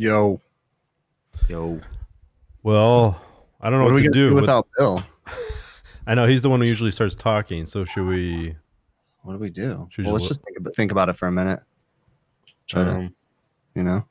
[0.00, 0.40] Yo,
[1.50, 1.78] Yo.
[2.62, 3.20] Well,
[3.60, 4.28] I don't know what what, are we to gonna do.
[4.30, 5.04] do with- without Bill?
[6.06, 7.66] I know he's the one who usually starts talking.
[7.66, 8.56] So should we?
[9.24, 9.86] What do we do?
[9.90, 11.60] Should well, let's just just think about, think about it for a minute.
[12.66, 13.14] Try to, Um,
[13.74, 14.02] you know,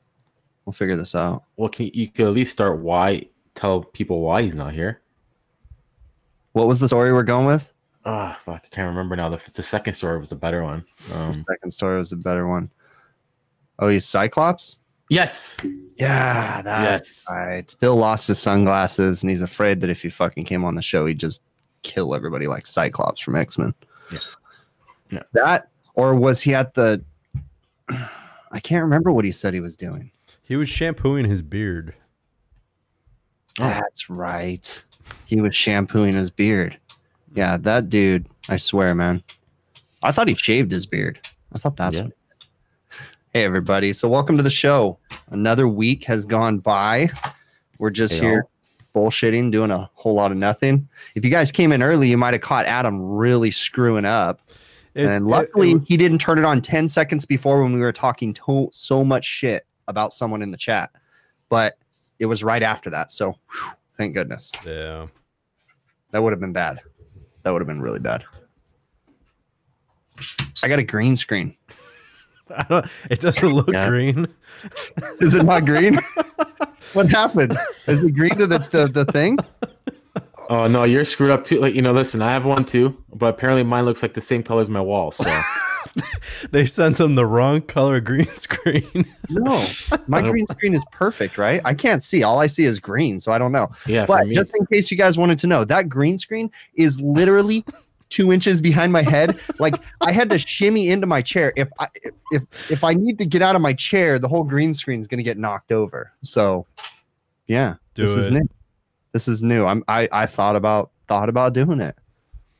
[0.64, 1.42] we'll figure this out.
[1.56, 5.00] well, can you, you could at least start why tell people why he's not here.
[6.52, 7.72] What was the story we're going with?
[8.04, 9.28] Ah, fuck, I can't remember now.
[9.28, 10.84] The, the second story was the better one.
[11.08, 12.70] the Um, second story was the better one.
[13.80, 14.78] Oh, he's Cyclops.
[15.10, 15.58] Yes.
[15.96, 17.26] Yeah, that's Yes.
[17.30, 17.76] right.
[17.80, 21.04] Bill lost his sunglasses, and he's afraid that if he fucking came on the show,
[21.04, 21.42] he'd just
[21.82, 23.74] kill everybody like Cyclops from X Men.
[24.10, 24.18] Yeah.
[25.10, 25.22] Yeah.
[25.34, 27.04] That, or was he at the?
[27.90, 30.10] I can't remember what he said he was doing.
[30.42, 31.94] He was shampooing his beard.
[33.58, 33.68] Oh.
[33.68, 34.84] That's right.
[35.26, 36.78] He was shampooing his beard.
[37.34, 38.26] Yeah, that dude.
[38.48, 39.22] I swear, man.
[40.02, 41.20] I thought he shaved his beard.
[41.52, 41.98] I thought that's.
[41.98, 42.04] Yeah.
[42.04, 42.12] What
[43.32, 43.92] hey, everybody.
[43.92, 44.98] So, welcome to the show.
[45.30, 47.08] Another week has gone by.
[47.78, 48.46] We're just Hey, here
[48.94, 50.88] bullshitting, doing a whole lot of nothing.
[51.14, 54.40] If you guys came in early, you might have caught Adam really screwing up.
[54.94, 57.80] It's- and it- luckily, it- he didn't turn it on 10 seconds before when we
[57.80, 60.90] were talking to- so much shit about someone in the chat.
[61.48, 61.78] But
[62.18, 63.12] it was right after that.
[63.12, 64.50] So, whew, thank goodness.
[64.66, 65.06] yeah.
[66.10, 66.80] That would have been bad.
[67.44, 68.24] That would have been really bad.
[70.62, 71.54] I got a green screen.
[72.56, 73.88] I don't, it doesn't look Yeah.
[73.88, 74.26] green.
[75.20, 75.98] Is it not green?
[76.92, 77.56] what happened?
[77.86, 79.38] Is it green to the, the, the thing?
[80.48, 81.60] Oh no, you're screwed up too.
[81.60, 84.42] Like you know, listen, I have one too, but apparently mine looks like the same
[84.42, 85.12] color as my wall.
[85.12, 85.24] So
[86.50, 89.06] They sent them the wrong color green screen.
[89.28, 89.64] No.
[90.08, 91.60] My green screen is perfect, right?
[91.64, 92.22] I can't see.
[92.22, 93.70] All I see is green, so I don't know.
[93.86, 97.00] yeah, But me, just in case you guys wanted to know, that green screen is
[97.00, 97.64] literally
[98.10, 99.38] two inches behind my head.
[99.58, 101.52] Like I had to shimmy into my chair.
[101.56, 101.88] If I
[102.30, 105.06] if if I need to get out of my chair, the whole green screen is
[105.06, 106.12] gonna get knocked over.
[106.22, 106.66] So
[107.46, 108.48] yeah, Do this is new.
[109.12, 109.64] This is new.
[109.64, 111.96] I'm I I thought about thought about doing it.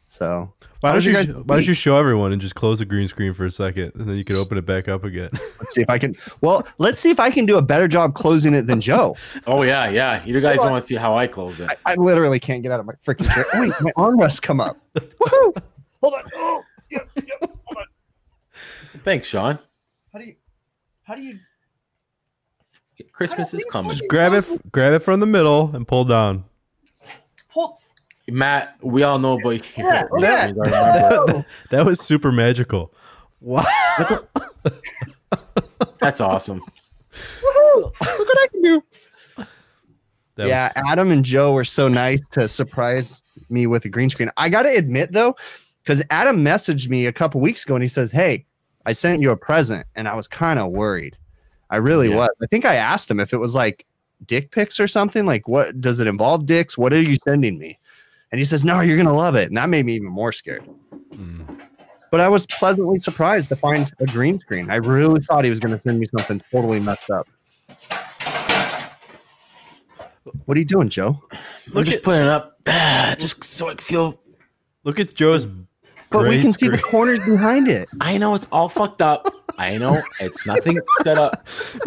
[0.09, 1.13] So Why don't you?
[1.13, 3.93] your Why don't you show everyone and just close the green screen for a second,
[3.97, 5.29] and then you can open it back up again.
[5.59, 6.17] let's see if I can.
[6.41, 9.15] Well, let's see if I can do a better job closing it than Joe.
[9.47, 10.25] oh yeah, yeah.
[10.25, 10.73] You guys Hold on.
[10.73, 11.69] want to see how I close it?
[11.69, 13.45] I, I literally can't get out of my freaking chair.
[13.61, 14.79] Wait, my armrests come up.
[14.95, 15.63] Woohoo!
[16.03, 16.31] Hold on.
[16.35, 17.35] Oh, yeah, yeah.
[17.41, 17.85] Hold on.
[19.05, 19.59] Thanks, Sean.
[20.13, 20.37] How do you?
[21.03, 21.39] How do you?
[23.13, 23.99] Christmas is coming.
[24.09, 24.73] grab it.
[24.73, 26.45] Grab it from the middle and pull down.
[27.51, 27.80] Pull.
[28.31, 30.47] Matt, we all know about your Yeah, oh, your yeah.
[30.47, 32.93] things, that, that was super magical.
[33.41, 33.67] Wow.
[35.99, 36.61] That's awesome.
[37.13, 37.83] Woohoo!
[37.83, 38.83] Look what I can do.
[40.37, 44.31] That yeah, Adam and Joe were so nice to surprise me with a green screen.
[44.37, 45.37] I got to admit though,
[45.83, 48.47] because Adam messaged me a couple weeks ago and he says, "Hey,
[48.87, 51.17] I sent you a present," and I was kind of worried.
[51.71, 52.17] I really Yeah.
[52.17, 52.31] was.
[52.43, 53.85] I think I asked him if it was like
[54.27, 55.27] dick pics or something.
[55.27, 56.47] Like, what does it involve?
[56.47, 56.79] Dicks?
[56.79, 57.79] What are you sending me?
[58.33, 60.63] And he says, "No, you're gonna love it," and that made me even more scared.
[61.13, 61.61] mm.
[62.11, 64.69] But I was pleasantly surprised to find a green screen.
[64.69, 67.29] I really thought he was going to send me something totally messed up.
[70.45, 71.21] What are you doing, Joe?
[71.75, 74.21] I'm just at- putting it up, just so I feel.
[74.83, 75.47] Look at Joe's.
[76.11, 77.89] But we gray can see the corners behind it.
[78.01, 79.33] I know it's all fucked up.
[79.59, 81.47] I know it's nothing set up.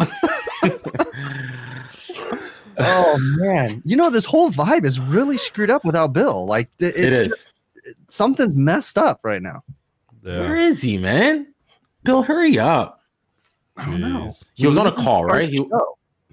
[2.78, 6.46] Oh man, you know this whole vibe is really screwed up without Bill.
[6.46, 7.60] Like th- It it's just-
[8.08, 9.62] something's messed up right now.
[10.22, 10.62] Where Yeah.
[10.62, 11.46] is he, man?
[12.02, 13.00] Bill, hurry up.
[13.76, 14.26] I don't know.
[14.26, 14.44] Jeez.
[14.54, 15.48] He was on a We need to call, right?
[15.48, 15.60] He,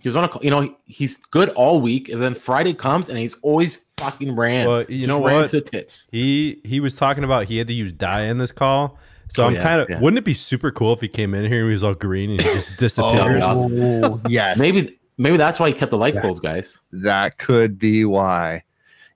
[0.01, 0.43] he was on a call.
[0.43, 4.67] You know, he's good all week, and then Friday comes, and he's always fucking ran.
[4.67, 5.49] Well, you Just know ran what?
[5.51, 6.07] To the tits.
[6.11, 8.97] He he was talking about he had to use dye in this call.
[9.29, 9.89] So Oh, I'm yeah, kind of.
[9.89, 9.99] yeah.
[9.99, 12.31] Wouldn't it be super cool if he came in here and he was all green
[12.31, 13.41] and he just disappeared?
[13.43, 13.69] Oh,
[14.03, 16.21] Oh, yes, Maybe, maybe that's why he kept the light Yeah.
[16.21, 16.79] closed, guys.
[16.91, 18.63] that could be why.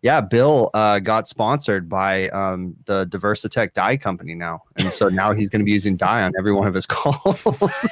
[0.01, 5.33] Yeah, Bill uh, got sponsored by um, the Diversitech dye company now, and so now
[5.33, 7.41] he's going to be using dye on every one of his calls.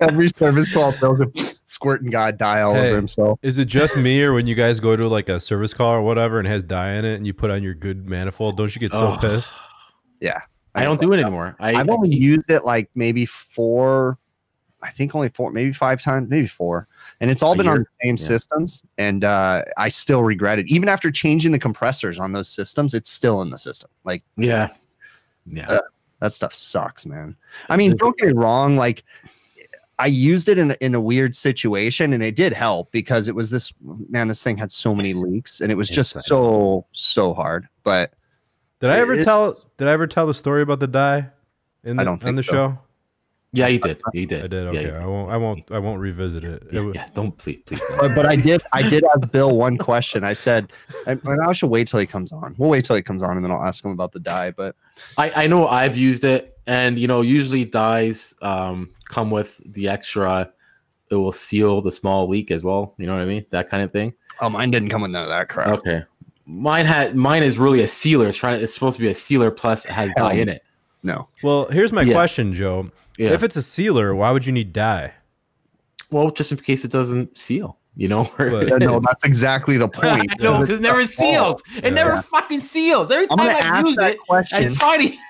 [0.00, 2.88] every service call, Bill's just squirting guy dye all Hey.
[2.88, 3.38] over himself.
[3.42, 6.02] Is it just me or when you guys go to like a service call or
[6.02, 8.80] whatever and has dye in it and you put on your good manifold, don't you
[8.80, 9.20] get so Ugh.
[9.20, 9.54] pissed?
[10.20, 10.38] Yeah,
[10.74, 11.56] I don't do it anymore.
[11.60, 14.18] I, I've only keep- used it like maybe four,
[14.82, 16.88] I think only four, maybe five times, maybe four.
[17.20, 18.24] And it's all A been on the same Yeah.
[18.24, 18.82] systems.
[18.96, 20.66] And uh, I still regret it.
[20.68, 23.90] Even after changing the compressors on those systems, it's still in the system.
[24.04, 24.68] Like yeah,
[25.46, 25.68] yeah.
[25.70, 25.80] Uh,
[26.20, 27.36] that stuff sucks, man.
[27.68, 28.76] I mean, don't get me wrong.
[28.76, 29.04] Like,
[29.98, 33.34] I used it in, a- in a weird situation and it did help because it
[33.34, 33.72] was this
[34.08, 36.26] man, this thing had so many leaks and it was just Insane.
[36.28, 37.68] so, so hard.
[37.84, 38.14] But
[38.80, 41.28] Did I ever It- tell did I ever tell the story about the dye
[41.84, 42.52] in the, I don't on the so.
[42.52, 42.78] show?
[43.52, 44.00] Yeah, you did.
[44.12, 44.44] You did.
[44.44, 44.66] I did.
[44.68, 44.96] Okay, you did.
[44.96, 45.32] I won't.
[45.32, 45.72] I won't.
[45.72, 46.62] I won't revisit it.
[46.70, 47.80] It Yeah, yeah, don't please, please.
[47.88, 47.98] Don't.
[47.98, 50.22] But, but I did I did ask Bill one question.
[50.22, 50.72] I said,
[51.06, 52.54] and, and I should wait till he comes on.
[52.58, 54.52] We'll wait till he comes on, and then I'll ask him about the dye.
[54.52, 54.76] But
[55.18, 59.88] I, I know I've used it, and you know, usually dyes um, come with the
[59.88, 60.52] extra.
[61.10, 62.94] It will seal the small leak as well.
[62.98, 63.44] You know what I mean?
[63.50, 64.14] That kind of thing.
[64.40, 65.70] oh, mine didn't come with none of that crap.
[65.78, 66.04] Okay.
[66.46, 68.28] Mine had mine is really a sealer.
[68.28, 68.56] It's trying.
[68.58, 70.62] To, it's supposed to be a sealer plus it has dye in it.
[71.02, 72.12] No, Well, here's my Yeah.
[72.12, 72.90] question, Joe.
[73.20, 73.30] Yeah.
[73.32, 75.12] If it's a sealer, why would you need dye?
[76.10, 77.76] well, just in case it doesn't seal.
[77.94, 78.30] You know.
[78.38, 80.32] But- Yeah, no, that's exactly the point.
[80.40, 81.62] no, because it never seals.
[81.76, 81.90] It Yeah.
[81.90, 83.10] never fucking seals.
[83.10, 85.16] Every time I ask use that it, I try to.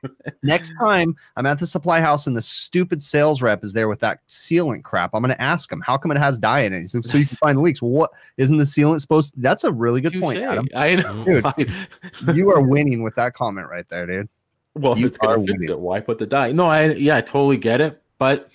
[0.42, 4.00] next time I'm at the supply house and the stupid sales rep is there with
[4.00, 5.10] that sealant crap.
[5.12, 7.36] I'm gonna ask him how come it has dye in it, so, so you can
[7.36, 7.82] find the leaks.
[7.82, 9.34] Well, what isn't the sealant supposed?
[9.34, 10.68] To, that's a really good point, Adam.
[10.74, 11.24] I know.
[11.24, 11.72] Dude.
[12.34, 14.28] You are winning with that comment right there, dude.
[14.78, 16.52] Well, if You it's gonna fix it, why put the dye?
[16.52, 18.02] No, I yeah, I totally get it.
[18.18, 18.48] But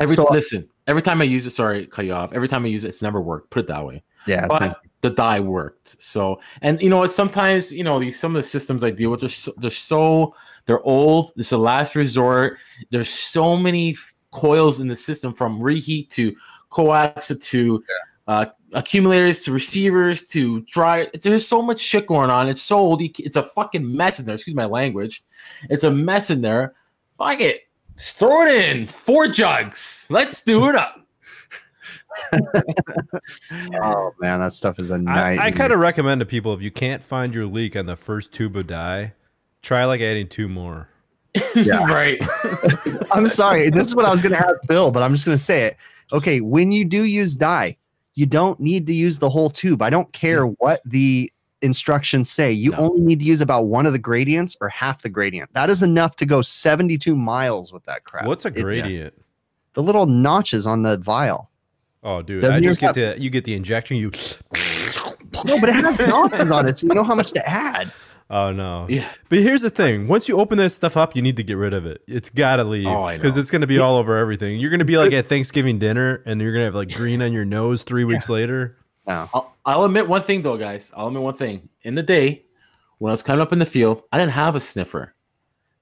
[0.00, 2.32] every So- listen, every time I use it, sorry, cut you off.
[2.32, 3.50] Every time I use it, it's never worked.
[3.50, 4.02] Put it that way.
[4.26, 6.00] Yeah, But the dye worked.
[6.00, 9.10] So, and you know, what, sometimes you know these some of the systems I deal
[9.10, 10.34] with, they're so, they're so
[10.66, 11.32] they're old.
[11.36, 12.58] It's a last resort.
[12.90, 13.96] There's so many
[14.32, 16.34] coils in the system from reheat to
[16.70, 17.84] coax to
[18.26, 21.08] uh, accumulators to receivers to dry.
[21.22, 22.48] There's so much shit going on.
[22.48, 23.00] It's so old.
[23.00, 24.34] It's a fucking mess in there.
[24.34, 25.22] Excuse my language.
[25.70, 26.74] It's a mess in there.
[27.18, 27.62] Fuck it.
[27.96, 28.86] Just throw it in.
[28.86, 30.06] Four jugs.
[30.10, 31.06] Let's do it up.
[32.32, 35.38] oh man, that stuff is a I, night.
[35.38, 38.32] I kind of recommend to people if you can't find your leak on the first
[38.32, 39.12] tube of dye,
[39.62, 40.88] try like adding two more.
[41.54, 41.84] Yeah.
[41.84, 42.18] right.
[43.12, 43.70] I'm sorry.
[43.70, 45.64] This is what I was going to ask Bill, but I'm just going to say
[45.64, 45.76] it.
[46.12, 47.76] Okay, when you do use dye,
[48.14, 49.82] you don't need to use the whole tube.
[49.82, 51.30] I don't care what the
[51.66, 52.50] instructions say.
[52.52, 52.78] You No.
[52.78, 55.52] only need to use about one of the gradients or half the gradient.
[55.52, 58.26] That is enough to go 72 miles with that crap.
[58.26, 59.12] What's a It- gradient?
[59.74, 61.50] the little notches on the vial.
[62.02, 63.96] Oh, dude, Doesn't I just get the you get the injection.
[63.98, 64.10] You.
[65.46, 67.92] No, but it has notches on it, so you know how much to add.
[68.30, 68.86] Oh no.
[68.88, 69.06] Yeah.
[69.28, 71.72] But here's the thing: once you open that stuff up, you need to get rid
[71.74, 72.02] of it.
[72.08, 73.40] It's got to leave Oh, because know.
[73.40, 74.58] it's going to be all over everything.
[74.58, 77.22] You're going to be like at Thanksgiving dinner, and you're going to have like green
[77.22, 78.76] on your nose three weeks later.
[79.06, 79.28] No.
[79.32, 80.92] I'll, I'll admit one thing though, guys.
[80.96, 81.68] I'll admit one thing.
[81.82, 82.44] In the day,
[82.98, 85.14] when I was coming up in the field, I didn't have a sniffer.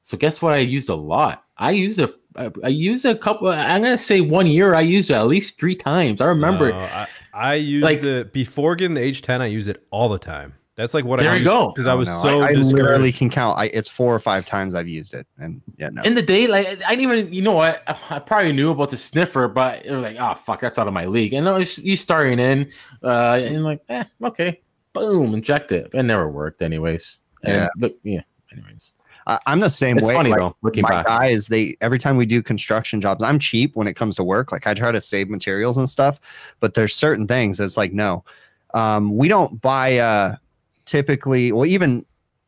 [0.00, 0.52] So guess what?
[0.54, 1.45] I used a lot.
[1.57, 3.49] I used a, I, I used a couple.
[3.49, 4.75] I'm gonna say one year.
[4.75, 6.21] I used it at least three times.
[6.21, 6.73] I remember.
[6.73, 9.40] No, I, I used Like- it before getting the H10.
[9.40, 10.54] I used it all the time.
[10.76, 11.69] That's like what There I you used go.
[11.69, 13.59] because I Oh, was no, so I, I literally can count.
[13.59, 16.02] I, it's four or five times I've used it, and yeah, no.
[16.02, 17.83] in the day, like I didn't even, you know what?
[17.87, 20.88] I, I probably knew about the sniffer, but it was like, oh fuck, that's out
[20.88, 21.33] of my league.
[21.33, 22.73] And I was, you starting in,
[23.04, 24.62] uh, and like, eh, okay,
[24.93, 25.90] boom, inject it.
[25.95, 27.21] It never worked, anyways.
[27.45, 27.69] And Yeah.
[27.78, 28.23] look, yeah.
[28.52, 28.93] Anyways,
[29.28, 30.14] I, I'm the same it's way.
[30.14, 30.57] funny like, though.
[30.62, 33.95] Looking my back, guys they every time we do construction jobs i'm cheap when it
[33.95, 36.21] comes to work like i try to save materials and stuff
[36.61, 38.25] but there's certain things that's like no
[38.75, 40.35] um, we don't buy uh
[40.87, 42.05] typically well even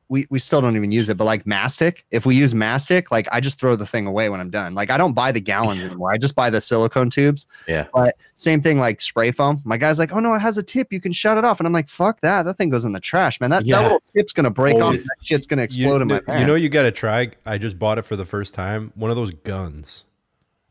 [0.08, 3.26] we, we still don't even use it but like mastic if we use mastic like
[3.32, 5.84] i just throw the thing away when i'm done like i don't buy the gallons
[5.84, 7.86] anymore i just buy the silicone tubes Yeah.
[7.92, 10.92] but same thing like spray foam my guy's like oh no it has a tip
[10.92, 13.00] you can shut it off and i'm like fuck that that thing goes in the
[13.00, 13.78] trash man that, Yeah.
[13.78, 15.04] that little tip's gonna break off Always.
[15.06, 16.46] that shit's gonna You, explode in my you van.
[16.46, 17.30] know, you got to try.
[17.44, 18.92] I just bought it for the first time.
[18.94, 20.04] One of those guns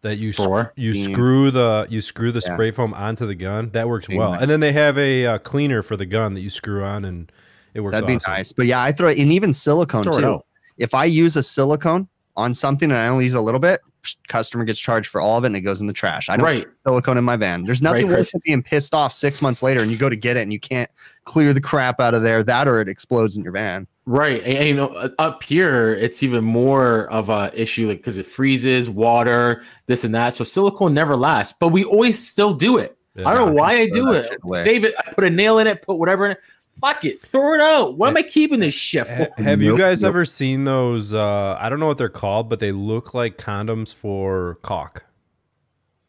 [0.02, 2.54] that you sc- you screw the you screw the Yeah.
[2.54, 3.70] spray foam onto the gun.
[3.72, 4.32] That works Seen well.
[4.32, 4.42] that.
[4.44, 7.32] And then they have a uh, cleaner for the gun that you screw on, and
[7.76, 7.94] it works.
[7.94, 8.32] That'd be awesome.
[8.34, 8.52] nice.
[8.52, 10.40] But yeah, I throw it and even silicone Store too.
[10.78, 13.82] If I use a silicone on something and I only use a little bit,
[14.28, 16.30] customer gets charged for all of it and it goes in the trash.
[16.30, 16.66] I don't Right.
[16.84, 17.64] silicone in my van.
[17.64, 20.16] There's nothing Right, worse than being pissed off six months later and you go to
[20.16, 20.90] get it and you can't
[21.26, 22.44] clear the crap out of there.
[22.44, 23.88] That or it explodes in your van.
[24.06, 28.18] Right, and, and, you know, up here it's even more of a issue, like because
[28.18, 30.36] it freezes, water, this and that.
[30.36, 32.96] So silicone never lasts, but we always still do it.
[33.16, 33.30] Yeah.
[33.30, 34.28] I don't know why I do it.
[34.44, 34.62] away.
[34.62, 34.94] Save it.
[35.00, 35.82] I put a nail in it.
[35.82, 36.40] Put whatever in it.
[36.82, 37.22] Fuck it.
[37.22, 37.98] Throw it out.
[37.98, 39.08] Why am I keeping this shit?
[39.08, 39.30] For?
[39.42, 40.10] Have you guys nope.
[40.10, 41.14] ever seen those?
[41.14, 45.06] Uh, I don't know what they're called, but they look like condoms for cock.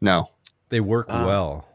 [0.00, 0.30] No.
[0.68, 1.68] They work Uh, well.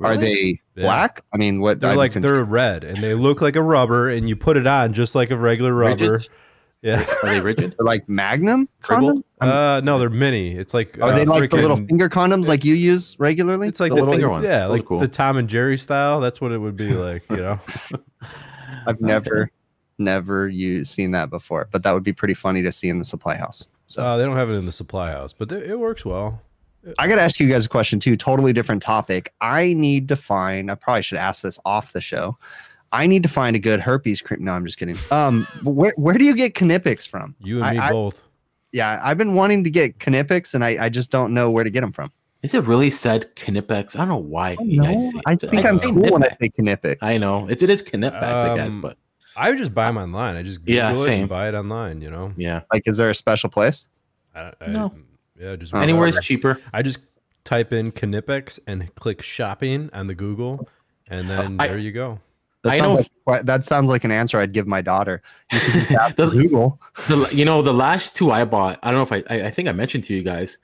[0.00, 0.82] Are they Yeah.
[0.82, 1.22] black?
[1.32, 1.80] I mean, what?
[1.80, 2.34] They're I'm like confused.
[2.34, 5.30] they're red and they look like a rubber, and you put it on just like
[5.30, 6.12] a regular rubber.
[6.12, 6.28] Rigid?
[6.86, 7.04] Yeah.
[7.24, 7.74] Are they rigid?
[7.76, 9.24] They're like Magnum condoms?
[9.40, 10.54] Uh, no, they're mini.
[10.54, 13.66] It's like Are uh, they like the little finger condoms like you use regularly?
[13.66, 14.12] It's like the the little.
[14.14, 14.44] finger one.
[14.44, 15.00] Yeah, Those like cool.
[15.00, 16.20] the Tom and Jerry style.
[16.20, 17.28] That's what it would be like.
[17.28, 17.60] You know.
[18.86, 19.50] I've never,
[19.98, 23.04] never used seen that before, but that would be pretty funny to see in the
[23.04, 23.68] supply house.
[23.86, 24.04] So.
[24.04, 26.40] Uh, they don't have it in the supply house, but it it works well.
[27.00, 28.16] I got to ask you guys a question too.
[28.16, 29.32] Totally different topic.
[29.40, 30.70] I need to find.
[30.70, 32.38] I probably should ask this off the show.
[32.92, 34.44] I need to find a good herpes cream.
[34.44, 34.96] No, I'm just kidding.
[35.10, 37.34] Um, but where where do you get Knipex from?
[37.40, 38.22] You and I- me I- both.
[38.72, 41.70] yeah, I've been wanting to get Knipex, and I, I just don't know where to
[41.70, 42.12] get them from.
[42.42, 43.96] Is it really said Knipex?
[43.96, 45.40] I don't know why you guys say I it.
[45.40, 46.54] think I'm say cool when I Knipex.
[46.54, 46.96] say Knipex.
[47.02, 48.96] I know it's it is Knipex, I guess, Um, but
[49.36, 50.36] I would just buy them online.
[50.36, 51.20] I just Google Yeah, it same.
[51.22, 52.00] and buy it online.
[52.02, 52.32] You know.
[52.36, 53.88] yeah, Like, is there a special place?
[54.34, 54.92] I, I, No.
[55.38, 56.60] Yeah, just Uh, anywhere is cheaper.
[56.72, 56.98] I just
[57.44, 60.68] type in Knipex and click shopping on the Google,
[61.08, 62.20] and then I- there you go.
[62.66, 65.22] That I sounds know- Like, that sounds like an answer I'd give my daughter.
[65.50, 66.80] The- Google.
[67.08, 69.50] The, you know, the last two I bought, I don't know if I, I, I
[69.50, 70.58] think I mentioned to you guys.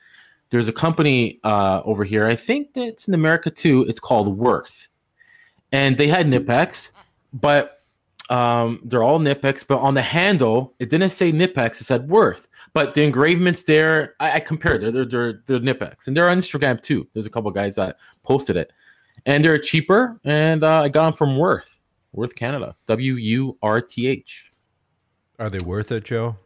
[0.50, 2.26] There's a company uh, over here.
[2.26, 3.86] I think that's in America too.
[3.88, 4.88] It's called Würth,
[5.72, 6.90] and they had Knipex,
[7.32, 7.80] but
[8.28, 9.66] um, they're all Knipex.
[9.66, 11.80] But on the handle, it didn't say Knipex.
[11.80, 12.46] It said Würth.
[12.74, 14.82] But the engravements there, I, I compared.
[14.82, 17.08] They're they're they're, they're Knipex, and they're on Instagram too.
[17.14, 18.72] There's a couple guys that posted it,
[19.24, 20.20] and they're cheaper.
[20.22, 21.78] And uh, I got them from Würth,
[22.16, 24.50] Würth Canada, W U R T H.
[25.38, 26.36] Are they worth it, Joe?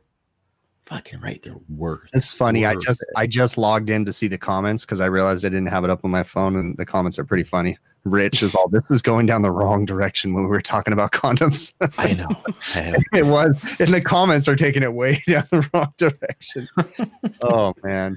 [0.84, 2.08] Fucking right, they're Worth.
[2.14, 2.64] It's funny.
[2.64, 3.08] I just it.
[3.16, 5.90] I just logged in to see the comments because I realized I didn't have it
[5.90, 7.76] up on my phone, and the comments are pretty funny.
[8.04, 11.10] Rich is all this is going down the wrong direction when we were talking about
[11.10, 11.72] condoms.
[11.98, 12.28] I know.
[12.76, 12.98] I know.
[13.14, 16.68] it was, and the comments are taking it way down the wrong direction.
[17.42, 18.16] oh man.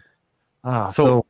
[0.63, 1.25] Ah, so, So-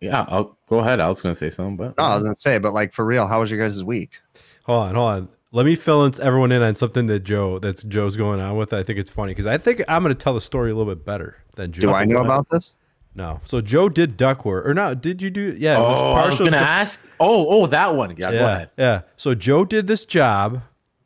[0.00, 1.00] Yeah, I'll go ahead.
[1.00, 3.04] I was going to say something, but no, I was gonna say, but like for
[3.04, 4.20] real, how was your guys' week?
[4.66, 5.28] Hold on, hold on.
[5.56, 8.74] Let me fill in everyone in on something that Joe that's Joe's going on with.
[8.74, 10.94] I think it's funny because I think I'm going to tell the story a little
[10.94, 11.80] bit better than Joe.
[11.80, 12.76] Do I know about this?
[13.14, 13.40] No.
[13.44, 15.00] So Joe did duct work, or not?
[15.00, 15.56] Did you do?
[15.58, 15.78] Yeah.
[15.78, 17.08] it was oh, I was going to du- ask.
[17.18, 18.10] Oh, oh, that one.
[18.10, 18.70] Yeah, go yeah, ahead.
[18.76, 19.00] yeah.
[19.16, 20.60] So Joe did this job,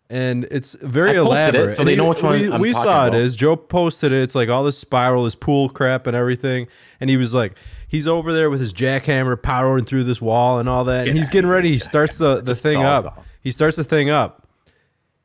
[0.09, 1.77] and it's very I posted it, elaborate.
[1.77, 3.15] so And they he- know which one we, I'm we saw about.
[3.15, 4.21] it as Joe posted it.
[4.23, 6.67] It's like all this spiral, this pool crap, and everything.
[7.01, 10.69] And he was like, he's over there with his jackhammer powering through this wall and
[10.69, 11.05] all that.
[11.05, 11.71] Get and he's getting ready.
[11.71, 13.07] He starts the the thing up.
[13.07, 13.19] off.
[13.43, 14.40] He starts the thing up.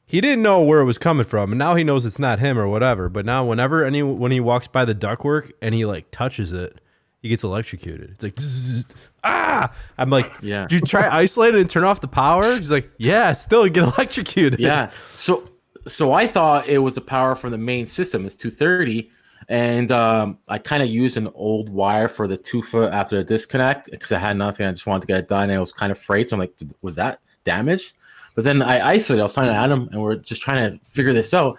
[0.06, 2.60] He didn't know where it was coming from, and now he knows it's not him
[2.60, 3.10] or whatever.
[3.10, 6.80] But now, whenever any when he walks by the ductwork and he like touches it,
[7.22, 8.12] he gets electrocuted.
[8.12, 8.86] It's like "Zzz,
[9.24, 9.74] ah.
[9.98, 10.68] I'm like, Yeah.
[10.68, 12.56] Did you try isolate it and turn off the power?
[12.56, 14.60] He's like, yeah, still get electrocuted.
[14.60, 14.92] Yeah.
[15.16, 15.50] So,
[15.88, 18.26] so I thought it was the power from the main system.
[18.28, 19.10] It's 230.
[19.50, 23.24] And um, I kind of used an old wire for the two foot after the
[23.24, 24.66] disconnect because I had nothing.
[24.66, 25.50] I just wanted to get it done.
[25.50, 26.30] And I was kind of afraid.
[26.30, 27.94] So I'm like, was that damaged?
[28.36, 29.22] But then I isolated.
[29.22, 31.58] I was talking to Adam, and we're just trying to figure this out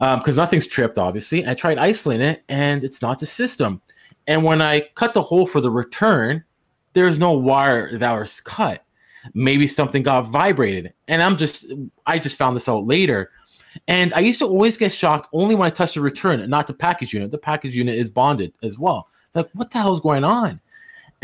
[0.00, 1.46] um, because nothing's tripped, obviously.
[1.46, 3.80] I tried isolating it, and it's not the system.
[4.26, 6.42] And when I cut the hole for the return,
[6.94, 8.82] there's no wire that was cut.
[9.34, 11.72] Maybe something got vibrated, and I'm just
[12.06, 13.30] I just found this out later.
[13.88, 16.72] And I used to always get shocked only when I touched the return not the
[16.72, 17.30] package unit.
[17.30, 19.08] The package unit is bonded as well.
[19.26, 20.60] It's like, what the hell is going on?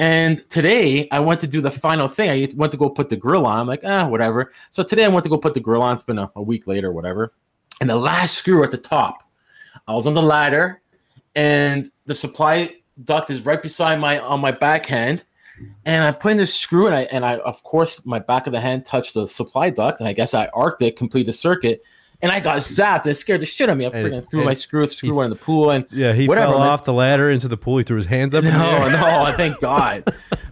[0.03, 2.29] And today I went to do the final thing.
[2.29, 3.61] I went to go put the grill on.
[3.61, 4.53] I'm like, ah, whatever.
[4.73, 5.93] So today I went to go put the grill on.
[5.93, 7.35] It's been a, a week later, whatever.
[7.81, 9.23] And the last screw at the top,
[9.87, 10.83] I was on the ladder,
[11.37, 15.23] and the supply duct is right beside my on my backhand.
[15.85, 18.53] And I put in this screw, and I and I of course my back of
[18.53, 21.81] the hand touched the supply duct, and I guess I arced it, complete the circuit,
[22.23, 23.07] and I got zapped.
[23.07, 23.87] It scared the shit out of me.
[23.87, 26.53] I freaking threw and my screw, screw one in the pool, and Yeah, he Whatever,
[26.53, 27.79] fell off the ladder into the pool.
[27.79, 28.45] He threw his hands up.
[28.45, 30.05] no, no, thank God.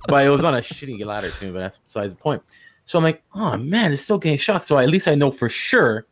[0.07, 2.43] but it was on a shitty ladder too, but that's besides the point.
[2.85, 4.65] So I'm like, oh man, it's still getting shocked.
[4.65, 6.07] So at least I know for sure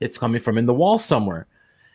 [0.00, 1.46] it's coming from in the wall somewhere.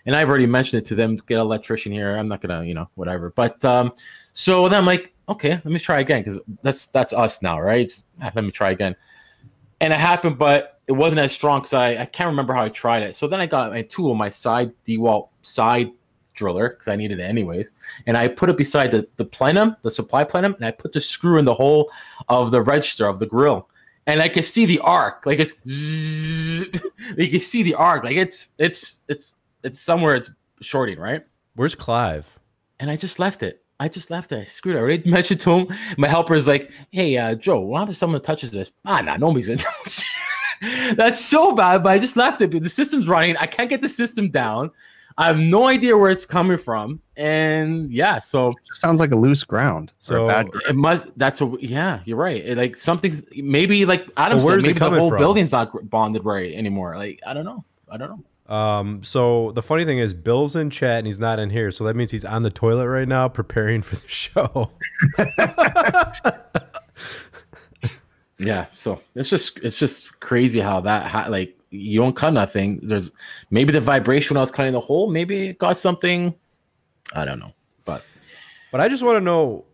[0.05, 2.15] And I've already mentioned it to them, get an electrician here.
[2.17, 3.31] I'm not gonna, you know, whatever.
[3.35, 3.93] But um,
[4.33, 7.91] so then I'm like, okay, let me try again, because that's that's us now, right?
[8.21, 8.95] Ah, Let me try again.
[9.79, 12.69] And it happened, but it wasn't as strong because I, I can't remember how I
[12.69, 13.15] tried it.
[13.15, 15.91] So then I got my tool, my side DeWalt side
[16.33, 17.71] driller, because I needed it anyways.
[18.05, 20.99] And I put it beside the, the plenum, the supply plenum, and I put the
[21.01, 21.89] screw in the hole
[22.27, 23.69] of the register of the grill.
[24.05, 28.47] And I could see the arc, like it's you can see the arc, like it's
[28.57, 29.33] it's it's
[29.63, 30.29] it's somewhere it's
[30.61, 31.23] shorting, right?
[31.55, 32.37] Where's Clive?
[32.81, 33.63] and I just left it.
[33.79, 34.39] I just left it.
[34.39, 34.79] I screwed it.
[34.79, 35.67] I already mentioned to him.
[35.97, 39.47] My helper is like, "Hey, uh, Joe, happens if someone touches this?" Ah, nah, nobody's
[39.47, 40.03] gonna touch.
[40.61, 42.51] It." That's so bad, but I just left it.
[42.51, 43.37] The system's running.
[43.37, 44.71] I can't get the system down.
[45.17, 49.15] I have no idea where it's coming from, and yeah, so Just sounds like a
[49.17, 49.91] loose ground.
[49.97, 50.47] So So- a bad.
[50.69, 51.05] it must.
[51.17, 51.99] That's a yeah.
[52.05, 52.43] You're right.
[52.43, 54.47] It, like something's maybe like Adam But said.
[54.47, 55.19] where's it Maybe the whole from?
[55.19, 56.95] building's not bonded right anymore.
[56.97, 57.65] Like I don't know.
[57.89, 58.55] I don't know.
[58.55, 61.83] Um, so the funny thing is, Bill's in chat and he's not in here, so
[61.85, 64.71] that means he's on the toilet right now preparing for the show.
[68.43, 72.79] Yeah, so it's just it's just crazy how that how, like you don't cut nothing.
[72.81, 73.11] There's
[73.49, 76.33] maybe the vibration when I was cutting the hole, maybe it got something.
[77.13, 77.53] I don't know,
[77.85, 78.03] but
[78.71, 79.65] But I just want to know.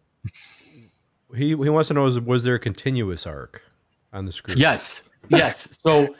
[1.36, 3.62] He he wants to know is was there a continuous arc
[4.14, 4.56] on the screw?
[4.58, 5.78] yes, yes.
[5.82, 6.16] So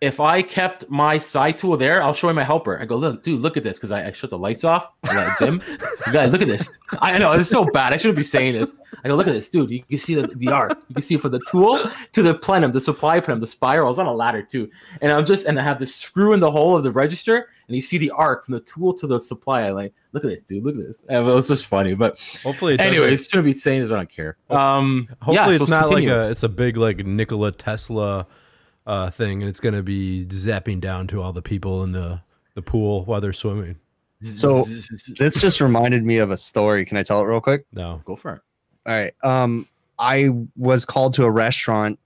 [0.00, 2.80] if I kept my side tool there, I'll show him my helper.
[2.80, 5.14] I go, look, dude, look at this, because I, I shut the lights off, I
[5.14, 5.62] let it dim.
[6.06, 6.70] you guys, look at this.
[7.02, 7.92] I know it's so bad.
[7.92, 8.74] I shouldn't be saying this.
[9.04, 9.70] I go, look at this, dude.
[9.70, 10.78] You can see the, the arc.
[10.88, 11.78] You can see from the tool
[12.12, 13.86] to the plenum, the supply plenum, the spiral.
[13.86, 14.70] I was on a ladder too,
[15.02, 17.76] and I'm just and I have this screw in the hole of the register, and
[17.76, 19.62] you see the arc from the tool to the supply.
[19.62, 20.64] I like, look at this, dude.
[20.64, 21.04] Look at this.
[21.08, 23.90] And it was just funny, but Hopefully, it doesn't- anyways, shouldn't be saying this.
[23.90, 24.38] I don't care.
[24.48, 28.26] Um, Hopefully, yeah, so it's not like a it's a big like Nikola Tesla
[28.86, 32.20] uh, thing, and it's gonna be zapping down to all the people in the
[32.54, 33.76] the pool while they're swimming.
[34.22, 34.64] So-
[35.18, 36.84] This just reminded me of a story.
[36.84, 37.64] Can I tell it real quick?
[37.72, 38.42] No, go for it.
[38.86, 39.14] All right.
[39.22, 39.66] Um,
[39.98, 41.98] I was called to a restaurant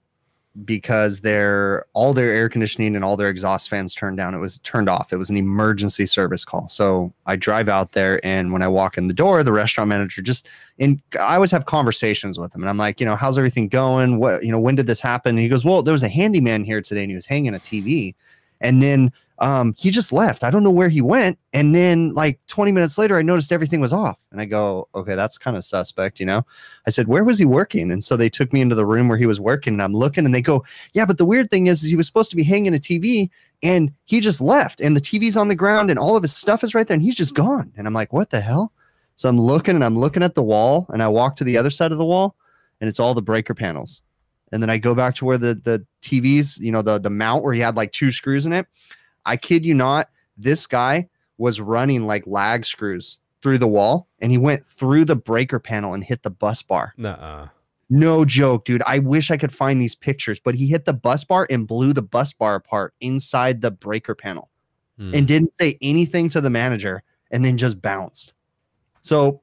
[0.63, 4.33] because their all their air conditioning and all their exhaust fans turned down.
[4.33, 5.11] It was turned off.
[5.11, 6.69] It was an emergency service call.
[6.69, 10.21] So I drive out there, and when I walk in the door, the restaurant manager
[10.21, 10.47] just
[10.79, 14.17] and I always have conversations with him, and I'm like, you know, how's everything going?
[14.17, 15.31] What you know, when did this happen?
[15.31, 17.59] And he goes, well, there was a handyman here today, and he was hanging a
[17.59, 18.15] TV,
[18.61, 20.43] and then um, he just left.
[20.43, 21.37] I don't know where he went.
[21.53, 24.19] And then like 20 minutes later, I noticed everything was off.
[24.31, 26.45] And I go, okay, that's kind of suspect, you know?
[26.87, 27.91] I said, where was he working?
[27.91, 30.25] And so they took me into the room where he was working and I'm looking
[30.25, 32.43] and they go, yeah, but the weird thing is, is he was supposed to be
[32.43, 33.29] hanging a TV
[33.61, 36.63] and he just left and the TV's on the ground and all of his stuff
[36.63, 37.73] is right there and he's just gone.
[37.77, 38.71] And I'm like, what the hell?
[39.17, 41.69] So I'm looking and I'm looking at the wall and I walk to the other
[41.69, 42.35] side of the wall
[42.79, 44.01] and it's all the breaker panels.
[44.51, 47.43] And then I go back to where the the TVs, you know, the the mount
[47.43, 48.67] where he had like two screws in it.
[49.25, 54.31] I kid you not, this guy was running like lag screws through the wall and
[54.31, 56.93] he went through the breaker panel and hit the bus bar.
[56.97, 57.47] nah.
[57.87, 58.81] No joke, dude.
[58.87, 61.93] I wish I could find these pictures, but he hit the bus bar and blew
[61.93, 64.49] the bus bar apart inside the breaker panel
[64.97, 65.13] Hmm.
[65.13, 68.33] and didn't say anything to the manager and then just bounced.
[69.01, 69.41] So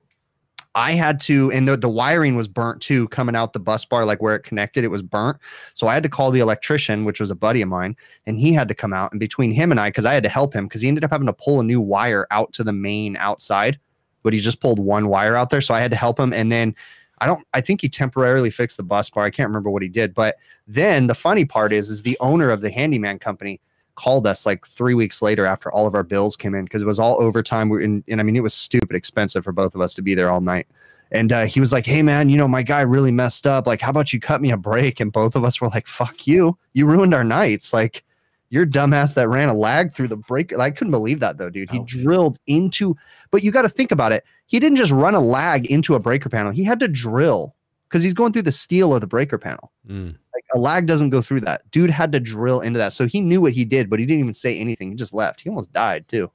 [0.75, 4.07] I had to, and the, the wiring was burnt too, coming out the bus bar,
[4.07, 5.37] like where it connected, it was burnt.
[5.75, 7.95] So I had to call the electrician, which was a buddy of mine,
[8.27, 9.13] and he had to come out.
[9.13, 11.11] And between him and I, because I had to help him, because he ended up
[11.11, 13.79] having to pull a new wire out to the main outside,
[14.23, 15.61] but he just pulled one wire out there.
[15.61, 16.33] So I had to help him.
[16.33, 16.75] And then
[17.19, 19.25] I don't, I think he temporarily fixed the bus bar.
[19.25, 20.15] I can't remember what he did.
[20.15, 23.61] But then the funny part is, is the owner of the handyman company
[23.95, 26.87] called us like three weeks later after all of our bills came in because it
[26.87, 27.69] was all overtime.
[27.69, 30.15] We- And, and I mean, it was stupid expensive for both of us to be
[30.15, 30.67] there all night.
[31.11, 33.67] And uh, he was like, "Hey man, you know my guy really messed up.
[33.67, 36.27] Like, how about you cut me a break?" And both of us were like, "Fuck
[36.27, 36.57] you!
[36.73, 37.75] You ruined our nights.
[37.75, 38.03] Like,
[38.49, 41.71] you're dumbass that ran a lag through the break." I couldn't believe that though, dude.
[41.71, 41.87] He Ouch.
[41.87, 42.97] drilled into,
[43.31, 44.25] but you got to think about it.
[44.47, 46.51] He didn't just run a lag into a breaker panel.
[46.51, 47.55] He had to drill
[47.93, 49.71] because he's going through the steel of the breaker panel.
[49.87, 50.17] Mm.
[50.33, 51.71] Like a lag doesn't go through that.
[51.71, 52.95] Dude had to drill into that.
[52.95, 54.89] So he knew what he did, but he didn't even say anything.
[54.89, 55.43] He just left.
[55.43, 56.31] He almost died too.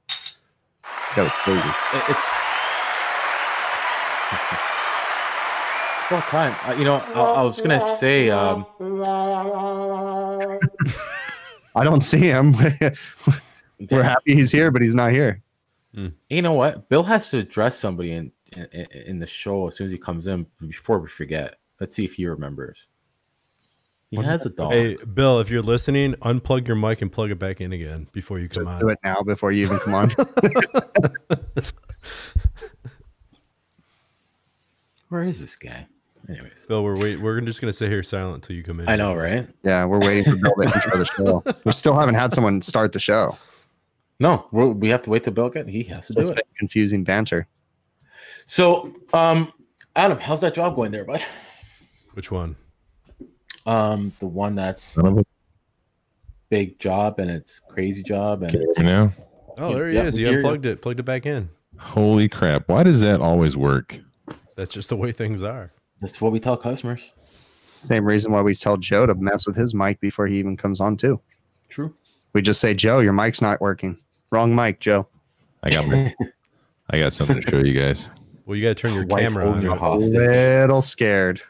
[1.16, 1.68] That was crazy.
[1.94, 2.16] It, it,
[6.10, 6.56] Well, time.
[6.64, 8.64] Uh, you know, I, I was gonna say, um,
[11.74, 12.52] I don't see him.
[13.90, 15.42] We're happy he's here, but he's not here.
[16.30, 16.88] you know what?
[16.88, 20.26] Bill has to address somebody in, in in the show as soon as he comes
[20.26, 21.56] in before we forget.
[21.80, 22.88] Let's see if he remembers.
[24.10, 24.72] He What's has a dog.
[24.72, 28.38] Hey, Bill, if you're listening, unplug your mic and plug it back in again before
[28.38, 28.80] you come Just on.
[28.80, 30.10] do it now before you even come on.
[35.10, 35.86] Where is this guy?
[36.28, 37.20] Anyways, Bill, we're wait.
[37.20, 38.88] We're just gonna sit here silent until you come in.
[38.88, 39.46] I know, right?
[39.62, 41.42] yeah, we're waiting for Bill to intro the show.
[41.64, 43.36] We still haven't had someone start the show.
[44.20, 45.68] No, we're, have to wait till Bill get.
[45.68, 46.46] He has to do it.
[46.58, 47.46] confusing banter.
[48.48, 49.52] So, um,
[49.94, 51.22] Adam, how's that job going there, bud?
[52.14, 52.56] Which one?
[53.66, 55.22] Um, the one that's a
[56.48, 59.12] big job and it's crazy job and you it's, hear me now?
[59.58, 60.16] Oh, there he Yeah, is.
[60.16, 60.36] we He you.
[60.38, 61.50] unplugged it, plugged it back in.
[61.78, 62.70] Holy crap!
[62.70, 64.00] Why does that always work?
[64.56, 65.70] That's just the way things are.
[66.00, 67.12] that's what we tell customers.
[67.74, 70.80] Same reason why we tell Joe to mess with his mic before he even comes
[70.80, 71.20] on too.
[71.68, 71.94] True.
[72.32, 73.98] We just say, Joe, your mic's not working.
[74.32, 75.06] Wrong mic, Joe.
[75.62, 75.84] I got
[76.90, 78.10] I got something to show you guys.
[78.48, 79.62] Well, you got to turn your Wife camera holding on.
[79.66, 80.12] your or- hostage.
[80.14, 81.42] Little scared.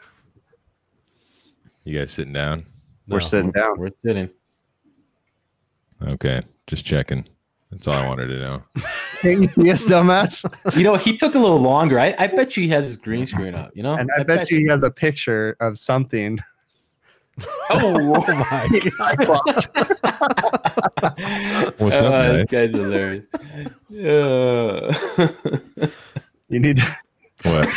[1.85, 2.65] You guys sitting down?
[3.07, 3.25] We're No.
[3.25, 3.79] sitting down.
[3.79, 4.29] We're sitting.
[6.05, 7.25] Okay, just checking.
[7.71, 8.63] That's all I wanted to know.
[9.63, 10.43] yes, dumbass.
[10.75, 11.97] You know, he took a little longer.
[11.97, 13.71] I, I bet you he has his green screen up.
[13.75, 16.37] You know, And I, bet, you he has a picture of something.
[17.69, 17.93] Oh,
[18.27, 19.67] my Cyclops.
[21.77, 22.37] What's up, Uh, guys?
[22.37, 23.27] this guy's hilarious.
[23.89, 24.91] Yeah.
[26.49, 26.97] You need to,
[27.43, 27.69] What?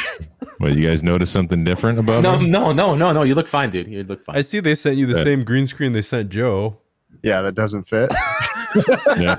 [0.59, 0.73] What?
[0.75, 2.49] You guys notice something different about no, me?
[2.49, 3.23] no, no, no, no.
[3.23, 3.87] You look fine, dude.
[3.89, 4.37] You look fine.
[4.37, 5.25] I see they sent you the Yeah.
[5.25, 6.79] same green screen they sent Joe.
[7.23, 8.11] yeah, that doesn't fit.
[9.19, 9.37] Yeah.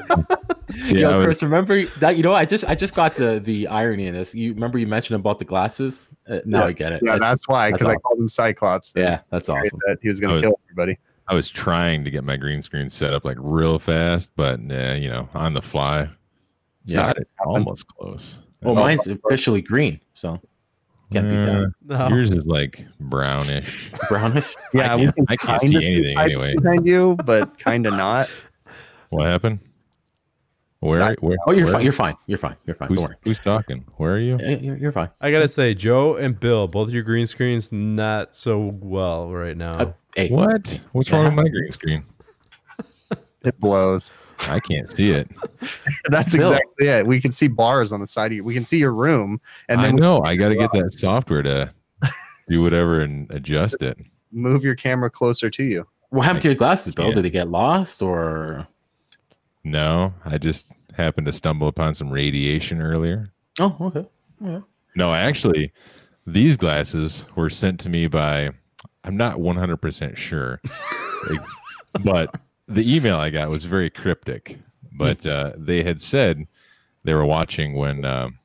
[0.84, 2.18] See, Yo, I was- Chris, remember that?
[2.18, 4.36] You know, I just, I just got the the irony in this.
[4.36, 6.08] You remember you mentioned about the glasses?
[6.30, 6.66] Uh, now Yeah.
[6.68, 7.02] I get it.
[7.04, 8.02] Yeah, that's why, that's because I awesome.
[8.02, 8.94] called him Cyclops.
[8.96, 9.80] yeah, that's awesome.
[9.88, 11.00] That He was going to was- kill everybody.
[11.28, 14.94] I was trying to get my green screen set up like real fast, but nah,
[14.94, 16.10] you know, on the fly.
[16.86, 16.98] Yeah.
[17.08, 18.40] Got it almost close.
[18.64, 20.40] Well, mine's officially green, so
[21.12, 21.74] can't be Uh, done.
[21.86, 22.08] No.
[22.10, 23.92] Yours is like brownish.
[24.10, 24.56] Brownish.
[24.74, 26.56] Yeah, I we can't, can I can't kinda see anything hide anyway.
[26.56, 28.30] behind you, but kind of not.
[29.10, 29.60] What happened?
[30.80, 31.16] Where?
[31.22, 31.38] Where?
[31.48, 31.84] Oh, you're where- fine.
[31.84, 32.16] You're fine.
[32.26, 32.56] You're fine.
[32.66, 32.88] You're fine.
[32.90, 33.16] Who's, Don't worry.
[33.24, 33.86] who's talking?
[33.98, 34.38] Where are you?
[34.42, 35.10] Yeah, You're, you're fine.
[35.22, 39.72] I gotta say, Joe and Bill, both your green screens not so well right now.
[39.72, 40.84] Uh, hey, What?
[40.92, 42.06] What's wrong with my green screen?
[43.46, 44.12] It blows.
[44.50, 45.30] I can't see it.
[46.10, 46.52] That's Bill.
[46.52, 47.06] exactly it.
[47.08, 48.44] We can see bars on the side of you.
[48.44, 50.22] We can see your room, and I then we know.
[50.24, 51.72] I got to get that software to
[52.50, 53.98] do whatever and adjust it.
[54.32, 55.88] move your camera closer to you.
[56.10, 57.12] what happened to your glasses, Bill?
[57.12, 58.68] Did they get lost or?
[59.64, 63.32] No, I just happened to stumble upon some radiation earlier.
[63.60, 64.06] Oh, okay.
[64.42, 64.60] Yeah.
[64.96, 65.72] No, actually,
[66.28, 68.52] these glasses were sent to me by,
[69.06, 70.60] I'm not 100% sure,
[71.30, 71.42] Like,
[72.04, 72.36] but
[72.74, 74.60] the email I got was very cryptic.
[74.96, 76.46] But uh, they had said
[77.04, 78.38] they were watching when, um,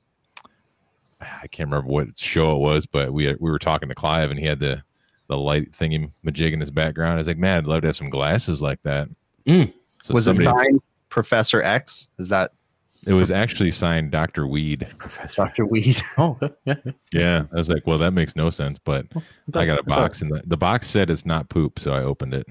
[1.20, 4.38] I can't remember what show it was, but we we were talking to Clive and
[4.38, 4.82] he had the,
[5.28, 7.14] the light thingy majig in his background.
[7.14, 9.08] I was like, man, I'd love to have some glasses like that.
[9.46, 9.72] Mm.
[10.00, 12.08] So was somebody, it signed Professor X?
[12.18, 12.52] Is that
[13.06, 14.46] it was actually signed Dr.
[14.46, 14.86] Weed.
[14.98, 15.42] Professor.
[15.42, 15.66] Dr.
[15.66, 16.00] Weed?
[16.18, 16.38] Oh.
[16.64, 16.74] Yeah.
[17.12, 17.44] yeah.
[17.52, 20.30] I was like, well, that makes no sense, but It I got a box, and
[20.30, 22.46] the, the box said it's not poop, so I opened it.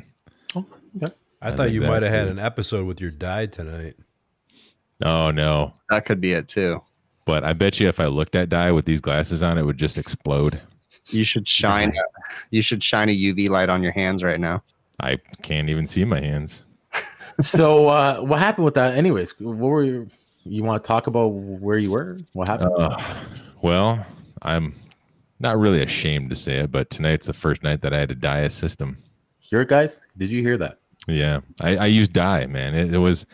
[0.56, 1.14] Oh, okay.
[1.42, 3.96] I I thought you might have had an episode with your dye tonight.
[5.04, 5.74] Oh no!
[5.90, 6.82] That could be it too.
[7.26, 9.78] But I bet you if I looked at dye with these glasses on, it would
[9.78, 10.62] just explode.
[11.10, 11.94] You should shine.
[12.52, 14.64] You should shine a UV light on your hands right now.
[15.00, 16.66] I can't even see my hands.
[17.40, 18.98] So, uh, what happened with that?
[18.98, 20.10] Anyways, what were you?
[20.44, 22.18] You want to talk about where you were?
[22.34, 22.72] What happened?
[22.76, 22.98] Uh,
[23.62, 24.04] well,
[24.42, 24.74] I'm
[25.40, 28.16] not really ashamed to say it, but tonight's the first night that I had to
[28.16, 28.98] dye a system.
[29.38, 30.02] Hear it, guys?
[30.18, 30.80] Did you hear that?
[31.08, 32.76] Yeah, I, I used dye, man.
[32.76, 33.26] It, it was.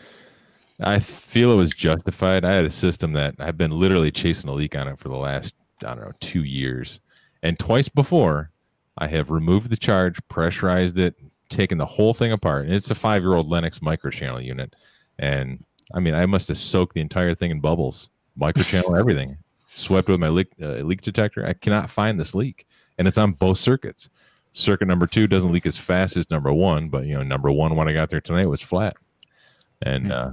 [0.80, 2.44] I feel it was justified.
[2.44, 5.16] I had a system that I've been literally chasing a leak on it for the
[5.16, 7.00] last I don't know two years,
[7.42, 8.50] and twice before,
[8.98, 11.16] I have removed the charge, pressurized it,
[11.48, 12.66] taken the whole thing apart.
[12.66, 14.74] And it's a five-year-old Lennox microchannel unit,
[15.18, 19.36] and I mean, I must have soaked the entire thing in bubbles, microchannel, everything,
[19.72, 21.44] swept with my leak uh, leak detector.
[21.44, 22.66] I cannot find this leak,
[22.98, 24.08] and it's on both circuits.
[24.56, 27.74] Circuit number two doesn't leak as fast as number one, but you know, number one
[27.74, 28.96] when I got there tonight was flat,
[29.82, 30.30] and uh,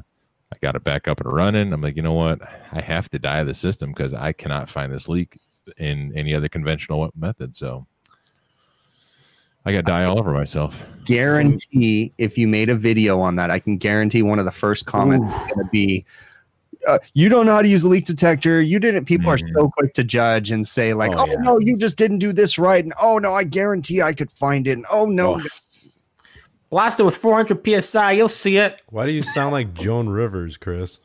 [0.54, 1.74] I got it back up and running.
[1.74, 2.40] I'm like, you know what?
[2.72, 5.40] I have to dye the system because I cannot find this leak
[5.78, 7.56] in any other conventional method.
[7.56, 7.88] So
[9.66, 10.86] I got dye all over myself.
[11.06, 14.86] Guarantee if you made a video on that, I can guarantee one of the first
[14.86, 16.06] comments is going to be,
[16.88, 18.62] uh, "You don't know how to use a leak detector.
[18.62, 19.54] You didn't." People are Mhm.
[19.54, 21.36] so quick to judge and say like, Oh, "Oh, yeah.
[21.42, 24.68] no, you just didn't do this right," and "Oh no, I guarantee I could find
[24.68, 25.42] it." And, "Oh no, Oh.
[26.70, 28.12] Blast it with 400 psi.
[28.14, 28.82] You'll see it.
[28.90, 31.00] Why do you sound like Joan Rivers, Chris?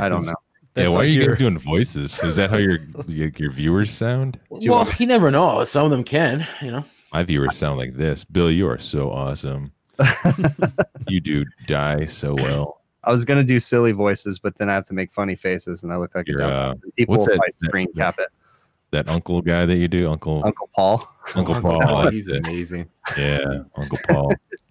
[0.00, 0.32] I don't know."
[0.76, 2.18] Yeah, why are you guys doing voices?
[2.22, 4.38] Is that how your your, your viewers sound?
[4.60, 5.62] you well, want- you never know.
[5.64, 6.84] Some of them can, you know.
[7.12, 8.24] My viewers sound like this.
[8.24, 9.72] Bill, you are so awesome.
[11.08, 12.79] you do die so well.
[13.04, 15.92] I was gonna do silly voices, but then I have to make funny faces, and
[15.92, 16.70] I look like a You're, dumbass.
[16.70, 18.28] uh, People what's will that- probably that- screen cap it.
[18.92, 21.08] That uncle guy that you do, Uncle Uncle Paul.
[21.36, 21.80] Uncle Uncle Paul.
[21.82, 22.88] Paul, he's amazing.
[23.16, 23.38] Yeah,
[23.76, 24.32] Uncle Paul.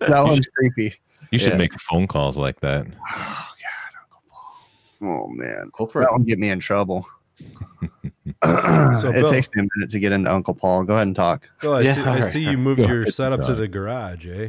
[0.00, 0.94] That one's creepy.
[1.30, 1.58] You should Yeah.
[1.58, 2.86] make phone calls like that.
[2.86, 5.24] Oh God, Uncle Paul.
[5.24, 6.04] Oh man, Go for it.
[6.06, 7.06] that one get me in trouble.
[8.44, 10.84] So, it Bill- takes me a minute to get into Uncle Paul.
[10.84, 11.48] Go ahead and talk.
[11.60, 12.58] Bill, I, Yeah, see, I alright, see you alright.
[12.62, 14.48] moved Go your ahead, setup to the garage, eh?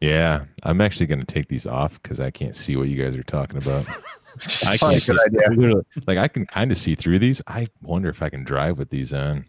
[0.00, 3.16] Yeah, I'm actually going to take these off because I can't see what you guys
[3.16, 3.86] are talking about.
[4.66, 5.50] I can't good see, idea.
[5.50, 7.40] literally- like I can kind of see through these.
[7.46, 9.46] I wonder if I can drive with these on.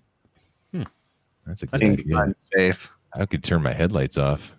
[0.71, 0.83] Hmm.
[1.45, 2.33] That's a good Seems idea.
[2.37, 2.89] safe.
[3.13, 4.53] I could turn my headlights off.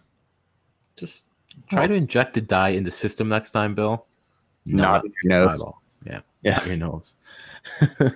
[0.96, 1.24] Just
[1.70, 4.06] try to inject the dye in the system next time, Bill.
[4.64, 5.60] Not in your nose.
[5.60, 5.98] eyeballs.
[6.04, 6.20] Yeah.
[6.42, 6.56] Yeah.
[6.58, 7.14] Not your nose.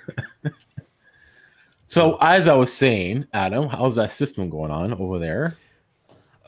[1.86, 5.56] so as I was saying, Adam, how's that system going on over there?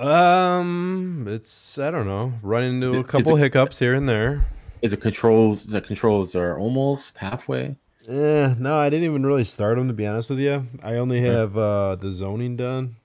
[0.03, 4.45] Um, it's I don't know, run into a couple it- hiccups here and there.
[4.83, 5.67] Is it controls?
[5.67, 7.77] The controls are almost halfway.
[8.09, 10.65] Eh, no, I didn't even really start them to be honest with you.
[10.83, 12.97] I only have uh, the zoning done.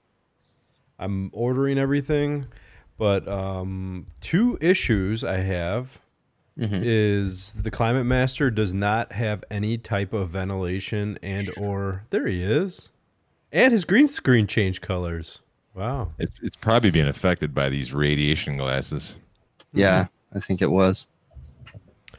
[0.98, 2.48] I'm ordering everything,
[2.98, 6.00] but um, two issues I have
[6.58, 6.82] Mhm.
[6.84, 12.90] is the ClimateMaster does not have any type of ventilation and or there he is,
[13.52, 15.42] and his green screen changed colors.
[15.78, 16.12] Wow.
[16.18, 19.18] It's it's probably being affected by these radiation glasses.
[19.74, 21.08] Yeah, I think it was.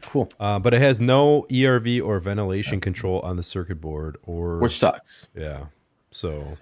[0.03, 0.31] Cool.
[0.39, 4.79] Uh, but it has no ERV or ventilation control on the circuit board or Which
[4.79, 5.29] sucks.
[5.37, 5.65] yeah.
[6.13, 6.57] So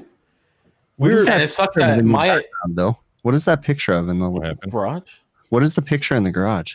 [0.98, 2.42] And it sucks that my
[2.74, 4.30] Bill, What is that picture of in the?
[4.40, 4.72] happened?
[4.72, 5.02] Garage?
[5.50, 6.74] What is the picture in the garage?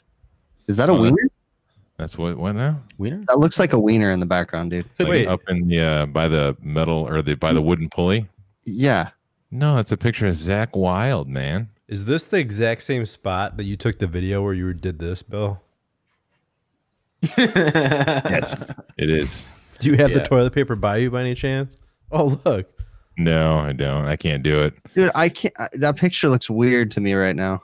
[0.67, 1.29] Is that a Oh, that- wiener?
[1.97, 2.38] That's what.
[2.38, 2.79] What now?
[2.97, 3.23] Wiener?
[3.27, 4.86] That looks like a wiener in the background, dude.
[4.97, 5.27] Like Wait.
[5.27, 8.27] up in the uh, by the metal or the by the wooden pulley.
[8.65, 9.10] Yeah.
[9.51, 11.69] No, it's a picture of Zach Wild, man.
[11.87, 15.21] Is this the exact same spot that you took the video where you did this,
[15.23, 15.61] Bill?
[17.37, 18.65] Yes,
[18.97, 19.47] it is.
[19.79, 21.77] Do you have the toilet paper by you by any chance?
[22.11, 22.67] Oh, look.
[23.17, 24.05] No, I don't.
[24.05, 24.73] I can't do it.
[24.95, 25.53] Dude, I can't.
[25.59, 27.61] I- That picture looks weird to me right now.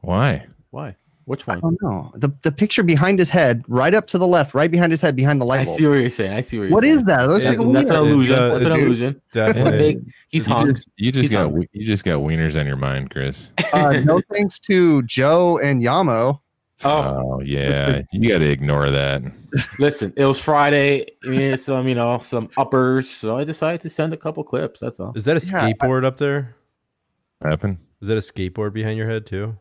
[0.00, 0.46] Why?
[0.70, 0.96] Why?
[1.24, 1.58] Which one?
[1.58, 1.76] I one?
[1.80, 2.12] don't know.
[2.16, 5.14] The the picture behind his head, right up to the left, right behind his head,
[5.14, 5.76] behind the light bulb.
[5.76, 6.32] I see what you're saying.
[6.32, 6.96] I see what you're What saying.
[6.96, 7.20] is that?
[7.22, 8.12] It looks Yeah, like a That's, that's an wiener.
[8.12, 8.38] illusion.
[8.38, 9.22] uh, that's an it's- illusion.
[9.32, 9.78] Definitely.
[9.78, 10.12] Big.
[10.28, 10.74] He's You hung.
[10.74, 11.68] just, you just He's got hungry.
[11.72, 13.50] you just got wieners on your mind, Chris.
[13.72, 16.40] Uh, no thanks to Joe and Yamo.
[16.84, 16.90] Oh,
[17.36, 19.22] Oh yeah, you got to ignore that.
[19.78, 21.06] listen, it was Friday.
[21.24, 23.08] We needed some, you know, some uppers.
[23.08, 24.80] So I decided to send a couple clips.
[24.80, 25.12] That's all.
[25.14, 26.56] Is that a Yeah, I- skateboard up there?
[27.40, 27.78] Happen?
[28.00, 29.56] Is that a skateboard behind your head too?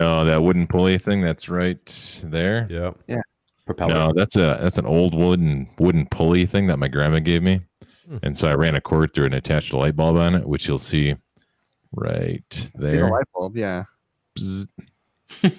[0.00, 1.22] Oh, that wooden pulley thing.
[1.22, 2.66] That's right there.
[2.70, 2.98] Yep.
[3.08, 3.16] Yeah.
[3.64, 3.94] Propeller.
[3.94, 7.60] No, that's a that's an old wooden wooden pulley thing that my grandma gave me,
[8.08, 8.18] Hmm.
[8.22, 10.68] and so I ran a cord through and attached a light bulb on it, which
[10.68, 11.16] you'll see
[11.92, 13.10] right See the there.
[13.10, 13.84] light bulb, yeah.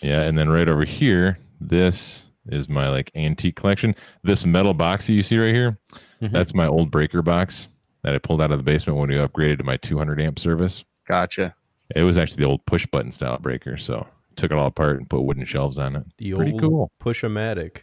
[0.00, 3.94] Yeah, and then right over here, this is my like antique collection.
[4.22, 5.76] This metal box that you see right here,
[6.22, 6.32] Mhm.
[6.32, 7.68] that's my old breaker box
[8.02, 10.84] that I pulled out of the basement when we upgraded to my 200 amp service.
[11.06, 11.54] Gotcha.
[11.94, 15.08] It was actually the old push button style breaker, so took it all apart and
[15.08, 16.04] put wooden shelves on it.
[16.18, 16.92] The Pretty old cool.
[16.98, 17.78] push-o-matic.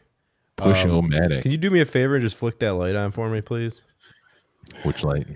[0.58, 1.42] Push Um, o matic.
[1.42, 3.82] Can you do me a favor and just flick that light on for me, please?
[4.84, 5.28] Which light?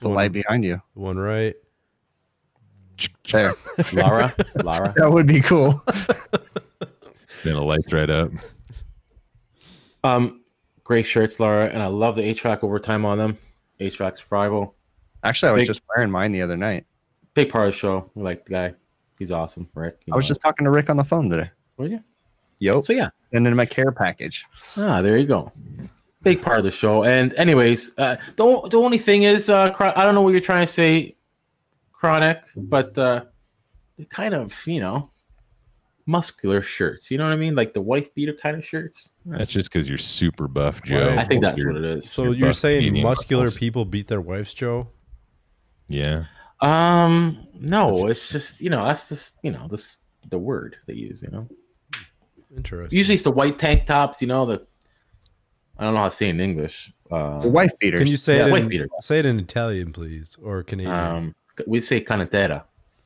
[0.00, 0.80] The One- light behind you.
[0.94, 1.54] The one right.
[3.32, 3.54] There.
[3.92, 4.34] Lara.
[4.62, 4.94] Lara.
[4.96, 5.82] that would be cool.
[7.42, 8.30] Then it lights right up.
[10.02, 10.40] Um,
[10.82, 13.36] great shirts, Laura, and I love the HVAC overtime on them.
[13.80, 14.74] HVAC survival.
[15.22, 16.86] Actually, I was Big- just wearing mine the other night.
[17.34, 18.10] Big part of the show.
[18.14, 18.74] We like the guy.
[19.18, 19.98] He's awesome, Rick.
[20.12, 20.28] I was know.
[20.28, 21.50] just talking to Rick on the phone today.
[21.76, 22.02] Were you?
[22.58, 23.10] Yo, So yeah.
[23.32, 24.46] and in my care package.
[24.76, 25.52] Ah, there you go.
[26.22, 27.04] Big part of the show.
[27.04, 30.40] And anyways, uh, the the only thing is, uh, Chron- I don't know what you're
[30.40, 31.16] trying to say,
[31.92, 33.24] Chronic, but uh,
[34.08, 35.10] kind of you know
[36.06, 37.10] muscular shirts.
[37.10, 37.54] You know what I mean?
[37.54, 39.10] Like the wife beater kind of shirts.
[39.26, 41.08] That's just because you're super buff, Joe.
[41.08, 42.10] Well, I think that's You're- what it is.
[42.10, 43.58] So Your you're saying muscular muscles.
[43.58, 44.88] people beat their wives, Joe?
[45.88, 46.24] Yeah.
[46.64, 49.98] Um, no, it's just you know that's just you know this
[50.30, 51.22] the word they use.
[51.22, 51.48] You know,
[52.56, 52.96] Interesting.
[52.96, 54.20] usually it's the white tank tops.
[54.22, 54.66] You know the
[55.78, 56.92] I don't know how to say it in English.
[57.10, 57.98] The Uh, wife beaters.
[58.00, 58.88] Can you say Yeah, it white in, beater.
[59.00, 60.94] say it in Italian, please, or Canadian?
[60.94, 61.34] um,
[61.66, 62.64] we say canatera.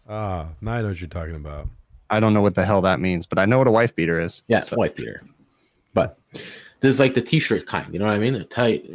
[0.08, 1.68] ah, now I know what you're talking about.
[2.10, 4.18] I don't know what the hell that means, but I know what a wife beater
[4.20, 4.42] is.
[4.48, 5.22] Yeah, So- wife beater.
[5.94, 6.18] But
[6.80, 8.34] there's like the t-shirt kind, you know what I mean?
[8.36, 8.88] A tight.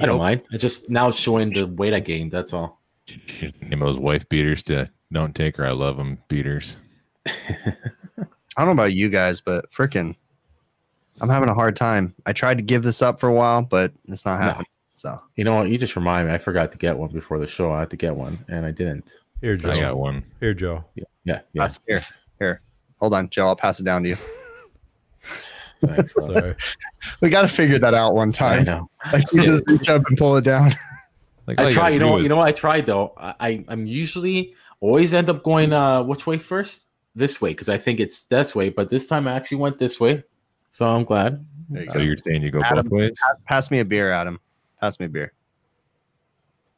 [0.00, 0.18] I don't Yep.
[0.20, 0.42] mind.
[0.52, 2.32] I just now showing the weight I gained.
[2.32, 2.80] That's all.
[3.60, 5.66] Name those wife beaters to don't take her.
[5.66, 6.76] I love them beaters.
[7.26, 7.74] I
[8.56, 10.14] don't know about you guys, but freaking,
[11.20, 12.14] I'm having a hard time.
[12.26, 14.46] I tried to give this up for a while, but it's not No.
[14.46, 14.66] happening.
[14.94, 15.68] So You know what?
[15.68, 16.34] You just remind me.
[16.34, 17.72] I forgot to get one before the show.
[17.72, 19.10] I had to get one, and I didn't.
[19.40, 19.70] Here, Joe.
[19.70, 20.22] I got one.
[20.38, 20.84] Here, Joe.
[20.94, 21.40] Yeah, yeah.
[21.54, 21.68] yeah.
[21.88, 22.02] here.
[22.38, 22.60] Here,
[23.00, 23.48] hold on, Joe.
[23.48, 24.16] I'll pass it down to you.
[25.86, 26.56] Thanks, brother.
[27.20, 28.64] We got to figure that out one I time.
[28.64, 28.90] know.
[29.12, 30.72] Like you just reach up and pull it down.
[31.44, 31.82] Like, all I you try.
[31.84, 32.16] gotta You know.
[32.18, 32.36] is- You know.
[32.36, 33.14] what I tried though.
[33.16, 36.86] I, I I'm usually always end up going uh which way first?
[37.16, 38.68] This way because I think it's this way.
[38.68, 40.22] But this time I actually went this way,
[40.70, 41.44] so I'm glad.
[41.68, 42.00] There you So go.
[42.00, 43.12] you're saying you go Adam, both ways?
[43.46, 44.38] Pass me a beer, Adam.
[44.80, 45.32] Pass me a beer.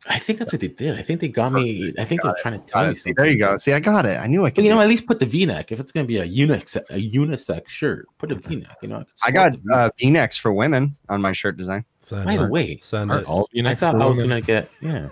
[0.07, 0.99] I think that's what they did.
[0.99, 1.93] I think they got me.
[1.99, 2.95] I think they're trying to tell Got me.
[2.95, 3.15] See, something.
[3.17, 3.57] there you go.
[3.57, 4.19] See, I got it.
[4.21, 4.65] I knew I But could.
[4.65, 4.85] you know, it.
[4.85, 5.73] at least put the V-neck.
[5.73, 8.77] If it's gonna be a unisex, a unisex shirt, put a V-neck.
[8.83, 9.77] You know, I got V-neck.
[9.79, 11.85] uh, V-necks for women on my shirt design.
[12.01, 12.51] Send By the it.
[12.51, 13.27] way, Send are it.
[13.29, 14.41] all I V-necks thought for I was women?
[14.41, 15.09] gonna get yeah.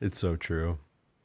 [0.00, 0.78] It's so true.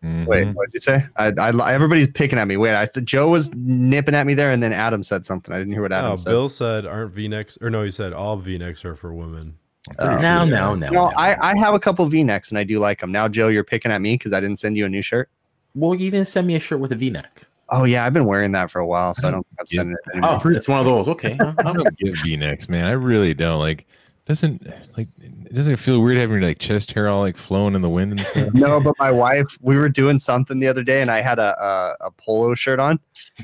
[0.03, 0.25] Mhm.
[0.25, 1.05] Wait, what did you say?
[1.15, 2.57] I, I, everybody's picking at me.
[2.57, 5.53] Wait, I said Joe was nipping at me there, and then Adam said something.
[5.53, 6.29] I didn't hear what Adam Oh, said.
[6.29, 9.55] Bill said aren't V-necks or no, he said all V-necks are for women.
[9.89, 11.11] I'm pretty um, now, sure they now, now, no.
[11.17, 13.11] I, I have a couple V-necks and I do like them.
[13.11, 15.29] Now, Joe, you're picking at me because I didn't send you a new shirt.
[15.73, 17.47] Well, you didn't send me a shirt with a V-neck.
[17.69, 19.65] Oh yeah, I've been wearing that for a while, so I I don't think I'm
[19.69, 19.77] Yeah.
[19.79, 20.41] sending it anymore.
[20.45, 21.07] Oh, it's one of those.
[21.07, 21.37] Okay.
[21.39, 21.53] huh?
[21.59, 22.85] I don't give V-necks, man.
[22.85, 23.59] I really don't.
[23.59, 23.87] Like,
[24.31, 24.65] doesn't
[24.97, 25.09] like
[25.53, 28.13] doesn't it feel weird having your like chest hair all like flowing in the wind
[28.13, 28.53] and stuff?
[28.53, 31.61] No, but my wife, we were doing something the other day, and I had a
[31.61, 32.99] a, a polo shirt on.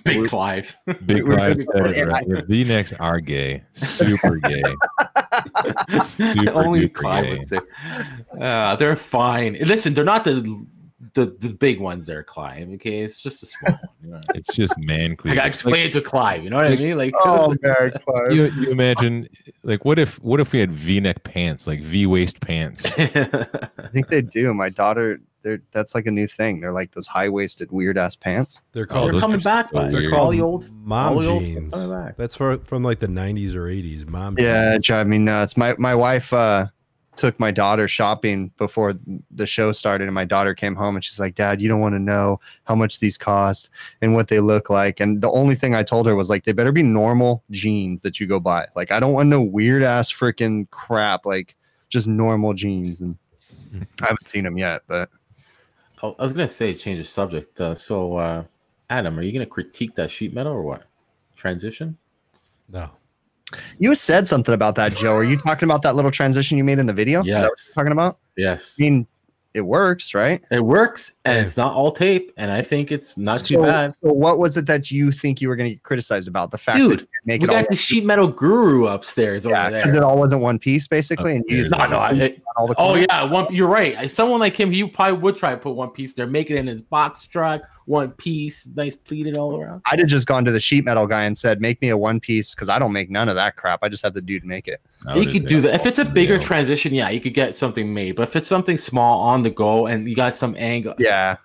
[0.05, 0.77] Big Clive.
[1.05, 2.27] Big We're Clive just- said it right.
[2.27, 4.63] The V-necks are gay, super gay.
[6.53, 7.37] Only duper Clive gay.
[7.37, 7.59] would say.
[8.39, 9.57] Uh, they're fine.
[9.61, 10.65] Listen, they're not the
[11.13, 12.69] the, the big ones there, Clive.
[12.75, 13.79] Okay, it's just a small one.
[14.03, 14.21] You know?
[14.33, 15.35] It's just man I cleavage.
[15.37, 16.43] gotta explain it to Clive.
[16.43, 16.97] You know what I mean?
[16.97, 18.31] Like, Oh, man, Clive.
[18.31, 19.29] you, you imagine
[19.63, 24.21] like what if what if we had v-neck pants like v-waist pants I think they
[24.21, 24.53] do.
[24.53, 26.59] My daughter, they're that's like a new thing.
[26.61, 28.63] They're like those high waisted weird ass pants.
[28.71, 30.13] They're Oh, called they're coming back, so but weird.
[30.13, 31.73] all the old mom old jeans.
[31.75, 32.13] stuff.
[32.17, 34.07] That's for, from like the 90s or 80s.
[34.07, 34.35] Mom.
[34.39, 34.85] Yeah, it jeans.
[34.87, 35.55] drive me nuts.
[35.57, 36.67] My my wife uh
[37.17, 38.93] took my daughter shopping before
[39.31, 41.95] the show started and my daughter came home and she's like, "Dad, you don't want
[41.95, 43.69] to know how much these cost
[44.01, 46.53] and what they look like." And the only thing I told her was like, "They
[46.53, 48.67] better be normal jeans that you go buy.
[48.75, 51.55] Like I don't want no weird ass freaking crap like
[51.89, 53.17] just normal jeans." And
[54.01, 55.09] I haven't seen them yet, but
[56.03, 57.59] Oh, I was gonna say change the subject.
[57.59, 58.43] Uh, so, uh,
[58.89, 60.83] Adam, are you gonna critique that sheet metal or what?
[61.35, 61.97] Transition?
[62.69, 62.91] No.
[63.79, 65.15] You said something about that, Joe.
[65.15, 67.21] Are you talking about that little transition you made in the video?
[67.21, 67.67] Is that what Yes.
[67.67, 68.17] you're talking about?
[68.35, 69.07] Yes, I mean,
[69.53, 70.43] it works, right?
[70.51, 71.41] it works, and Yeah.
[71.41, 73.93] it's not all tape, and I think it's not too bad.
[74.03, 76.51] So what was it that you think you were going to get criticized about?
[76.51, 79.75] The fact Dude, that you make We got the sheet metal guru upstairs yeah, over
[79.75, 81.97] because it all wasn't one piece basically, and you no, no.
[81.97, 83.23] I, it, all the oh, yeah.
[83.23, 84.11] One, you're right.
[84.11, 86.67] Someone like him, he probably would try to put one piece there, make it in
[86.67, 89.81] his box truck, one piece, nice pleated all around.
[89.89, 92.19] I'd have just gone to the sheet metal guy and said, "Make me a one
[92.19, 93.79] piece," because I don't make none of that crap.
[93.81, 94.81] I just have the dude make it.
[95.15, 96.41] you could do that if it's a bigger Yeah.
[96.41, 96.93] transition.
[96.93, 98.15] Yeah, you could get something made.
[98.17, 101.37] But if it's something small on the go and you got some angle, Yeah,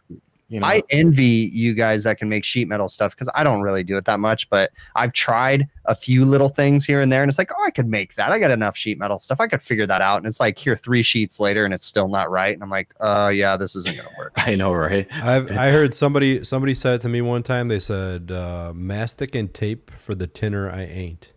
[0.53, 3.63] you know, I envy you guys that can make sheet metal stuff because I don't
[3.63, 4.51] really do it that much.
[4.51, 7.71] But I've tried a few little things here and there, and it's like, oh, I
[7.71, 8.33] could make that.
[8.33, 9.41] I got enough sheet metal stuff.
[9.41, 10.19] I could figure that out.
[10.19, 12.53] And it's like here three sheets later, and it's still not right.
[12.53, 14.35] And I'm like, uh, yeah, this isn't gonna work.
[14.37, 15.11] I know, right?
[15.11, 17.69] I've I heard somebody somebody said it to me one time.
[17.69, 21.33] They said uh, mastic and tape for the tinner I ain't.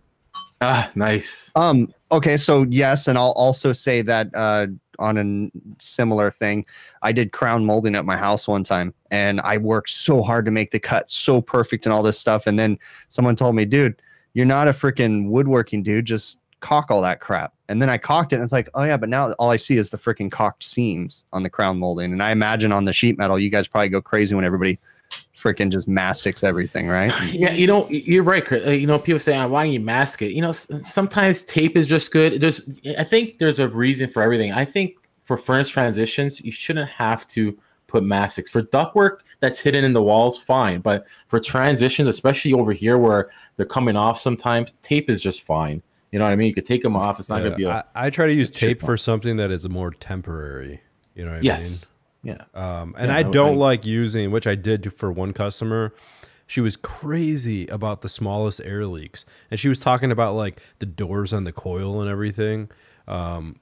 [0.60, 1.52] Ah, nice.
[1.56, 1.94] Um.
[2.12, 2.36] Okay.
[2.36, 4.68] So yes, and I'll also say that uh,
[5.00, 6.66] on a similar thing,
[7.02, 10.52] I did crown molding at my house one time, and I worked so hard to
[10.52, 12.48] make the cut so perfect and all this stuff.
[12.48, 12.78] And then
[13.10, 14.02] someone told me, "Dude,
[14.34, 16.06] you're not a freaking woodworking dude.
[16.06, 18.98] Just caulk all that crap." And then I caulked it, and it's like, "Oh yeah,"
[18.98, 22.12] but now all I see is the freaking caulked seams on the crown molding.
[22.12, 24.80] And I imagine on the sheet metal, you guys probably go crazy when everybody
[25.36, 27.12] freaking just mastics everything, right?
[27.32, 28.66] Yeah, you know, you're right, Chris.
[28.66, 31.76] Uh, You know, people say, "Ah, "Why don't you mask it?" You know, sometimes tape
[31.78, 32.40] is just good.
[32.42, 34.52] There's, I think, there's a reason for everything.
[34.54, 39.84] I think for furnace transitions, you shouldn't have to put mastics for ductwork that's hidden
[39.84, 40.38] in the walls.
[40.40, 45.42] Fine, but for transitions, especially over here where they're coming off, sometimes tape is just
[45.42, 45.82] fine.
[46.12, 46.48] You know what I mean?
[46.48, 47.20] You could take them off.
[47.20, 49.52] It's not Yeah, gonna be a I, I try to use tape for something that
[49.52, 50.80] is more temporary.
[51.14, 51.46] You know what I mean?
[51.46, 51.86] yes,
[52.26, 52.42] yeah.
[52.54, 55.94] Um, and Yeah, I I- don't I- like using, which I did for one customer.
[56.48, 60.86] She was crazy about the smallest air leaks, and she was talking about like the
[60.86, 62.70] doors on the coil and everything.
[63.08, 63.56] Um,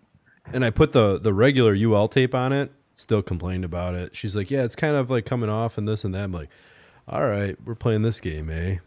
[0.51, 2.71] and I put the the regular UL tape on it.
[2.95, 4.15] Still complained about it.
[4.15, 6.49] She's like, "Yeah, it's kind of like coming off and this and that." I'm like,
[7.07, 8.77] "All right, we're playing this game, eh?"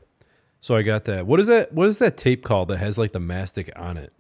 [0.60, 1.26] So I got that.
[1.26, 1.72] What is that?
[1.72, 4.12] What is that tape called that has like the mastic on it?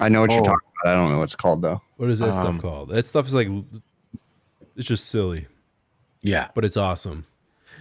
[0.00, 0.44] I know what you're Oh.
[0.44, 0.92] talking about.
[0.92, 1.80] I don't know what it's called though.
[1.98, 2.88] What is that Um, stuff called?
[2.90, 3.48] That stuff is like,
[4.76, 5.46] it's just silly,
[6.22, 6.48] Yeah.
[6.54, 7.26] but it's awesome.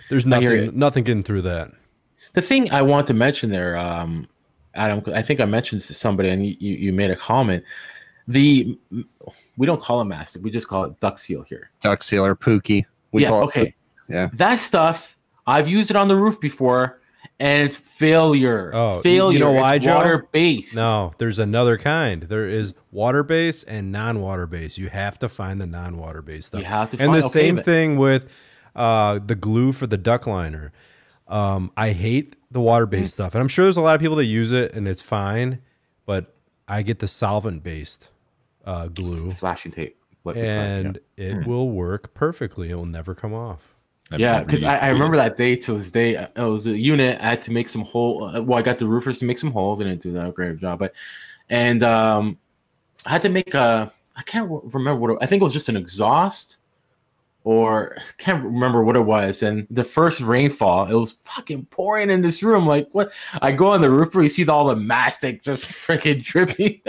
[0.09, 1.71] There's nothing, nothing getting through that.
[2.33, 4.27] The thing I want to mention there, um,
[4.73, 7.63] Adam, I think I mentioned to somebody, and you, you you made a comment.
[8.27, 8.77] The
[9.57, 11.71] we don't call it mastic; we just call it duct seal here.
[11.79, 12.85] Duck sealer, Pookie.
[13.11, 13.75] We yeah, call it okay.
[14.09, 14.29] Yeah.
[14.33, 15.15] That stuff
[15.47, 16.99] I've used it on the roof before,
[17.39, 18.71] and it's failure.
[18.73, 19.33] Oh, failure.
[19.33, 19.95] you know why, it's Joe?
[19.95, 20.75] Water based.
[20.75, 22.23] No, there's another kind.
[22.23, 24.77] There is water based and non water based.
[24.77, 26.61] You have to find the non water based stuff.
[26.61, 26.97] you have to.
[26.97, 28.27] and find, the okay, same but- thing with
[28.75, 30.71] uh, the glue for the duct liner.
[31.27, 33.13] Um, I hate the water based Mm.
[33.13, 35.59] stuff, and I'm sure there's a lot of people that use it and it's fine,
[36.05, 36.35] but
[36.67, 38.09] I get the solvent based
[38.65, 39.97] uh, glue, flashing tape.
[40.23, 41.49] What we it, and it Hmm.
[41.49, 42.69] will work perfectly.
[42.71, 43.74] It will never come off.
[44.11, 46.15] I've yeah, because I, I remember that day to this day.
[46.15, 47.19] uh, It was a unit.
[47.21, 48.25] I had to make some hole.
[48.35, 49.81] uh, Well, I got the roofers to make some holes.
[49.81, 50.93] I didn't do that great job, but
[51.49, 52.37] and um,
[53.05, 53.91] I had to make a.
[54.15, 56.59] I can't remember what it, I think it was just an exhaust,
[57.43, 59.43] or can't remember what it was.
[59.43, 62.65] And the first rainfall, it was fucking pouring in this room.
[62.67, 63.11] Like what?
[63.41, 66.81] I go on the roof, you see all the mastic just freaking dripping.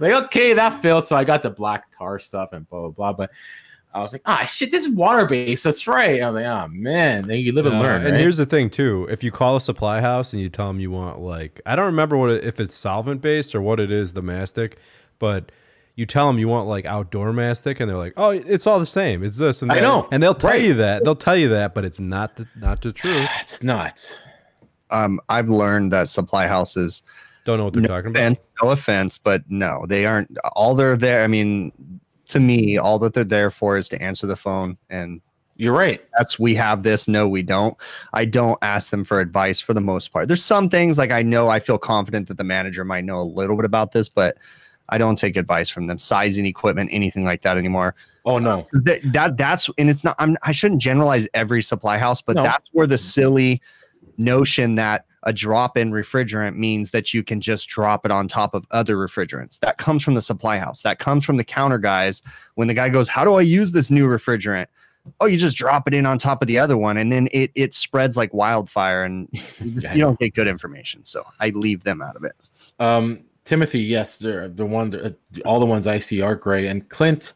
[0.00, 1.06] like okay, that failed.
[1.06, 3.12] So I got the black tar stuff and blah blah blah.
[3.12, 3.30] But
[3.94, 5.62] I was like, ah, shit, this is water based.
[5.62, 6.20] That's right.
[6.20, 8.02] I'm like, oh man, then you live and Uh, learn.
[8.02, 8.20] And right?
[8.20, 10.90] here's the thing too: if you call a supply house and you tell them you
[10.90, 14.12] want like, I don't remember what it, if it's solvent based or what it is,
[14.12, 14.78] the mastic,
[15.20, 15.52] but
[15.94, 18.86] you tell them you want like outdoor mastic, and they're like, oh, it's all the
[18.86, 19.22] same.
[19.22, 19.82] It's this and I that.
[19.82, 20.62] know, and they'll tell right.
[20.62, 21.04] you that.
[21.04, 23.28] They'll tell you that, but it's not the, not the truth.
[23.40, 24.20] it's not.
[24.90, 27.04] Um, I've learned that supply houses,
[27.44, 28.20] Don't know what they're no talking about.
[28.20, 30.36] offense, no offense, but no, they aren't.
[30.56, 31.22] All they're there.
[31.22, 31.70] I mean,
[32.28, 35.20] to me, all that they're there for is to answer the phone and
[35.56, 36.02] You're right.
[36.18, 37.76] that's we have this no we don't
[38.12, 41.22] i don't ask them for advice for the most part there's some things like i
[41.22, 44.36] know i feel confident that the manager might know a little bit about this but
[44.88, 47.94] i don't take advice from them sizing equipment anything like that anymore
[48.26, 48.66] Oh no.
[48.72, 52.42] that, that that's and it's not I'm, i shouldn't generalize every supply house but No.
[52.42, 53.60] that's where the silly
[54.16, 58.66] notion that a drop-in refrigerant means that you can just drop it on top of
[58.70, 62.22] other refrigerants that comes from the supply house that comes from the counter guys
[62.54, 64.66] when the guy goes how do i use this new refrigerant
[65.20, 67.50] oh you just drop it in on top of the other one and then it
[67.54, 69.28] it spreads like wildfire and
[69.60, 72.34] you, don't get good information so i leave them out of it
[72.78, 75.14] Um, Timothy, yes, they're the one.
[75.44, 76.66] all the ones I see are gray.
[76.66, 77.34] And Clint,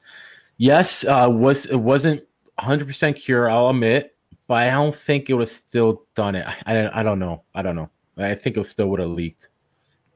[0.56, 2.22] yes, uh, was it wasn't
[2.54, 3.50] 100 percent cure.
[3.50, 4.16] I'll admit,
[4.48, 6.44] but I don't think it would have still done it.
[6.66, 7.44] I, I, I don't know.
[7.54, 7.90] I don't know.
[8.16, 9.48] I think it still would have leaked.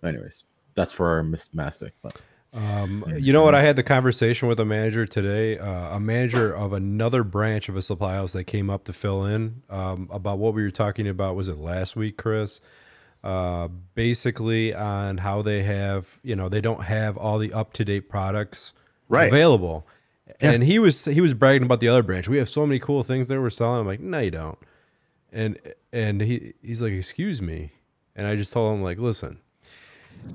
[0.02, 1.92] Anyways, that's for our Miss Mastic.
[2.02, 2.20] But
[2.54, 3.54] Um, you know what?
[3.54, 7.76] I had the conversation with a manager today, uh, a manager of another branch of
[7.76, 11.06] a supply house that came up to fill in um, about what we were talking
[11.06, 11.36] about.
[11.36, 12.60] Was it last week, Chris?
[13.22, 17.84] Uh, basically, on how they have, you know, they don't have all the up to
[17.84, 18.72] date products
[19.08, 19.28] Right.
[19.28, 19.86] available.
[20.26, 20.52] Yeah.
[20.52, 22.28] And he was he was bragging about the other branch.
[22.28, 23.80] We have so many cool things that we're selling.
[23.80, 24.58] I'm like, no, you don't.
[25.32, 25.58] And
[25.92, 27.72] and he he's like, excuse me.
[28.14, 29.38] And I just told him like, listen,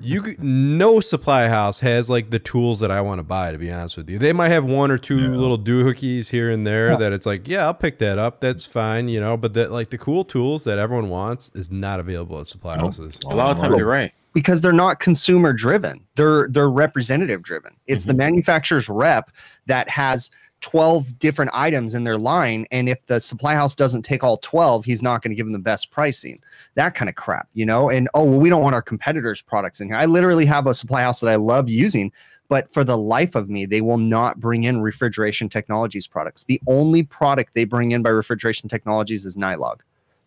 [0.00, 3.52] you could, no supply house has like the tools that I want to buy.
[3.52, 6.66] To be honest with you, they might have one or two little doohickeys here and
[6.66, 8.40] there that it's like, yeah, I'll pick that up.
[8.40, 9.36] That's fine, you know.
[9.36, 12.86] But that like the cool tools that everyone wants is not available at supply Nope.
[12.86, 13.18] houses.
[13.26, 14.12] a lot of times you're right.
[14.32, 16.04] because they're not consumer driven.
[16.14, 17.74] They're they're representative driven.
[17.86, 18.18] It's the mm-hmm.
[18.18, 19.30] manufacturer's rep
[19.66, 20.30] that has
[20.60, 24.84] 12 different items in their line and if the supply house doesn't take all 12,
[24.84, 26.40] he's not going to give them the best pricing.
[26.74, 27.90] That kind of crap, you know?
[27.90, 29.96] And oh, well we don't want our competitors products in here.
[29.96, 32.12] I literally have a supply house that I love using,
[32.48, 36.44] but for the life of me, they will not bring in refrigeration technologies products.
[36.44, 39.80] The only product they bring in by refrigeration technologies is Nylog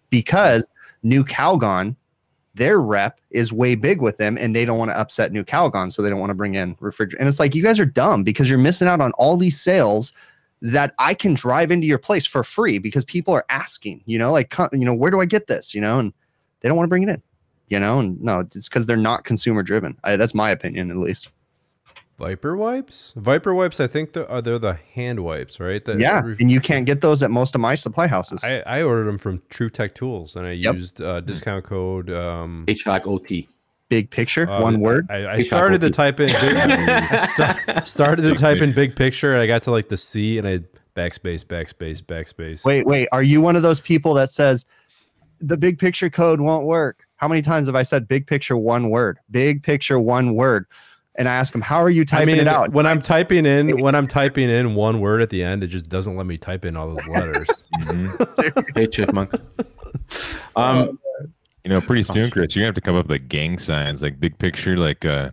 [0.10, 0.72] because
[1.04, 1.96] Nu-Calgon
[2.54, 6.02] their rep is way big with them and they don't want to upset Nu-Calgon so
[6.02, 8.50] they don't want to bring in refrigerant and it's like you guys are dumb because
[8.50, 10.14] you're missing out on all these sales
[10.62, 14.32] that i can drive into your place for free because people are asking you know
[14.32, 15.74] like you know where do i get this?
[15.74, 16.14] You know and
[16.60, 17.22] they don't want to bring it in
[17.70, 21.32] you know and no it's because they're not consumer driven that's my opinion at least
[22.22, 23.80] Viper wipes, Viper wipes.
[23.80, 25.84] I think they're, they're the hand wipes, right?
[25.84, 28.60] That yeah ref- and you can't get those at most of my supply houses I,
[28.60, 30.76] I ordered them from TruTech Tools, and I Yep.
[30.76, 32.12] used uh, discount code.
[32.12, 33.48] Um, HVAC
[33.90, 36.28] big picture uh, one word I, I started to type in.
[36.28, 40.38] Big, I started to type in big picture, and I got to like the C,
[40.38, 40.60] and I
[40.96, 42.66] backspace, backspace, backspace.
[42.66, 44.66] wait wait are you one of those people that says
[45.40, 48.90] the big picture code won't work how many times have i said big picture one
[48.90, 50.66] word big picture one word
[51.16, 53.46] and i ask them how are you I typing mean, it out when I'm typing
[53.46, 56.38] in when I'm typing in one word at the end, it just doesn't let me
[56.38, 57.48] type in all those letters.
[57.82, 58.76] Mhm.
[58.76, 59.34] Hey, chipmunk.
[60.56, 61.00] Um,
[61.64, 64.02] You know, pretty soon, Chris, you're gonna have to come up with like gang signs,
[64.02, 65.32] like big picture, like uh,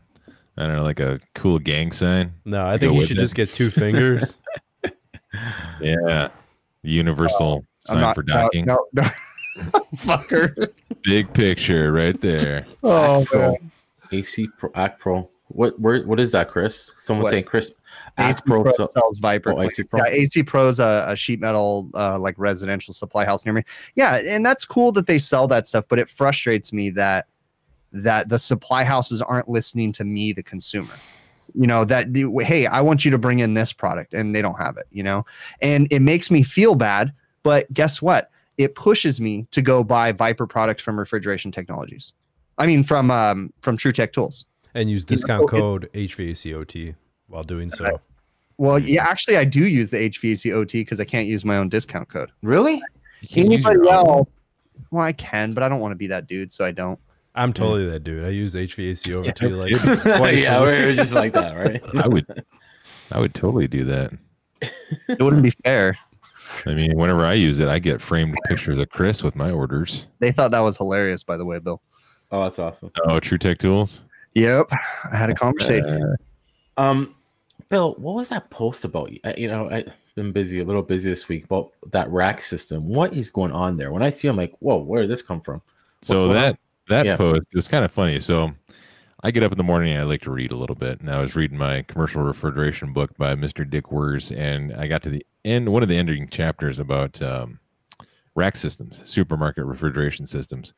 [0.56, 2.32] I don't know, like a cool gang sign.
[2.44, 3.20] No, I think you should it.
[3.20, 4.38] just get two fingers.
[5.80, 6.28] Yeah,
[6.82, 8.64] universal I'm sign not- for no, docking.
[8.66, 9.08] no, no.
[9.96, 10.68] fucker
[11.02, 12.66] Big picture right there.
[12.82, 13.56] oh.
[14.10, 15.28] AC Pro, Act Pro.
[15.48, 16.92] What where, what is that, Chris?
[16.96, 17.30] Someone What?
[17.30, 17.74] saying Chris
[18.18, 18.62] AC Pro.
[18.62, 19.52] Pro so- sells Viper.
[19.52, 20.00] Oh, AC Pro.
[20.04, 23.62] Yeah, AC Pro's a, a sheet metal uh, like residential supply house near me.
[23.94, 27.26] Yeah, and that's cool that they sell that stuff, but it frustrates me that
[27.92, 30.94] that the supply houses aren't listening to me, the consumer.
[31.54, 32.08] You know that
[32.46, 34.86] hey, I want you to bring in this product, and they don't have it.
[34.90, 35.24] You know,
[35.62, 37.12] and it makes me feel bad.
[37.42, 38.30] But guess what?
[38.58, 42.12] It pushes me to go buy Viper products from Refrigeration Technologies.
[42.58, 44.46] I mean, from um, from TruTech Tools.
[44.78, 46.94] And use You know, discount it- code HVACOT
[47.26, 48.00] while doing so.
[48.58, 52.08] Well, yeah, actually, I do use the HVACOT because I can't use my own discount
[52.08, 52.30] code.
[52.42, 52.80] Really?
[53.28, 54.38] Can't use your Anybody else?
[54.90, 56.98] Well, I can, but I don't want to be that dude, so I don't.
[57.34, 58.24] I'm totally that dude.
[58.24, 60.40] I use HVAC over Yeah, to like twice.
[60.42, 60.86] yeah, a we're, week.
[60.86, 61.82] we're just like that, right?
[62.04, 62.44] I would,
[63.12, 64.12] I would totally do that.
[65.08, 65.96] It wouldn't be fair.
[66.66, 70.06] I mean, whenever I use it, I get framed pictures of Chris with my orders.
[70.18, 71.80] They thought that was hilarious, by the way, Bill.
[72.32, 72.90] Oh, that's awesome.
[73.04, 74.02] Oh, TruTech Tools.
[74.38, 74.68] Yep,
[75.12, 76.02] I had a conversation.
[76.76, 77.14] Uh, Um,
[77.70, 79.10] Bill, what was that post about?
[79.24, 82.88] I- You know, I've been busy, a little busy this week, about that rack system.
[82.88, 83.92] What is going on there?
[83.92, 85.60] When I see, it, I'm like, whoa, where did this come from?
[86.00, 86.58] What's so that on?
[86.88, 87.16] that Yeah.
[87.16, 88.20] post it was kind of funny.
[88.20, 88.52] So
[89.24, 91.10] I get up in the morning and I like to read a little bit, and
[91.10, 93.68] I was reading my commercial refrigeration book by Mr.
[93.68, 97.58] Dick Wirz, and I got to the end, one of the ending chapters about um,
[98.36, 100.72] rack systems, supermarket refrigeration systems,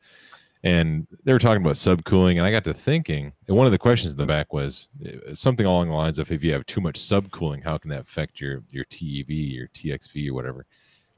[0.63, 3.79] and they were talking about subcooling, and I got to thinking, and one of the
[3.79, 6.81] questions in the back was uh, something along the lines of, if you have too
[6.81, 10.65] much subcooling, how can that affect your your TEV, your TXV, or whatever?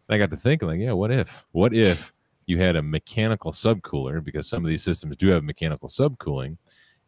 [0.08, 1.46] And I got to thinking, like, yeah, what if?
[1.52, 2.14] What if
[2.46, 6.58] you had a mechanical subcooler because some of these systems do have mechanical subcooling,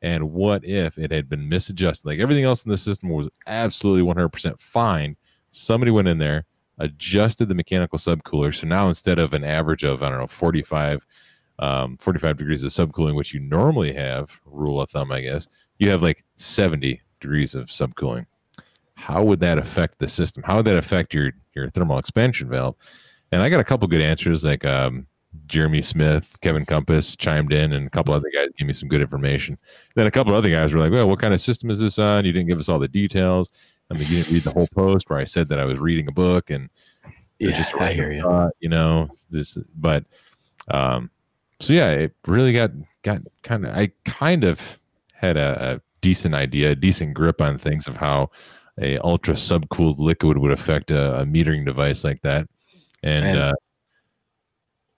[0.02, 2.06] and what if it had been misadjusted?
[2.06, 5.16] Like everything else in the system was absolutely 100% fine.
[5.52, 6.44] Somebody went in there,
[6.80, 11.06] adjusted the mechanical subcooler, so now instead of an average of I don't know 45
[11.60, 15.47] um, 45 degrees of subcooling, which you normally have, rule of thumb, I guess,
[15.80, 18.26] you have like 70 degrees of subcooling.
[18.95, 20.43] How would that affect the system?
[20.43, 22.76] How would that affect your your thermal expansion valve?
[23.32, 25.08] And I got a couple good answers, like um,
[25.47, 29.01] Jeremy Smith, Kevin Compass chimed in, and a couple other guys gave me some good
[29.01, 29.58] information.
[29.95, 32.24] Then a couple other guys were like, "Well, what kind of system is this on?
[32.26, 33.51] You didn't give us all the details.
[33.91, 36.08] I mean, you didn't read the whole post where I said that I was reading
[36.08, 36.70] a book and
[37.39, 38.22] Yeah, just I hear you.
[38.22, 40.06] thought, you know, this, but
[40.70, 41.12] um,
[41.60, 42.72] so yeah, it really got
[43.03, 43.76] got kind of.
[43.76, 44.80] I kind of
[45.14, 48.30] had a, a decent idea, a decent grip on things of how
[48.80, 52.47] a ultra subcooled liquid would affect a, a metering device like that.
[53.03, 53.53] And, And uh,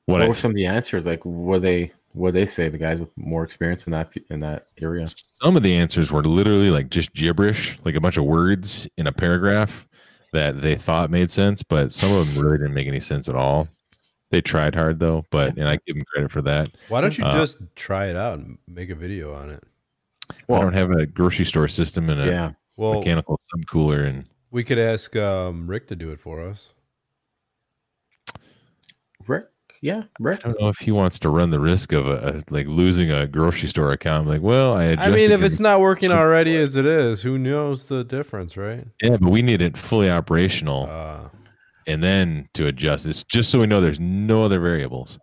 [0.05, 1.05] what What I, were some of the answers?
[1.05, 2.70] Like, what they what they say?
[2.70, 5.05] The guys with more experience in that in that area.
[5.08, 9.08] some of the answers were literally like just gibberish, like a bunch of words in
[9.08, 9.88] a paragraph
[10.34, 13.36] that they thought made sense, but some of them really didn't make any sense at
[13.36, 13.68] all.
[14.30, 16.72] They tried hard though, but and I give them credit for that.
[16.90, 19.64] Why don't you Uh, just try it out and make a video on it?
[20.50, 24.64] I don't have a grocery store system and a Yeah, Well, mechanical subcooler and we
[24.64, 26.74] could ask um, Rick to do it for us.
[29.26, 29.46] Rick.
[29.82, 30.42] Yeah, Rick.
[30.44, 33.12] I don't know if he wants to run the risk of a, a like losing
[33.12, 34.28] a grocery store account.
[34.28, 37.84] Like, well, I I mean, if it's not working already as it is, who knows
[37.84, 38.86] the difference, right?
[39.04, 41.30] yeah, but we need it fully operational Uh,
[41.88, 45.18] and then to adjust this, just so we know there's no other variables.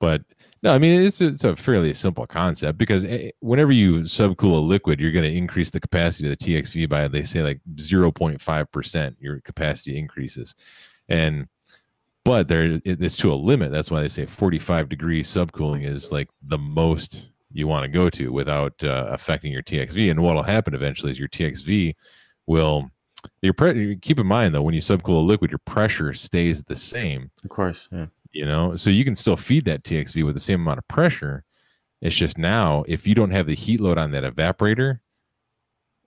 [0.00, 0.22] But
[0.62, 4.60] no, I mean it's it's a fairly simple concept because eh, whenever you subcool a
[4.60, 8.72] liquid, you're going to increase the capacity of the TXV by they say like 0.5
[8.72, 9.16] percent.
[9.20, 10.54] Your capacity increases,
[11.08, 11.46] and
[12.24, 13.70] but there it's to a limit.
[13.70, 18.08] That's why they say 45 degrees subcooling is like the most you want to go
[18.10, 20.10] to without uh, affecting your TXV.
[20.10, 21.94] And what'll happen eventually is your TXV
[22.46, 22.90] will
[23.42, 26.76] your pre- keep in mind though when you subcool a liquid, your pressure stays the
[26.76, 27.30] same.
[27.42, 27.88] Of course.
[27.92, 28.06] Yeah.
[28.32, 31.44] You know, so you can still feed that TXV with the same amount of pressure.
[32.02, 34.98] It's just now if you don't have the heat load on that evaporator,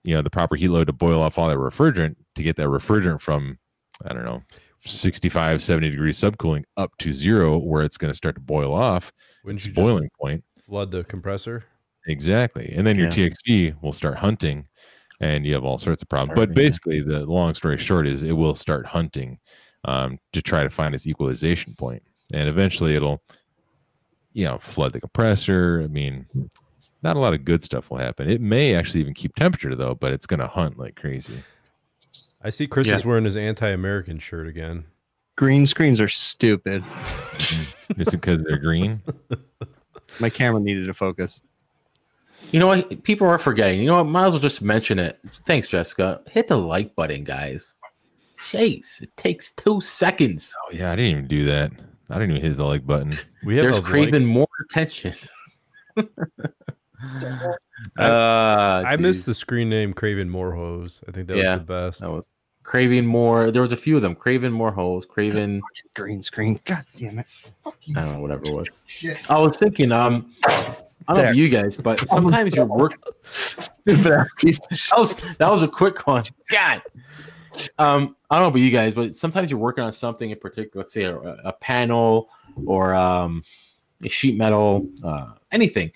[0.03, 2.67] you know, the proper heat load to boil off all that refrigerant to get that
[2.67, 3.57] refrigerant from
[4.05, 4.43] I don't know
[4.85, 9.11] 65 70 degrees subcooling up to zero where it's going to start to boil off
[9.43, 11.63] wouldn't its you just boiling point flood the compressor?
[12.05, 13.29] exactly and then your Yeah.
[13.29, 14.67] txv will start hunting
[15.19, 16.67] and you have all sorts of problems Starving, but yeah.
[16.67, 19.39] basically the long story short is it will start hunting
[19.85, 22.03] um, to try to find its equalization point
[22.33, 23.21] and eventually it'll
[24.33, 26.25] you know flood the compressor i mean
[27.03, 29.95] not a lot of good stuff will happen it may actually even keep temperature though
[29.95, 31.37] but it's going to hunt like crazy
[32.43, 32.95] I see Chris Yeah.
[32.95, 34.85] is wearing his anti-American shirt again.
[35.37, 36.83] Green screens are stupid.
[37.97, 39.01] is it because they're green
[40.19, 41.41] My camera needed to focus.
[42.51, 43.03] You know what?
[43.03, 43.79] People are forgetting.
[43.81, 44.05] You know what?
[44.05, 45.19] Might as well just mention it.
[45.45, 46.21] Thanks, Jessica.
[46.29, 47.75] Hit the like button, guys.
[48.49, 50.55] Chase, it takes two seconds.
[50.63, 51.71] oh yeah i didn't even do that
[52.09, 55.13] i didn't even hit the like button We have There's a craving more attention.
[55.97, 56.03] uh,
[57.97, 61.01] I missed the screen name Craven Moorhose.
[61.07, 61.53] I think that Yeah.
[61.57, 61.99] was the best.
[62.01, 63.51] That was craving more.
[63.51, 64.15] There was a few of them.
[64.15, 65.05] Craving more holes.
[65.05, 65.61] Craving.
[65.95, 66.59] Green screen.
[66.65, 67.25] God damn it.
[67.65, 68.81] I don't know whatever it was.
[69.29, 69.91] I was thinking.
[69.91, 70.33] Um,
[71.07, 71.31] I don't know There.
[71.31, 72.93] about you guys, but sometimes your work.
[73.23, 74.89] Stupid ass piece of shit.
[74.91, 76.23] That was that was a quick one.
[76.49, 76.81] God.
[77.79, 80.81] Um, I don't know about you guys, but sometimes you're working on something in particular.
[80.83, 82.29] Let's say a, a panel
[82.65, 83.43] or um,
[84.03, 85.91] a sheet metal, uh, anything.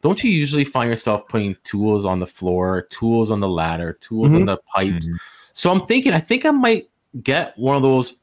[0.00, 4.34] Don't you usually find yourself putting tools on the floor, tools on the ladder, tools
[4.34, 5.08] on the pipes?
[5.08, 5.16] Mhm.
[5.54, 6.88] So I'm thinking, I think I might
[7.22, 8.22] get one of those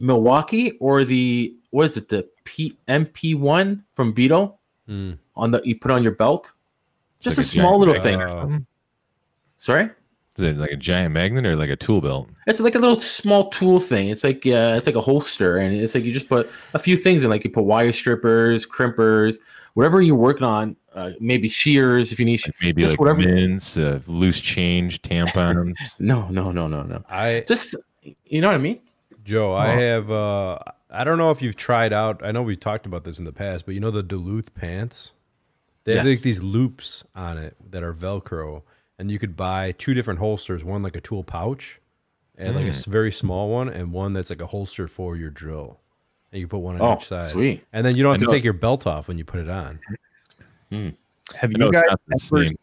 [0.00, 5.12] Milwaukee or the what is it, the P MP1 from Veto Hmm.
[5.36, 6.52] On the you put on your belt.
[7.20, 8.02] Just Like a a small little bag.
[8.02, 8.20] thing.
[8.22, 8.58] Uh,
[9.56, 9.90] Sorry.
[10.36, 12.28] Is it like a giant magnet or like a tool belt?
[12.46, 14.08] It's like a little small tool thing.
[14.08, 16.96] It's like uh, it's like a holster, and it's like you just put a few
[16.96, 19.36] things in, like you put wire strippers, crimpers,
[19.74, 20.74] whatever you're working on.
[20.94, 22.40] Uh, maybe shears if you need.
[22.46, 23.20] Like maybe just like whatever.
[23.20, 25.74] mints, uh, loose change, tampons.
[25.98, 27.04] No, no, no, no, no.
[27.10, 27.76] I Just
[28.24, 28.80] you know what I mean?
[29.24, 30.10] Joe, I have.
[30.10, 30.58] Uh,
[30.90, 32.24] I don't know if you've tried out.
[32.24, 35.12] I know we've talked about this in the past, but you know the Duluth pants.
[35.84, 38.62] They have like these loops on it that are Velcro,
[38.98, 40.64] and you could buy two different holsters.
[40.64, 41.80] One like a tool pouch,
[42.38, 42.86] and like a Mm.
[42.86, 45.80] very small one, and one that's like a holster for your drill.
[46.32, 47.24] And you put one on Oh, each side.
[47.24, 47.64] sweet.
[47.72, 49.40] And then you don't have I to know- take your belt off when you put
[49.40, 49.80] it on.
[50.70, 51.98] Have I you it's guys ever-
[52.44, 52.54] same.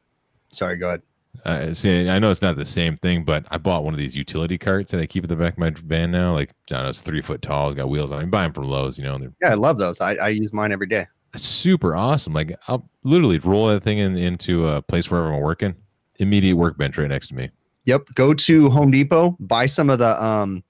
[0.51, 1.01] Sorry, go ahead.
[1.45, 4.15] Uh, see, I know it's not the same thing, but I bought one of these
[4.15, 6.33] utility carts that I keep at the back of my van now.
[6.33, 7.67] Like, I don't know, it's three foot tall.
[7.67, 8.21] It's got wheels on.
[8.21, 8.25] it.
[8.25, 10.01] You buy them from Lowe's, you know, and Yeah, I love those.
[10.01, 11.05] I, I use mine every day.
[11.35, 12.33] Super awesome.
[12.33, 15.75] Like, I'll literally roll that thing in, into a place wherever I'm working.
[16.17, 17.49] Immediate workbench right next to me.
[17.85, 18.09] Yep.
[18.15, 20.63] Go to Home Depot, buy some of the um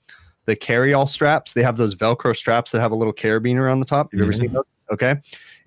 [0.46, 1.54] the carry all straps.
[1.54, 4.12] They have those Velcro straps that have a little carabiner on the top.
[4.12, 4.66] Have you ever seen those?
[4.92, 5.16] Okay.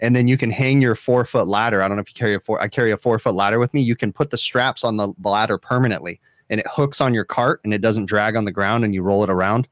[0.01, 1.82] And then you can hang your four foot ladder.
[1.82, 2.61] I don't know if you carry a four.
[2.61, 3.80] I carry a four foot ladder with me.
[3.80, 6.20] You can put the straps on the ladder permanently,
[6.51, 9.03] and it hooks on your cart, and it doesn't drag on the ground, and you
[9.03, 9.68] roll it around.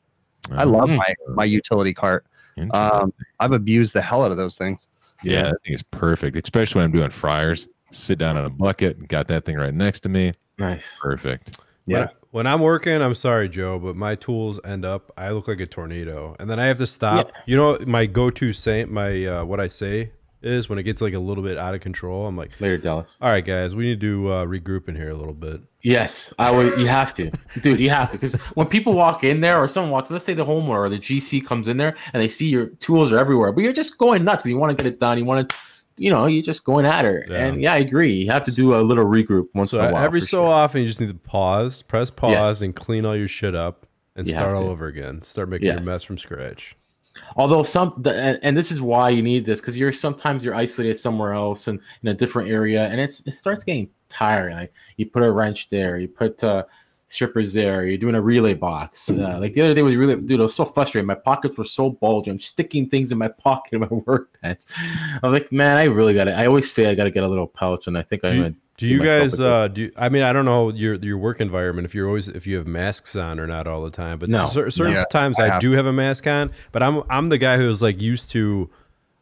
[0.53, 2.27] I love Oh, my my utility cart.
[2.73, 4.87] Um, I've abused the hell out of those things.
[5.23, 7.69] Yeah, I think it's perfect, especially when I'm doing fryers.
[7.93, 10.33] Sit down on a bucket, got that thing right next to me.
[10.59, 10.97] Nice.
[11.01, 11.59] Perfect.
[11.87, 11.99] Yeah.
[11.99, 15.13] When, when I'm working, I'm sorry, Joe, but my tools end up.
[15.17, 17.33] I look like a tornado, and then I have to stop.
[17.47, 20.13] You know, my go-to say, my uh, what I say
[20.43, 22.27] is when it gets like a little bit out of control.
[22.27, 23.15] I'm like, Later, Dallas.
[23.21, 25.61] all right, guys, we need to uh, regroup in here a little bit.
[25.83, 26.79] Yes, I would.
[26.79, 27.31] You have to,
[27.63, 27.81] dude.
[27.81, 30.45] You have to because when people walk in there, or someone walks, let's say the
[30.45, 33.63] homeowner or the GC comes in there, and they see your tools are everywhere, but
[33.65, 35.17] you're just going nuts because you want to get it done.
[35.19, 35.57] You want to,
[35.97, 37.27] you know, you're just going at her.
[37.29, 37.47] Yeah.
[37.47, 38.13] And yeah, I agree.
[38.15, 40.05] You have to do a little regroup once So in a while.
[40.05, 40.47] every so sure.
[40.49, 42.61] often, you just need to pause, press pause, Yes.
[42.63, 43.87] and clean all your shit up,
[44.17, 44.69] and You start all to.
[44.71, 45.23] over again.
[45.23, 45.85] Start making Yes.
[45.85, 46.77] your mess from scratch.
[47.37, 51.33] Although some, and, this is why you need this because you're sometimes you're isolated somewhere
[51.33, 54.57] else and in a different area, and it's it starts getting tiring.
[54.57, 56.65] Like you put a wrench there, you put uh,
[57.11, 59.11] strippers there, you're doing a relay box.
[59.11, 61.07] Uh, like the other day the relay, dude, I was so frustrated.
[61.07, 62.33] My pockets were so bulging.
[62.33, 64.73] I'm sticking things in my pocket in my work pants.
[64.79, 66.33] I was like, man, I really got it.
[66.33, 68.43] I always say I got to get a little pouch, and I think I'm you,
[68.43, 68.55] gonna.
[68.81, 71.95] Do you guys uh do I mean I don't know your your work environment if
[71.95, 74.47] you're always if you have masks on or not all the time but No.
[74.47, 75.61] cer- certain Yeah, times I I, have.
[75.61, 78.69] do have a mask on but I'm I'm the guy who's like used to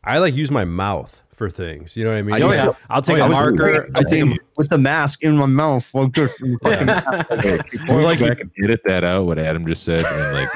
[0.04, 2.72] I like use my mouth for things you know what I mean I- oh, yeah.
[2.90, 3.22] I'll take Oh, yeah.
[3.22, 5.88] a I was marker I take a, with the mask in my mouth.
[5.94, 6.34] Like this.
[6.42, 10.48] or like Go back and edit that out, what Adam just said, and like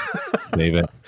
[0.55, 0.91] save it.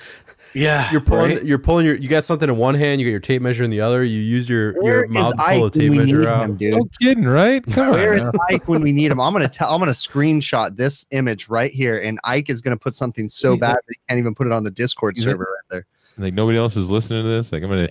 [0.54, 1.44] yeah, you're pulling right?
[1.44, 3.70] you're pulling your you got something in one hand you got your tape measure in
[3.70, 6.28] the other you use your Where your is mouth to pull a tape measure need
[6.28, 6.72] out him, dude?
[6.74, 7.64] No kidding, right?
[7.70, 7.92] Come on.
[7.94, 8.30] Where is now.
[8.50, 9.20] Ike when we need him?
[9.20, 9.72] I'm gonna tell.
[9.72, 13.74] I'm gonna screenshot this image right here, and Ike is gonna put something so bad
[13.74, 15.24] that he can't even put it on the Discord Yeah.
[15.24, 15.86] server right there.
[16.16, 17.50] Like nobody else is listening to this.
[17.52, 17.88] Like I'm gonna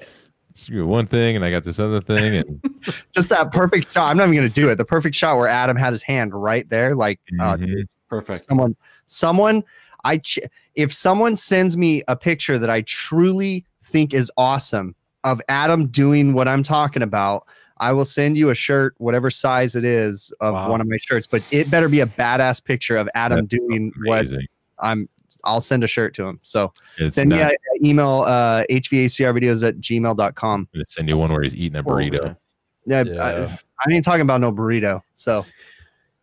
[0.68, 2.61] do one thing, and I got this other thing, and
[3.11, 4.09] Just that perfect shot.
[4.09, 4.76] I'm not even gonna do it.
[4.78, 7.84] The perfect shot where Adam had his hand right there, like uh, Mhm.
[8.09, 8.45] perfect.
[8.45, 9.64] someone, someone.
[10.03, 10.39] I ch-
[10.75, 16.33] if someone sends me a picture that I truly think is awesome of Adam doing
[16.33, 17.45] what I'm talking about.
[17.77, 20.69] I will send you a shirt, whatever size it is, of Wow.
[20.69, 21.27] one of my shirts.
[21.27, 24.47] But it better be a badass picture of Adam doing what amazing.
[24.79, 25.09] I'm.
[25.43, 26.39] I'll send a shirt to him.
[26.43, 30.67] So It's send not me an email uh, hvacrvideos at gmail.com.
[30.73, 32.37] gonna send you one where he's eating a burrito.
[32.85, 33.23] Yeah, Yeah.
[33.23, 35.01] I, I ain't talking about no burrito.
[35.15, 35.45] So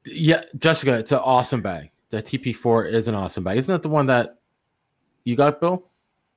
[0.07, 1.91] Yeah, Jessica, it's an awesome bag.
[2.11, 3.57] The TP4 is an awesome bag.
[3.59, 4.39] Isn't that the one that
[5.25, 5.87] you got, Bill?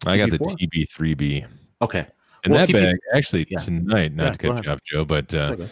[0.05, 0.87] I got the TB4?
[0.89, 1.45] TB3B,
[1.81, 2.05] Okay.
[2.43, 3.57] and Well, that TB bag actually yeah.
[3.57, 4.13] tonight.
[4.13, 5.67] Not Yeah, to cut you off, Joe, but uh, okay.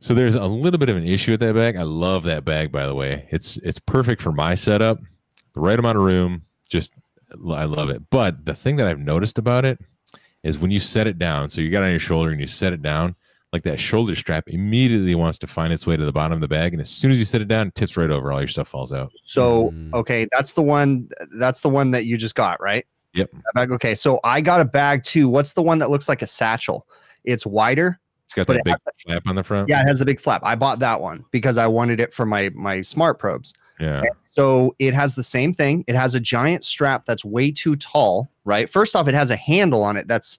[0.00, 1.76] So there's a little bit of an issue with that bag.
[1.76, 3.26] I love that bag, by the way.
[3.30, 4.98] It's it's perfect for my setup.
[5.54, 6.42] The right amount of room.
[6.68, 6.92] Just
[7.54, 8.08] I love it.
[8.10, 9.78] But the thing that I've noticed about it
[10.42, 11.48] is when you set it down.
[11.50, 13.14] So you got it on your shoulder and you set it down,
[13.52, 16.48] like that shoulder strap immediately wants to find its way to the bottom of the
[16.48, 18.30] bag, and as soon as you set it down, it tips right over.
[18.32, 19.12] All your stuff falls out.
[19.22, 19.92] so Mm.
[19.94, 21.08] okay, that's the one.
[21.38, 22.86] That's the one that you just got, right?
[23.14, 23.30] Yep.
[23.32, 23.72] That bag.
[23.72, 25.28] Okay, so I got a bag too.
[25.28, 26.86] What's the one that looks like a satchel?
[27.24, 27.98] It's wider.
[28.24, 29.68] It's got that it big flap on the front.
[29.68, 30.42] Yeah, it has a big flap.
[30.44, 33.52] I bought that one because I wanted it for my my smart probes.
[33.80, 34.02] Yeah.
[34.26, 35.84] So it has the same thing.
[35.88, 38.70] It has a giant strap that's way too tall, right?
[38.70, 40.38] First off, it has a handle on it that's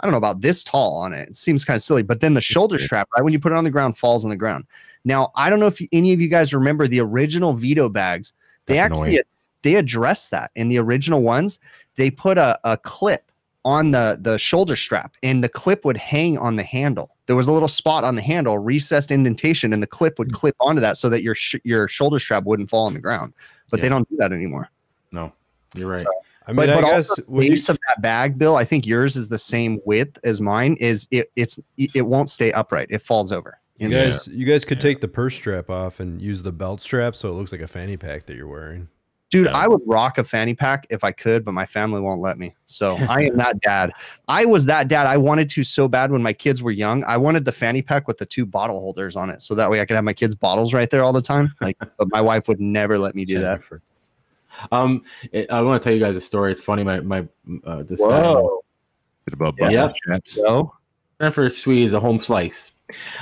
[0.00, 1.28] I don't know about this tall on it.
[1.28, 3.58] It seems kind of silly, but then the shoulder strap, right when you put it
[3.58, 4.64] on the ground, falls on the ground.
[5.04, 8.32] Now, I don't know if any of you guys remember the original Veto bags.
[8.66, 9.22] They That's actually annoying.
[9.62, 11.58] they addressed that in the original ones.
[11.96, 13.30] They put a, a clip
[13.64, 17.10] on the the shoulder strap, and the clip would hang on the handle.
[17.26, 20.34] There was a little spot on the handle, recessed indentation, and the clip would hmm.
[20.34, 23.34] clip onto that so that your sh- your shoulder strap wouldn't fall on the ground.
[23.70, 24.68] But they don't do that anymore.
[25.12, 25.32] No,
[25.74, 26.04] you're right.
[26.46, 28.56] I mean But, I but guess also the when you- base of that bag, Bill,
[28.56, 30.76] I think yours is the same width as mine.
[30.80, 31.30] Is it?
[31.36, 32.88] It's it won't stay upright.
[32.90, 33.58] It falls over.
[33.78, 34.82] You guys, you guys could Yeah.
[34.82, 37.66] take the purse strap off and use the belt strap so it looks like a
[37.66, 38.88] fanny pack that you're wearing.
[39.30, 39.52] Dude, Yeah.
[39.56, 42.54] I would rock a fanny pack if I could, but my family won't let me.
[42.66, 43.92] So I am that dad.
[44.28, 45.06] I was that dad.
[45.06, 47.04] I wanted to so bad when my kids were young.
[47.04, 49.80] I wanted the fanny pack with the two bottle holders on it, so that way
[49.80, 51.54] I could have my kids' bottles right there all the time.
[51.62, 53.60] Like, but my wife would never let me do that.
[53.60, 53.82] Jennifer.
[54.72, 55.02] Um,
[55.32, 56.52] it, I want to tell you guys a story.
[56.52, 56.84] It's funny.
[56.84, 57.26] My my
[57.64, 58.34] uh, this guy
[59.24, 59.86] Bit about Yeah.
[59.86, 60.34] bucket chaps.
[60.34, 60.74] So
[61.20, 62.72] Jennifer Sweet is a home slice.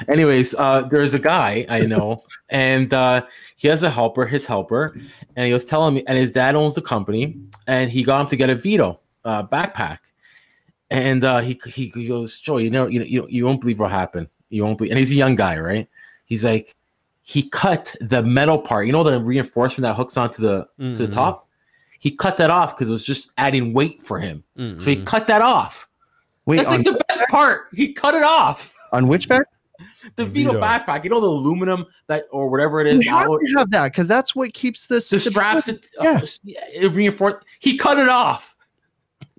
[0.09, 3.26] Anyways, uh, there's a guy I know, and uh,
[3.57, 4.97] he has a helper, his helper,
[5.36, 8.26] and he was telling me, and his dad owns the company, and he got him
[8.28, 9.99] to get a Veto uh, backpack,
[10.91, 13.78] and uh, he, he he goes, Joe, you know, you know, you, you won't believe
[13.80, 14.28] what happened.
[14.49, 15.89] You won't believe, and he's a young guy, right?
[16.24, 16.74] He's like,
[17.29, 21.09] he cut the metal part, you know, the reinforcement that hooks onto the to the
[21.09, 21.12] Mhm.
[21.12, 21.47] top.
[21.99, 24.45] He cut that off because it was just adding weight for him.
[24.57, 25.89] So he cut that off.
[26.47, 27.66] Wait, That's like the best part.
[27.74, 28.74] He cut it off.
[28.93, 29.43] on which back?
[30.16, 30.61] The The Veto, Veto.
[30.64, 33.70] backpack, you know, the aluminum that or whatever it is, You have alloy- to have
[33.72, 36.20] that because that's what keeps the, the straps, it, Yeah.
[36.22, 36.26] uh,
[36.72, 37.45] it reinforced.
[37.61, 38.57] He cut it off.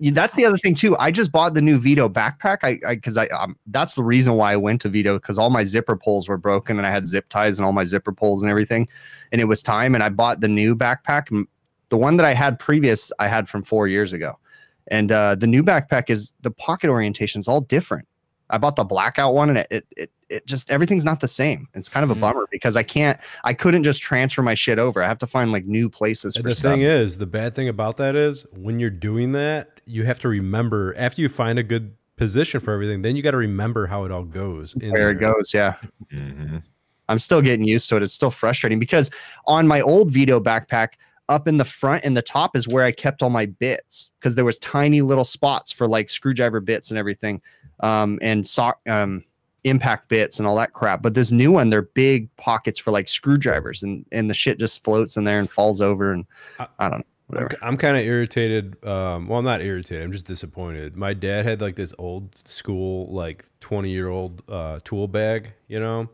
[0.02, 0.96] That's the other thing too.
[0.98, 2.58] I just bought the new Veto backpack.
[2.62, 5.62] I because I, um, that's the reason why I went to Veto because all my
[5.64, 8.50] zipper pulls were broken and I had zip ties and all my zipper pulls and
[8.50, 8.88] everything,
[9.32, 9.94] and it was time.
[9.94, 11.26] And I bought the new backpack.
[11.90, 14.38] The one that I had previous, I had from four years ago,
[14.88, 18.06] and uh, the new backpack is the pocket orientation is all different.
[18.52, 21.68] I bought the blackout one and it it it, it just everything's not the same.
[21.74, 22.20] It's kind of a Mhm.
[22.20, 25.00] bummer because I can't I couldn't just transfer my shit over.
[25.02, 26.72] I have to find like new places And for the stuff.
[26.72, 30.28] thing is, the bad thing about that is when you're doing that, you have to
[30.28, 34.04] remember after you find a good position for everything, then you got to remember how
[34.04, 34.74] it all goes.
[34.80, 35.74] in Where it goes, yeah.
[36.12, 36.62] Mhm.
[37.08, 38.02] I'm still getting used to it.
[38.02, 39.10] It's still frustrating because
[39.46, 40.90] on my old Veto backpack,
[41.28, 44.34] up in the front and the top is where I kept all my bits because
[44.34, 47.40] there was tiny little spots for like screwdriver bits and everything,
[47.80, 49.24] um, and so, um,
[49.64, 51.02] impact bits and all that crap.
[51.02, 54.82] But this new one, they're big pockets for like screwdrivers, and and the shit just
[54.84, 56.24] floats in there and falls over, and
[56.58, 57.04] I- I don't know.
[57.36, 58.84] I'm, I'm kind of irritated.
[58.84, 60.04] Um, well, I'm not irritated.
[60.04, 60.96] I'm just disappointed.
[60.96, 65.80] My dad had like this old school, like 20 year old uh, tool bag, you
[65.80, 66.08] know,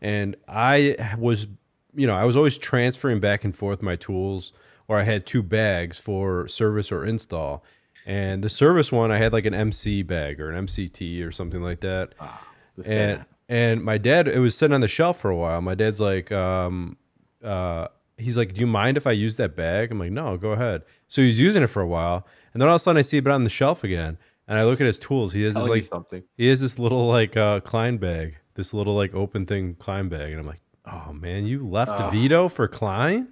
[0.00, 1.46] and I was,
[1.94, 4.52] you know, I was always transferring back and forth my tools,
[4.88, 7.64] or I had two bags for service or install.
[8.04, 11.62] And the service one, I had like an MC bag or an MCT or something
[11.62, 12.14] like that.
[12.18, 12.38] Guy.
[12.86, 16.00] and and my dad it was sitting on the shelf for a while my dad's
[16.00, 16.96] like um
[17.44, 17.86] uh
[18.22, 20.82] he's like do you mind if i use that bag i'm like no go ahead
[21.08, 23.18] so he's using it for a while and then all of a sudden i see
[23.18, 24.16] it on the shelf again
[24.48, 26.22] and i look at his tools he has this like something.
[26.36, 30.30] he has this little like uh klein bag this little like open thing klein bag
[30.30, 33.28] and i'm like oh man you left Veto for klein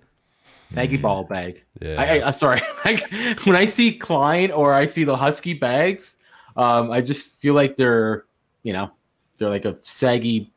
[0.70, 1.64] Saggy ball bag.
[1.80, 2.61] yeah I, I, uh, sorry.
[3.45, 6.16] when I see Klein or I see the Husky bags,
[6.57, 8.24] um, I just feel like they're,
[8.62, 8.93] you know,
[9.36, 10.53] they're like a saggy.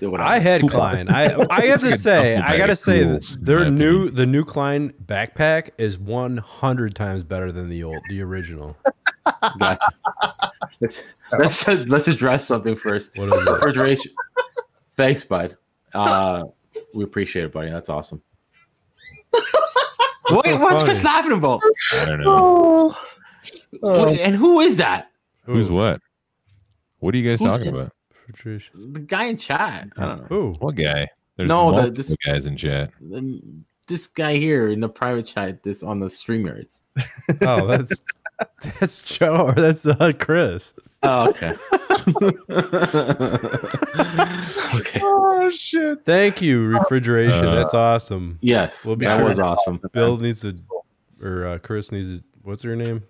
[0.00, 0.22] Whatever.
[0.22, 0.70] I had Fupa.
[0.70, 1.08] Klein.
[1.08, 4.92] I I have to say, I gotta say, tools, that their new the new Klein
[5.06, 8.76] backpack is one hundred times better than the old, the original.
[9.58, 9.92] Gotcha.
[10.80, 11.04] let's
[11.38, 13.16] let's let's address something first.
[13.16, 13.50] What is it?
[13.50, 14.12] Refrigeration.
[14.96, 15.56] Thanks, bud.
[15.94, 16.44] Uh,
[16.94, 17.70] we appreciate it, buddy.
[17.70, 18.22] That's awesome.
[19.30, 20.82] What's Wait, so what's?
[20.82, 21.60] Chris laughing about?
[21.94, 22.96] I don't know.
[23.82, 25.10] Oh, What- and who is that?
[25.44, 26.00] Who's what?
[26.98, 27.92] What are you guys Who's talking in- about?
[28.28, 28.92] Refrigeration.
[28.92, 29.88] The guy in chat.
[29.96, 30.36] I don't know.
[30.36, 31.08] Ooh, What guy?
[31.36, 32.90] There's No, the- this- guys in chat.
[33.14, 36.80] Um, This guy here in the private chat, this on the StreamYards.
[37.42, 38.00] oh, that's
[38.80, 40.74] that's Joe or that's uh, Chris.
[41.04, 41.54] Oh, okay.
[44.74, 45.00] okay.
[45.02, 46.04] oh shit!
[46.04, 47.46] Thank you, refrigeration.
[47.46, 48.38] Uh, that's awesome.
[48.42, 49.80] Yes, We'll be that sure was awesome.
[49.92, 50.56] Bill needs to,
[51.22, 52.22] or uh, Chris needs to.
[52.42, 53.02] What's her name?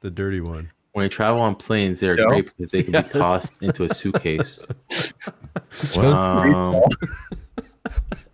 [0.00, 0.70] The dirty one.
[0.92, 2.28] When they travel on planes, they're Joe?
[2.28, 3.04] great because they can Yes.
[3.12, 4.66] be tossed into a suitcase.
[5.94, 6.04] What?
[6.06, 6.82] um,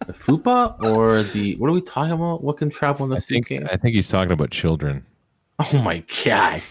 [0.06, 2.44] the fupa or the what are we talking about?
[2.44, 3.68] What can travel in the I think suitcase?
[3.72, 5.04] I think he's talking about children.
[5.58, 6.62] oh my god!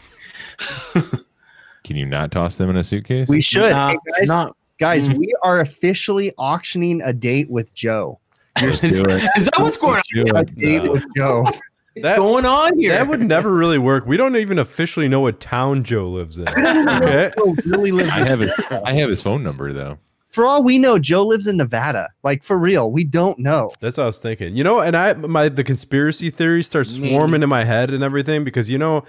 [1.84, 3.28] Can you not toss them in a suitcase?
[3.28, 4.28] We should, Nah, Hey, guys.
[4.30, 5.18] not- Guys, Mm.
[5.18, 8.20] we are officially auctioning a date with Joe.
[8.62, 9.24] is, do it.
[9.38, 10.02] is that what's going on?
[10.14, 10.56] Do A it.
[10.56, 11.46] date with Joe.
[11.94, 12.92] What's That- going on here?
[12.92, 14.06] That would never really work.
[14.06, 16.48] We don't even officially know what town Joe lives in.
[16.48, 17.32] Okay.
[17.38, 18.10] Joe really lives.
[18.12, 18.52] I In, have his
[18.86, 20.00] I have his phone number though.
[20.28, 22.10] for all we know, Joe lives in Nevada.
[22.24, 23.72] Like for real, we don't know.
[23.80, 24.56] That's what I was thinking.
[24.58, 27.10] You know, and I my the conspiracy theories start Maybe.
[27.10, 29.04] swarming in my head and everything because you know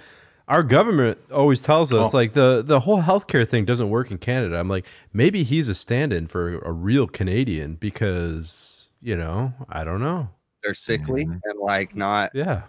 [0.47, 2.17] our government always tells us Oh.
[2.17, 4.59] like the the whole healthcare thing doesn't work in Canada.
[4.59, 10.01] I'm like maybe he's a stand-in for a real Canadian because you know I don't
[10.01, 10.29] know.
[10.63, 11.39] They're sickly Mhm.
[11.45, 12.61] and like not Yeah,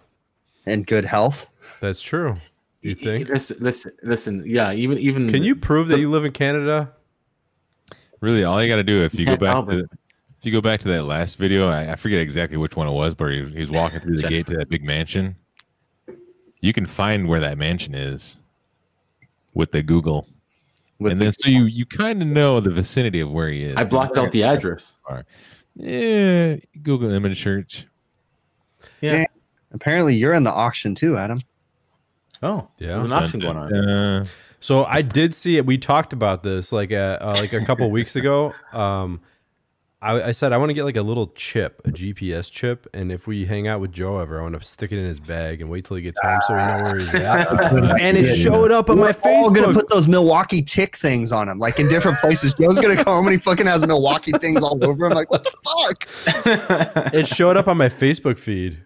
[0.67, 1.47] in good health.
[1.81, 2.35] that's true.
[2.83, 3.29] Do you think?
[3.29, 4.43] Listen, listen, listen.
[4.47, 5.29] Yeah, even even.
[5.31, 6.93] Can you prove that you live in Canada?
[8.21, 9.89] Really, all you got to do if you go back Albert.
[9.91, 9.99] to
[10.39, 12.93] if you go back to that last video, I, I forget exactly which one it
[12.93, 14.31] was, but he, he's walking through the Check.
[14.31, 15.37] gate to that big mansion.
[16.61, 18.39] You can find where that mansion is
[19.55, 20.29] with the Google,
[20.99, 23.65] With and the- then so you you kind of know the vicinity of where he
[23.65, 23.77] is.
[23.77, 24.97] I blocked out the address.
[25.75, 27.87] Yeah, Google image search.
[29.77, 31.41] Apparently, you're in the auction too, Adam.
[32.43, 32.89] Oh, Yeah.
[32.89, 33.73] there's an option going on.
[33.75, 34.27] Uh,
[34.59, 35.67] So I did see it.
[35.67, 38.53] We talked about this like uh, uh, like a couple weeks ago.
[38.73, 39.21] Um,
[40.03, 43.11] I, I said I want to get like a little chip, a GPS chip, and
[43.11, 45.61] if we hang out with Joe ever, I want to stick it in his bag
[45.61, 47.51] and wait till he gets home so we know where he's at.
[48.01, 51.59] and it showed up on my We're gonna put those Milwaukee tick things on him,
[51.59, 52.53] like in different places.
[52.55, 55.13] Joe's gonna come home and he fucking has Milwaukee things all over him.
[55.13, 57.13] Like, what the fuck?
[57.15, 58.79] it showed up on my Facebook feed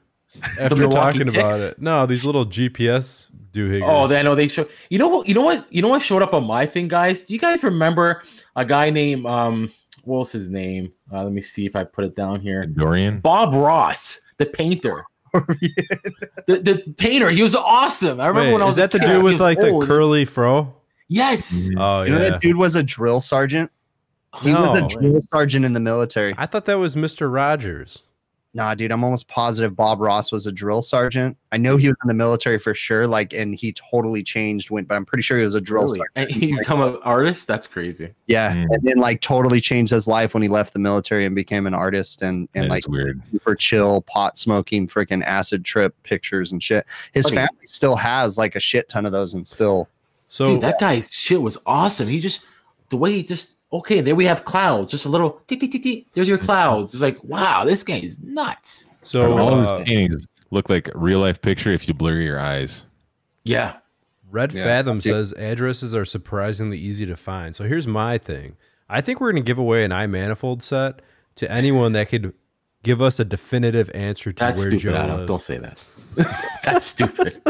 [0.61, 1.63] after Milwaukee talking about ticks?
[1.73, 1.81] it.
[1.83, 3.83] No, these little GPS doohickers.
[3.85, 4.67] Oh, they I know they show.
[4.89, 5.29] You know what?
[5.29, 5.73] You know what?
[5.73, 7.21] You know what showed up on my thing, guys?
[7.21, 8.23] Do you guys remember
[8.57, 9.73] a guy named um?
[10.05, 10.93] What was his name?
[11.13, 12.65] Uh, let me see if I put it down here.
[12.65, 13.21] Dorian.
[13.21, 15.05] Bob Ross, the painter.
[15.33, 15.77] the,
[16.47, 17.31] the painter.
[17.31, 18.21] He was awesome.
[18.21, 19.79] I remember Wait, when I is was that a the dude with was like the
[19.87, 20.75] curly fro?
[21.09, 21.69] Yes.
[21.77, 22.31] Oh You know yeah.
[22.31, 23.71] that dude was a drill sergeant.
[24.43, 26.35] He No, was a drill sergeant in the military.
[26.39, 27.33] I thought that was Mr.
[27.33, 28.03] Rogers.
[28.53, 31.37] Nah, dude, I'm almost positive Bob Ross was a drill sergeant.
[31.53, 33.07] I know he was in the military for sure.
[33.07, 34.71] Like, and he totally changed.
[34.71, 36.01] Went, but I'm pretty sure he was a drill Really?
[36.17, 36.33] sergeant.
[36.33, 37.47] And you become an artist?
[37.47, 38.13] That's crazy.
[38.27, 38.67] Yeah, Mm.
[38.73, 41.75] and then like totally changed his life when he left the military and became an
[41.75, 43.23] artist and and That like weird.
[43.31, 46.85] super chill, pot smoking, freaking acid trip pictures and shit.
[47.13, 47.37] His Funny.
[47.37, 49.89] family still has like a shit ton of those and still.
[50.29, 52.09] So Dude, that guy's shit was awesome.
[52.09, 52.45] He just
[52.89, 54.01] the way he just okay.
[54.01, 54.91] There we have clouds.
[54.91, 55.41] Just a little.
[55.49, 56.95] tick, tick, tick, tick, There's your clouds.
[56.95, 58.87] It's like wow, this game is nuts.
[59.03, 62.39] so All of uh, his paintings look like real life picture if you blur your
[62.41, 62.85] eyes.
[63.45, 63.77] Yeah.
[64.31, 64.65] Red Yeah.
[64.65, 65.11] Fathom Yeah.
[65.13, 67.55] says addresses are surprisingly easy to find.
[67.55, 68.57] So here's my thing.
[68.89, 71.01] I think we're going to give away an iManifold set
[71.37, 72.33] to anyone that could
[72.83, 74.81] give us a definitive answer to That's where stupid.
[74.83, 75.17] Joe Adam.
[75.19, 75.29] lives.
[75.29, 75.79] Don't say that.
[76.65, 77.41] That's stupid.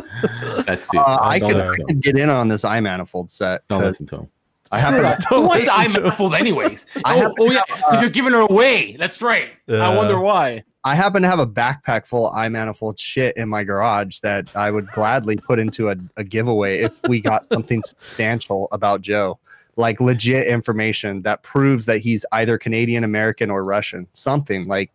[0.66, 1.04] That's stupid.
[1.06, 4.06] Uh, I Don't could, I to could get in on this iManifold set Don't listen
[4.06, 4.28] to him.
[4.72, 6.86] I happen Who wants listen to anyways?
[7.04, 8.96] I oh, oh yeah, have, because uh, you're giving it away.
[8.98, 9.50] That's right.
[9.68, 10.64] I wonder why.
[10.84, 14.70] I happen to have a backpack full of manifold shit in my garage that I
[14.70, 19.38] would gladly put into a, a giveaway if we got something substantial about Joe.
[19.76, 24.06] Like legit information that proves that he's either Canadian, American, or Russian.
[24.12, 24.90] Something like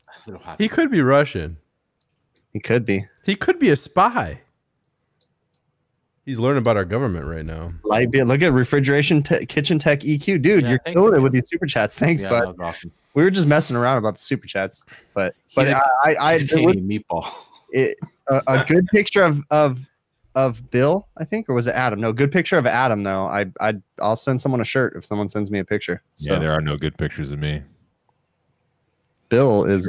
[0.57, 1.57] He could be Russian.
[2.53, 3.05] he could be.
[3.23, 4.41] He could be a spy.
[6.25, 7.71] He's learning about our government right now.
[7.83, 8.25] Light beer.
[8.25, 10.63] Look at refrigeration te- kitchen tech EQ, dude.
[10.63, 11.23] Yeah, you're thanks killing it again.
[11.23, 11.95] with these super chats.
[11.95, 12.91] Thanks, yeah, but that was awesome.
[13.13, 14.85] we were just messing around about the super chats.
[15.13, 17.31] But but He's a- I I, I He's was- meatball.
[17.71, 17.97] it,
[18.27, 19.85] a, a good picture of of
[20.33, 22.01] of Bill, I think, or was it Adam?
[22.01, 23.25] No, good picture of Adam though.
[23.25, 26.01] I I I'll send someone a shirt if someone sends me a picture.
[26.15, 27.61] So Yeah, there are no good pictures of me.
[29.29, 29.87] Bill is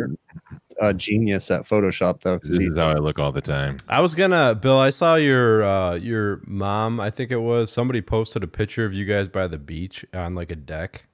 [0.80, 2.38] a genius at Photoshop though.
[2.42, 3.76] This he- is how I look all the time.
[3.88, 4.78] I was gonna, Bill.
[4.78, 7.00] I saw your uh, your mom.
[7.00, 10.34] I think it was somebody posted a picture of you guys by the beach on
[10.34, 11.04] like a deck,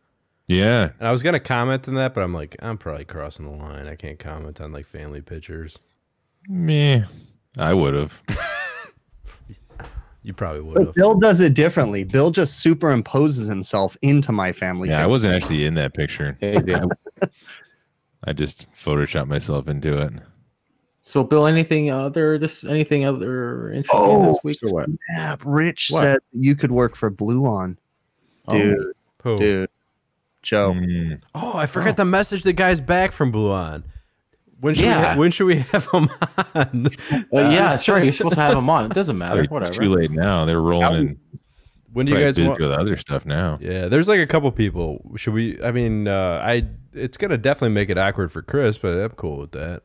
[0.49, 3.53] Yeah, and I was gonna comment on that, but I'm like, I'm probably crossing the
[3.53, 3.87] line.
[3.87, 5.79] I can't comment on like family pictures.
[6.49, 7.05] me.
[7.59, 8.23] I would have.
[10.25, 10.95] You probably would have.
[10.95, 12.05] Bill does it differently.
[12.05, 14.89] Bill just superimposes himself into my family.
[14.89, 16.39] Yeah, I wasn't actually in that picture.
[18.25, 18.31] Yeah, yeah.
[18.31, 20.13] I just photoshopped myself into it.
[21.05, 24.89] So, Bill, anything other this anything other interesting this week or what?
[25.11, 25.43] snap.
[25.45, 26.01] Rich What?
[26.01, 27.77] said you could work for Blue On,
[28.47, 28.93] Oh, dude.
[29.25, 29.39] Who?
[29.39, 29.71] Dude,
[30.43, 30.73] Joe.
[30.73, 33.83] Mm, Oh, I forgot to message the guys back from Blue On.
[34.61, 35.15] When should, we, Yeah.
[35.15, 36.09] ha- when should we have them
[36.55, 36.89] on?
[37.33, 37.99] Well, yeah, sure.
[38.03, 38.85] You're supposed to have him on.
[38.87, 39.41] It doesn't matter.
[39.41, 39.75] like, it's Whatever.
[39.83, 40.45] too late now.
[40.45, 41.19] They're rolling in.
[41.93, 42.61] When do you guys busy want?
[42.61, 43.59] with other stuff now.
[43.61, 45.13] Yeah, there's like a couple people.
[45.17, 45.63] Should we?
[45.63, 49.39] I mean, uh, I it's gonna definitely make it awkward for Chris, but I'm cool
[49.39, 49.83] with that.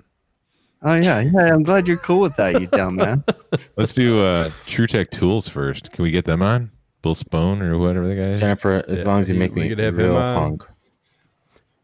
[0.83, 1.53] Oh yeah, yeah.
[1.53, 3.27] I'm glad you're cool with that, you dumbass.
[3.77, 5.91] Let's do uh, TruTech Tools first.
[5.91, 6.71] Can we get them on?
[7.01, 8.39] Bill Spohn or whatever the guy is.
[8.39, 10.35] Jennifer, as Yeah, long as you make we me could have him real on.
[10.35, 10.61] hung.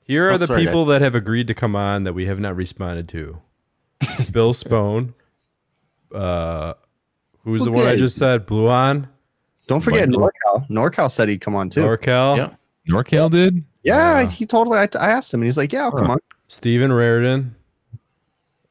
[0.06, 2.40] Here are Oh, the sorry, people that have agreed to come on that we have
[2.40, 3.40] not responded to.
[4.32, 5.14] Bill Spohn.
[6.14, 6.74] Uh,
[7.44, 8.46] who's the one I just said?
[8.46, 9.08] Blue On,
[9.74, 10.32] Don't forget Michael.
[10.70, 10.70] NorCal.
[10.70, 11.82] NorCal said he'd come on too.
[11.82, 12.50] Norcal, Yeah.
[12.90, 13.64] Norcal did?
[13.84, 14.30] yeah, Yeah.
[14.30, 14.78] he totally.
[14.78, 17.56] I, I asked him, and he's like, "Yeah, I'll come on." Stephen Raridan.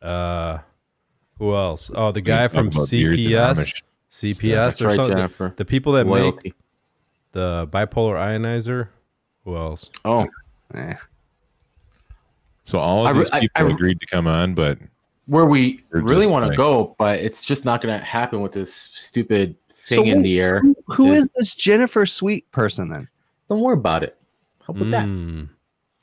[0.00, 0.58] Uh,
[1.38, 1.90] who else?
[1.94, 3.82] Oh, the guy from about beards and CPS.
[4.10, 5.16] CPS That's or right, something.
[5.16, 5.52] Jennifer.
[5.56, 6.54] The people that make
[7.32, 8.88] the bipolar ionizer.
[9.44, 9.90] Who else?
[10.04, 10.26] Oh,
[10.74, 10.94] Eh.
[12.62, 14.78] So all of these I- people I- agreed to come on, but
[15.26, 18.52] where we really want to like- go, but it's just not going to happen with
[18.52, 20.60] this stupid So thing in wait, the air.
[20.60, 23.08] Who- Who is this Jennifer Sweet person then?
[23.48, 24.16] Don't worry about it.
[24.66, 25.48] How about Mm.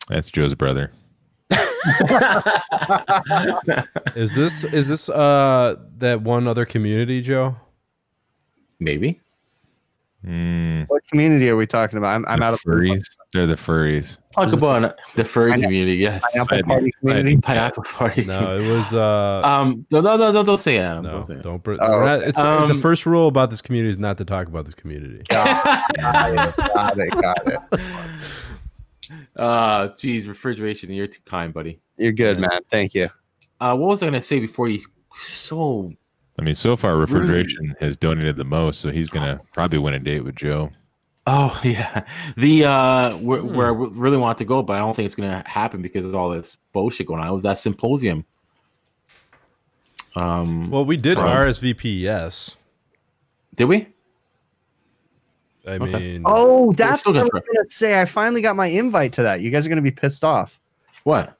[0.09, 0.91] that's Joe's brother.
[4.15, 7.55] is this is this uh that one other community, Joe?
[8.79, 9.19] Maybe.
[10.25, 12.13] Mm, What community are we talking about?
[12.13, 13.03] I'm, I'm the out of furries.
[13.31, 14.17] They're the furries.
[14.35, 15.97] Talk about the furry Pineapple- community.
[15.97, 17.37] Yes, Pineapple I'd- Party community.
[17.37, 18.25] pineapple party.
[18.25, 21.05] No, it was uh Um, no, no, no, no, don't say Adam.
[21.05, 21.41] no, Don't say it.
[21.41, 21.63] don't.
[21.63, 24.47] Br- Oh, not- it's the Um, first rule about this community is not to talk
[24.47, 25.23] about this community.
[25.29, 25.47] Got
[25.93, 27.59] it, got it, got it.
[29.37, 30.91] Uh, geez, refrigeration.
[30.91, 31.79] You're too kind, buddy.
[31.97, 32.59] You're good, man.
[32.71, 33.07] Thank you.
[33.59, 34.81] Uh, what was I gonna say before you?
[35.19, 35.91] So
[36.39, 39.99] I mean, so far, refrigeration has donated the most, so he's gonna probably win a
[39.99, 40.71] date with Joe.
[41.27, 42.05] Oh yeah,
[42.37, 45.43] the uh, where, where I really want to go, but I don't think it's gonna
[45.45, 47.27] happen because of all this bullshit going on.
[47.27, 48.23] It was that symposium.
[50.15, 51.99] Um, Well, we did From- RSVP.
[51.99, 52.55] Yes,
[53.55, 53.87] did we?
[55.67, 55.85] I Okay.
[55.91, 57.99] mean, Oh, that's still what I gonna was gonna say.
[58.01, 59.41] I finally got my invite to that.
[59.41, 60.61] You guys are gonna be pissed off.
[61.03, 61.37] What?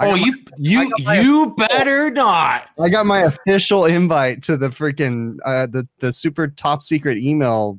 [0.00, 2.68] I oh, got my- you you got my- you better not.
[2.78, 7.78] I got my official invite to the freaking uh, the the super top secret email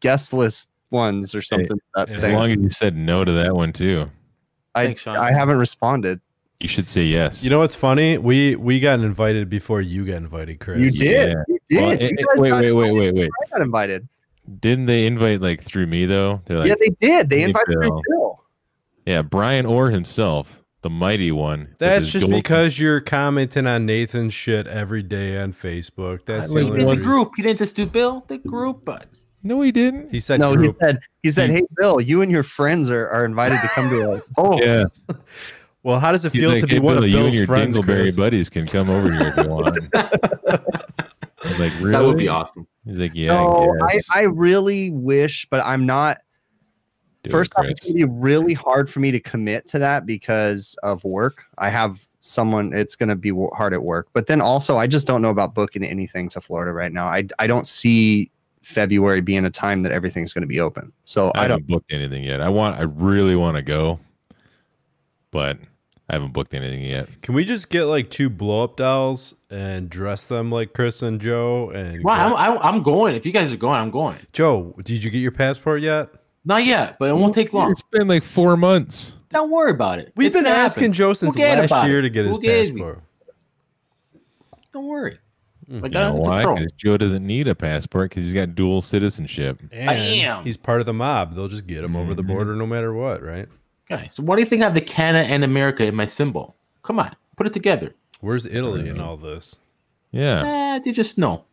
[0.00, 1.78] guest list ones or something.
[1.96, 2.34] that as As thing.
[2.36, 4.08] long as you said no to that one too,
[4.74, 6.20] I Thanks, I haven't responded.
[6.60, 7.42] you should say yes.
[7.42, 8.18] you know what's funny?
[8.18, 10.78] We we got invited before you got invited, Chris.
[10.80, 11.30] You did.
[11.30, 11.80] Yeah.
[11.90, 12.18] You did.
[12.36, 13.30] Well, You wait, wait, wait, wait, wait.
[13.46, 14.06] I got invited.
[14.60, 16.42] Didn't they invite like through me though?
[16.44, 17.30] They're like, yeah, they did.
[17.30, 18.02] They invited me Bill.
[18.10, 18.44] Bill.
[19.06, 21.74] yeah, Bryan Orr himself, the mighty one.
[21.78, 26.26] That's just gold- because you're commenting on Nathan's shit every day on Facebook.
[26.26, 27.32] That's I the like only the group.
[27.38, 28.22] You didn't just do Bill.
[28.28, 29.06] The group, but
[29.42, 30.12] No, he didn't.
[30.12, 33.24] He said No, he said he said, "Hey Bill, you and your friends are, are
[33.24, 34.84] invited to come to a oh Yeah,
[35.82, 37.34] Well, how does it he's feel like, to be hey, one Bill, of you and
[37.34, 39.78] your friends, Dingleberry buddies can come over here if you want.
[41.44, 41.90] I'm like, really?
[41.92, 42.66] that would be awesome.
[42.84, 43.28] He's like, yeah.
[43.28, 44.00] no, I I.
[44.10, 46.18] I really wish, but I'm not.
[47.24, 50.04] Do it, First off, it's gonna be really hard for me to commit to that
[50.04, 51.46] because of work.
[51.56, 52.72] I have someone.
[52.74, 55.82] It's gonna be hard at work, but then also I just don't know about booking
[55.82, 57.06] anything to Florida right now.
[57.06, 58.30] I I don't see
[58.62, 60.92] February being a time that everything's gonna be open.
[61.06, 61.60] So I I don't.
[61.60, 62.42] haven't booked anything yet.
[62.42, 62.78] I want.
[62.78, 63.98] I really want to go,
[65.30, 65.56] but
[66.10, 67.08] I haven't booked anything yet.
[67.22, 71.18] Can we just get like two blow up dolls and dress them like Chris and
[71.18, 71.70] Joe?
[71.70, 73.14] And Well, I'm, I'm I'm going.
[73.16, 74.18] If you guys are going, I'm going.
[74.34, 76.10] Joe, did you get your passport yet?
[76.44, 77.70] Not yet, but it won't take long.
[77.70, 79.14] It's been like four months.
[79.30, 80.12] Don't worry about it.
[80.16, 80.92] We've It's been asking happen.
[80.92, 82.02] Joe since Forget last year it.
[82.02, 82.70] to get his Forget me.
[82.72, 83.02] passport.
[84.72, 85.18] Don't worry.
[85.70, 86.36] I You got it know under why?
[86.38, 86.56] control.
[86.58, 89.60] 'Cause Joe doesn't need a passport because he's got dual citizenship.
[89.72, 90.44] And am.
[90.44, 91.34] He's part of the mob.
[91.34, 92.26] They'll just get him over the Mhm.
[92.26, 93.48] border no matter what, right?
[93.90, 96.56] Okay, so why do you think I have the Canada and America in my symbol?
[96.82, 97.94] Come on, put it together.
[98.20, 99.56] Where's Italy in all this?
[100.10, 101.44] Yeah, Eh, they just know.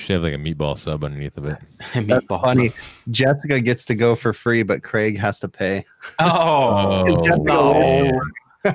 [0.00, 1.58] You should have like a meatball sub underneath of it.
[1.94, 2.42] That's Meatballs.
[2.42, 2.72] funny.
[3.10, 5.84] Jessica gets to go for free, but Craig has to pay.
[6.18, 7.72] Oh, Jessica no.
[7.74, 8.20] man.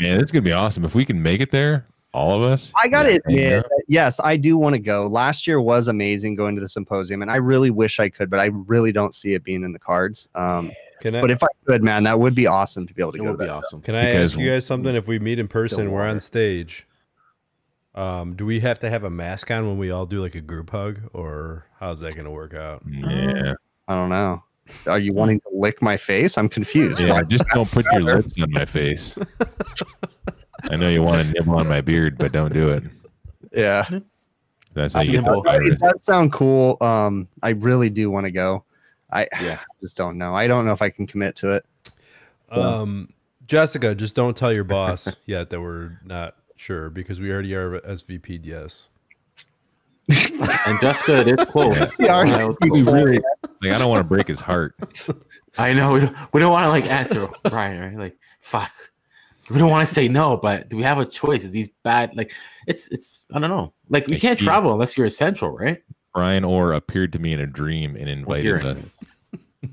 [0.00, 1.86] Man, it's gonna be awesome if we can make it there.
[2.14, 2.72] All of us.
[2.80, 3.62] I gotta Yeah, admit, yeah.
[3.88, 5.06] yes, I do want to go.
[5.06, 8.40] Last year was amazing going to the symposium, and I really wish I could, but
[8.40, 10.26] I really don't see it being in the cards.
[10.34, 13.12] Um, Can I but if I could, man, that would be awesome to be able
[13.12, 13.52] to it go would to be that.
[13.54, 13.82] awesome.
[13.82, 14.94] can I Because- ask you guys something?
[14.94, 16.20] If we meet in person, we're on water.
[16.20, 16.86] stage.
[17.96, 20.40] Um, do we have to have a mask on when we all do like a
[20.40, 22.82] group hug, or how's that gonna work out?
[22.88, 23.54] Yeah,
[23.88, 24.42] I don't know.
[24.86, 26.36] Are you wanting to lick my face?
[26.36, 27.00] I'm confused.
[27.00, 27.22] yeah.
[27.22, 29.16] Just don't put your lips on my face.
[30.70, 32.82] I know you want to nibble on my beard, but don't do it.
[33.52, 33.88] Yeah.
[34.74, 35.44] That's how you get the Nibble.
[35.72, 36.76] It does sound cool.
[36.80, 38.64] Um, I really do want to go.
[39.10, 39.60] I Yeah.
[39.80, 40.34] just don't know.
[40.34, 41.64] I don't know if I can commit to it.
[42.50, 43.12] Um,
[43.46, 47.80] Jessica, just don't tell your boss yet that we're not sure because we already are
[47.80, 48.88] SVP'd yes.
[50.08, 51.76] And Jessica, it is close.
[51.98, 52.94] Yeah, that was We close.
[52.94, 53.20] really,
[53.62, 54.74] like, I don't want to break his heart.
[55.58, 57.98] I know we don't, we don't want to like answer Bryan, right?
[57.98, 58.72] Like, fuck.
[59.50, 61.44] We don't want to say no, but do we have a choice?
[61.44, 62.14] Is these bad?
[62.16, 62.32] Like,
[62.66, 63.72] it's it's I don't know.
[63.88, 65.82] Like, we Like, can't he- travel unless you're essential, right?
[66.14, 68.78] Bryan Orr appeared to me in a dream and invited hearing us.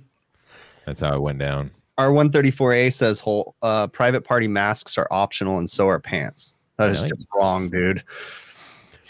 [0.85, 1.71] That's how it went down.
[1.99, 6.55] R134A says whole uh, private party masks are optional and so are pants.
[6.77, 7.11] That is Nice.
[7.11, 8.03] just wrong, dude.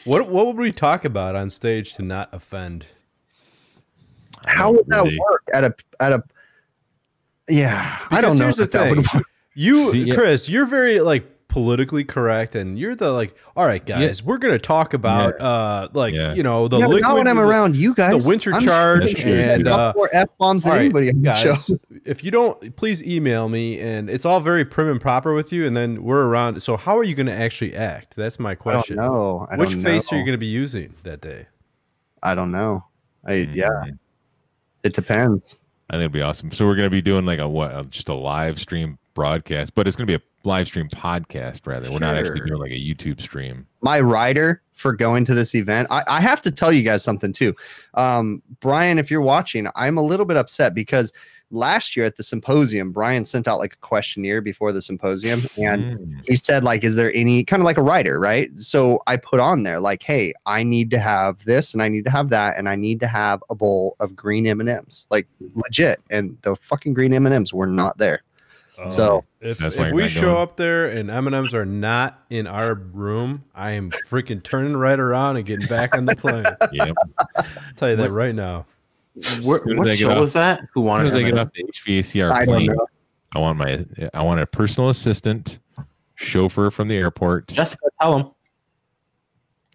[0.05, 2.88] What what would we talk about on stage to not offend?
[4.45, 6.24] How would that really- work at a at a
[7.49, 8.45] yeah, I don't know.
[8.45, 9.20] here's the if that would thing.
[9.20, 9.28] work.
[9.55, 10.16] You, See, yeah.
[10.16, 14.58] Chris, you're very like politically correct, and you're the like, all right, guys, we're gonna
[14.58, 16.34] talk about uh like Yeah.
[16.34, 18.24] you know the yeah, liquid, not when I'm around you guys.
[18.24, 21.34] the winter I'm charge, and uh, more f bombs than all right, anybody on the
[21.36, 21.51] show.
[21.51, 21.72] guys,
[22.06, 25.68] if you don't, please email me, and it's all very prim and proper with you,
[25.68, 26.64] and then we're around.
[26.64, 28.16] So how are you gonna actually act?
[28.16, 28.95] That's my question.
[28.95, 29.45] know.
[29.51, 31.45] I Which don't face are you gonna be using that day?
[32.24, 32.84] I don't know.
[33.24, 33.99] I yeah, Mhm.
[34.82, 35.60] it depends.
[35.91, 36.51] I think it'd be awesome.
[36.51, 37.91] So we're gonna be doing like a what?
[37.91, 41.89] Just a live stream broadcast, but it's going to be a live stream podcast rather.
[41.91, 43.66] We're not actually doing like a YouTube stream.
[43.82, 45.88] my rider for going to this event.
[45.91, 47.55] I, I have to tell you guys something too.
[47.93, 51.14] Um, Bryan, if you're watching, I'm a little bit upset because
[51.51, 55.84] last year at the symposium, Bryan sent out like a questionnaire before the symposium and
[55.99, 56.22] Mm.
[56.28, 59.39] he said like is there any kind of like a writer right so i put
[59.39, 62.57] on there like hey i need to have this and i need to have that
[62.57, 66.93] and i need to have a bowl of green m&ms like legit and the fucking
[66.93, 68.24] green m&ms were not there
[68.88, 72.24] So- Um, if, That's if we show up there and M and M's are not
[72.30, 76.46] in our room, I am freaking turning right around and getting back on the plane.
[76.62, 77.46] I'll
[77.76, 78.66] tell you that What- right now.
[79.44, 80.62] Where, As soon as what show off- was that?
[80.74, 82.66] Who wanted don't they get off the HVACR I don't plane?
[82.68, 82.88] know.
[83.36, 85.60] I want my I want a personal assistant,
[86.16, 87.48] chauffeur from the airport.
[87.50, 88.28] Jessica, tell him.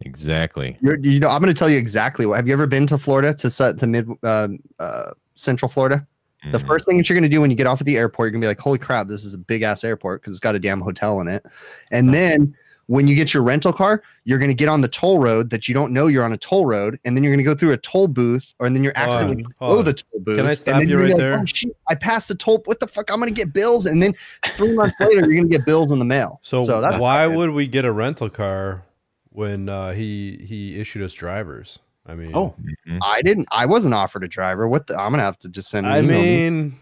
[0.02, 0.76] Exactly.
[0.80, 2.96] You're, you know i'm going to tell you exactly what have you ever been to
[2.98, 6.06] florida to set to mid um uh, central florida
[6.52, 6.66] the Mhm.
[6.66, 8.30] first thing that you're going to do when you get off at the airport you're
[8.32, 10.54] going to be like holy crap this is a big ass airport because it's got
[10.54, 11.44] a damn hotel in it
[11.90, 12.54] and then
[12.86, 15.66] when you get your rental car you're going to get on the toll road that
[15.68, 17.72] you don't know you're on a toll road and then you're going to go through
[17.72, 19.84] a toll booth or and then you're accidentally below on.
[19.84, 21.38] the toll booth Can I and stop then you right like, there?
[21.44, 24.12] oh, i passed the toll what the fuck i'm going to get bills and then
[24.50, 27.50] three months later you're going to get bills in the mail So, that's why would
[27.50, 28.84] we get a rental car
[29.30, 31.78] when uh, he he issued us drivers?
[32.08, 32.54] I mean, Oh,
[32.88, 32.98] Mhm.
[33.02, 35.68] i didn't i wasn't offered a driver what the i'm going to have to just
[35.68, 36.22] send an I email.
[36.22, 36.78] mean,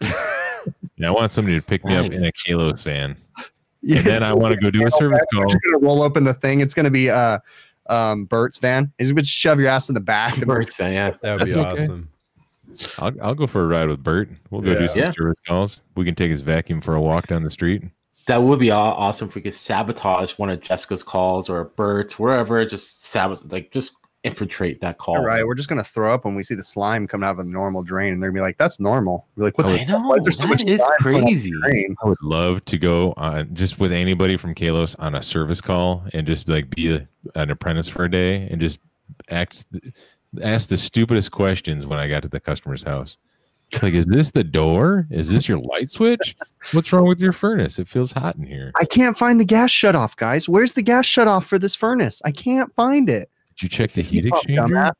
[0.96, 3.16] Yeah, I want somebody to pick me up in a Kalos van,
[3.82, 3.96] Yeah.
[3.98, 5.40] and then I want to go do a service call.
[5.40, 6.60] You're gonna roll open the thing.
[6.60, 7.40] It's gonna be uh
[7.88, 8.92] um Bert's van.
[8.98, 10.36] He's gonna shove your ass in the back.
[10.38, 11.14] And Birds fan, yeah.
[11.22, 11.82] that would be okay.
[11.82, 12.08] awesome.
[12.98, 14.28] I'll I'll go for a ride with Bert.
[14.50, 14.78] We'll go Yeah.
[14.78, 15.10] do some Yeah.
[15.12, 15.80] service calls.
[15.96, 17.82] We can take his vacuum for a walk down the street.
[18.26, 22.16] That would be aw- awesome if we could sabotage one of Jessica's calls or Bert's,
[22.20, 22.64] wherever.
[22.64, 23.92] Just sabot, like just
[24.24, 25.16] infiltrate that call.
[25.16, 27.38] All right, we're just gonna throw up when we see the slime coming out of
[27.40, 29.84] a normal drain, and they're gonna be like, "That's normal." We're like, "What the I
[29.84, 31.52] know why is there so much that is slime coming out of the crazy.
[31.62, 35.60] drain?" I would love to go on just with anybody from Kalos on a service
[35.60, 38.78] call and just like be a, an apprentice for a day and just
[39.30, 39.64] act
[40.42, 43.18] ask the stupidest questions when I got to the customer's house.
[43.82, 45.06] Like, is this the door?
[45.10, 46.36] Is this your light switch?
[46.72, 47.78] What's wrong with your furnace?
[47.78, 48.70] It feels hot in here.
[48.76, 50.48] I can't find the gas shut off, guys.
[50.48, 52.20] Where's the gas shut off for this furnace?
[52.24, 53.30] I can't find it.
[53.56, 54.68] Did you check the heat Heat exchanger?
[54.68, 54.92] dumbass.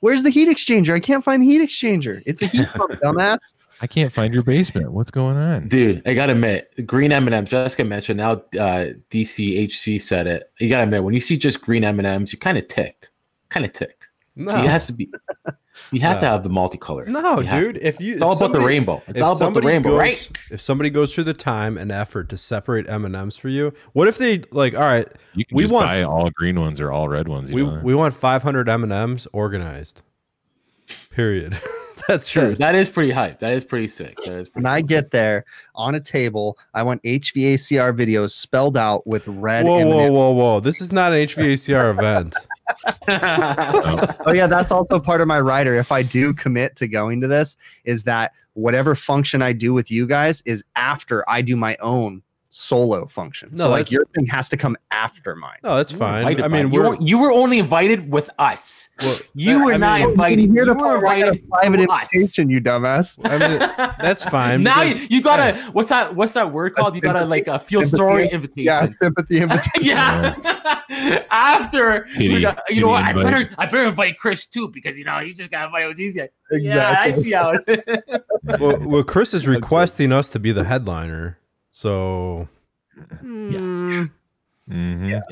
[0.00, 0.94] Where's the heat exchanger?
[0.94, 2.22] I can't find the heat exchanger.
[2.26, 3.54] It's a heat pump, dumbass.
[3.80, 4.92] I can't find your basement.
[4.92, 5.68] What's going on?
[5.68, 7.50] Dude, I gotta admit, green M and M's.
[7.50, 8.32] Jessica mentioned now.
[8.58, 10.50] Uh, DCHC said it.
[10.58, 13.10] You gotta admit, when you see just green M and M's, you kind of ticked.
[13.48, 14.08] Kind of ticked.
[14.38, 15.10] No, It has to be.
[15.92, 17.06] You have to have the multicolor.
[17.06, 17.74] no, You dude.
[17.76, 17.86] to.
[17.86, 19.02] If you, It's all about the rainbow.
[19.08, 20.30] It's all about the somebody rainbow, goes, right?
[20.50, 23.72] If somebody goes through the time and effort to separate M and M's for you,
[23.94, 24.74] what if they like?
[24.74, 27.48] All right, You can We just want- buy all green ones or all red ones.
[27.50, 27.80] You we know?
[27.82, 30.02] we want 500 M and M's organized.
[31.10, 31.58] Period.
[32.08, 32.54] That's True.
[32.54, 33.40] That is pretty hype.
[33.40, 34.16] That is pretty sick.
[34.24, 35.44] That is When pretty I get there
[35.74, 39.66] on a table, I want HVACR videos spelled out with red.
[39.66, 40.12] Whoa, whoa, M&M.
[40.12, 40.60] whoa, whoa!
[40.60, 42.34] This is not an HVACR event.
[43.08, 45.76] Oh yeah, that's also part of my rider.
[45.76, 49.88] If I do commit to going to this, is that whatever function I do with
[49.90, 52.22] you guys is after I do my own
[52.58, 53.50] solo function.
[53.52, 55.58] No, so like your thing has to come after mine.
[55.62, 56.40] No, that's fine.
[56.42, 58.88] I mean, you we're were, you were only invited with us.
[59.00, 60.54] well, You were mean- not You invited.
[60.54, 62.08] You were part where I got a invited private to us.
[62.14, 63.18] invitation, you dumbass.
[63.24, 63.58] I mean,
[64.00, 64.62] that's fine.
[64.62, 66.94] now because- you, you gotta what's that what's that word called?
[66.94, 67.96] You gotta like uh, a field Sympathy.
[67.96, 68.92] story Yeah, invitation.
[68.92, 69.84] sympathy invitation.
[69.84, 71.24] Yeah.
[71.30, 73.04] After we Pity- got- you know what?
[73.04, 75.96] I better I better invite Chris too because you know he just got invited with
[75.98, 76.28] these guys.
[76.50, 76.74] Exactly.
[76.74, 78.14] Yeah, I see how it
[78.60, 81.38] well, well, Chris is requesting us to be the headliner,
[81.76, 82.48] so.
[83.22, 84.10] Mm,
[84.70, 85.22] Mhm.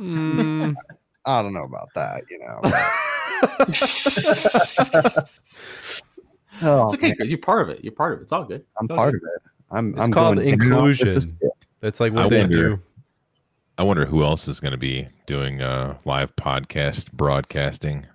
[0.00, 0.74] mm,
[1.24, 2.60] I don't know about that, you know.
[6.62, 7.84] oh, It's okay, man, You're part of it.
[7.84, 8.22] You're part of it.
[8.24, 8.64] It's all good.
[8.78, 9.22] I'm all part good.
[9.22, 9.42] of it.
[9.70, 9.90] I'm.
[9.92, 11.38] It's I'm called going down inclusion.
[11.80, 12.82] that's like what I they wonder- do.
[13.78, 18.06] I wonder who else is going to be doing uh, live podcast broadcasting.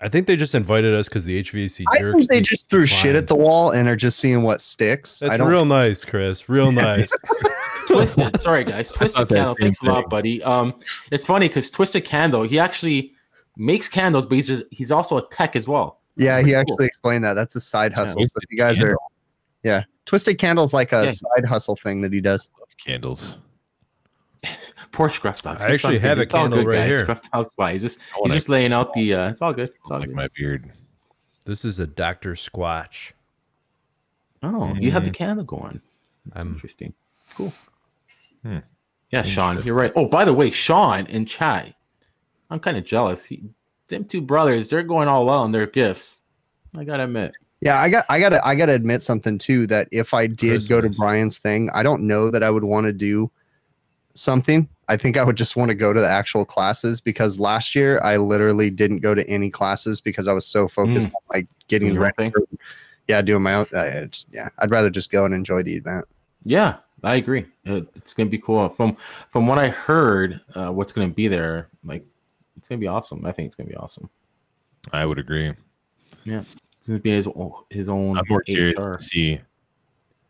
[0.00, 3.16] I think they just invited us because the HVAC I think they just threw shit
[3.16, 5.20] at the wall and are just seeing what sticks.
[5.20, 6.48] That's I don't real nice, Chris.
[6.48, 7.10] Real nice.
[7.86, 8.40] Twisted.
[8.42, 8.90] Sorry, guys.
[8.92, 9.54] Twisted thought Candle.
[9.54, 10.42] same Thanks a lot, buddy.
[10.42, 10.74] Um,
[11.10, 13.12] it's funny because Twisted Candle, he actually
[13.56, 16.00] makes candles, but he's just, he's also a tech as well.
[16.16, 16.86] Yeah, he Pretty actually cool.
[16.86, 17.34] explained that.
[17.34, 18.16] That's a side hustle.
[18.16, 18.96] Twisted So you guys are,
[19.62, 21.10] yeah, Twisted Candle's like a Yeah.
[21.12, 22.48] side hustle thing that he does.
[22.84, 23.38] Candles.
[24.92, 25.62] Poor Scruff Dogs.
[25.62, 26.88] I actually have a It's all candle good, right guys.
[26.88, 27.02] here.
[27.04, 27.72] Scruff Dogs, why?
[27.72, 29.14] He's just he's just laying out the.
[29.14, 29.70] Uh, it's all good.
[29.80, 30.16] It's all like good.
[30.16, 30.70] my beard.
[31.44, 32.32] this is a Dr.
[32.32, 33.12] Squatch.
[34.42, 35.14] Oh, you have the Mhm.
[35.14, 35.80] candle going.
[36.34, 36.92] I'm Interesting.
[37.34, 37.52] Cool.
[38.42, 38.58] Hmm.
[39.10, 39.92] Yeah, Sean, you're right.
[39.96, 41.74] Oh, by the way, Sean and Chai,
[42.50, 43.24] I'm kind of jealous.
[43.24, 43.44] He,
[43.88, 46.20] them two brothers, they're going all well on their gifts.
[46.76, 47.32] I gotta admit.
[47.60, 50.26] Yeah, I got I got to I got to admit something too that if I
[50.26, 53.30] did go to Bryan's thing, I don't know that I would want to do
[54.16, 54.68] something.
[54.88, 58.00] I think I would just want to go to the actual classes because last year
[58.02, 61.14] I literally didn't go to any classes because I was so focused mm.
[61.14, 62.14] on like getting Doing your ready.
[62.16, 62.30] thing?
[62.32, 62.58] for-
[63.08, 63.66] yeah, doing my own.
[63.74, 66.04] Uh, I just, yeah, I'd rather just go and enjoy the event.
[66.42, 67.46] Yeah, I agree.
[67.66, 68.68] Uh, it's gonna be cool.
[68.70, 68.96] From
[69.30, 72.04] from what I heard, uh, what's gonna be there, like
[72.56, 73.24] it's gonna be awesome.
[73.24, 74.10] I think it's gonna be awesome.
[74.92, 75.52] I would agree.
[76.24, 76.42] Yeah,
[76.78, 77.28] it's gonna be his
[77.70, 79.40] his own I'm more curious to see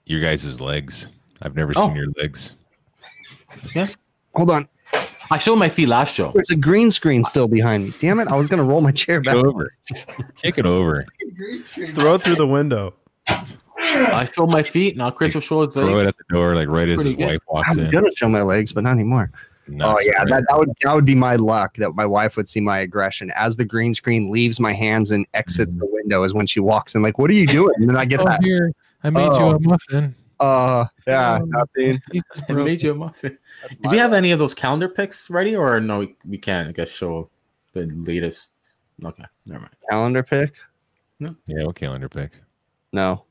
[0.04, 1.10] your guys' legs.
[1.40, 1.86] I've never Oh.
[1.88, 2.55] seen your legs.
[4.34, 4.66] Hold on,
[5.30, 6.32] I showed my feet last show.
[6.34, 7.92] there's a green screen still behind me.
[8.00, 8.28] Damn it!
[8.28, 9.36] I was gonna roll my chair back.
[9.36, 9.74] it over.
[10.36, 11.06] Kick it over.
[11.94, 12.94] Throw it through the window.
[13.28, 14.96] I showed my feet.
[14.96, 15.88] Now Chris will show his legs.
[15.88, 16.08] Throw it legs.
[16.08, 17.26] at the door like right as Pretty his good.
[17.26, 17.80] wife walks in.
[17.80, 17.90] I'm in.
[17.92, 19.30] gonna show my legs, but not anymore.
[19.68, 22.48] Knocks oh yeah, that, that would that would be my luck that my wife would
[22.48, 25.80] see my aggression as the green screen leaves my hands and exits mm.
[25.80, 28.04] the window is when she walks in like what are you doing and then I
[28.04, 28.70] get Oh, that here.
[29.02, 29.56] I made you Oh.
[29.56, 30.14] a muffin.
[30.40, 31.44] Uh yeah Oh.
[31.46, 32.64] nothing Jesus, bro.
[32.64, 33.38] made you a muffin.
[33.82, 36.00] Do we have any of those calendar picks ready, or no?
[36.00, 36.68] We, we can't.
[36.68, 37.30] I guess show
[37.72, 38.52] the latest.
[39.04, 39.74] Okay, never mind.
[39.90, 40.56] calendar pick
[41.20, 41.34] No.
[41.46, 42.40] Yeah, what calendar picks?
[42.92, 43.24] no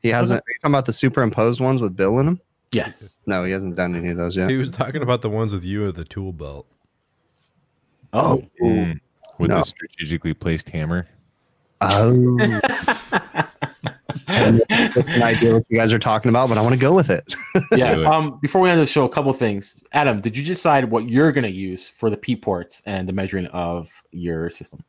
[0.00, 2.40] he hasn't are you talking about the superimposed ones with Bill in them
[2.72, 3.14] Yes.
[3.26, 5.64] no he hasn't done any of those yet He was talking about the ones with
[5.64, 6.66] you at the tool belt.
[8.12, 8.98] Oh, Mm,
[9.38, 9.58] with No.
[9.58, 11.06] the strategically placed hammer.
[11.82, 12.36] oh
[14.28, 17.34] an idea what you guys are talking about but I want to go with it
[17.76, 17.92] yeah.
[17.92, 19.82] Um, before we end the show, a couple things.
[19.92, 23.46] Adam, did you decide what you're gonna use for the P ports and the measuring
[23.46, 24.84] of your system?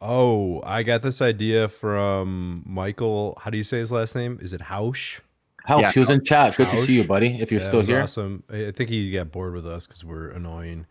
[0.00, 3.38] Oh, I got this idea from Michael.
[3.40, 4.38] How do you say his last name?
[4.42, 5.20] Is it Hausch?
[5.64, 5.90] Hell, Yeah.
[5.92, 6.56] she was in chat.
[6.56, 7.40] Good to see you, buddy.
[7.40, 8.42] If you're Yeah, still here, Awesome.
[8.50, 10.86] I I think he got bored with us because we're annoying.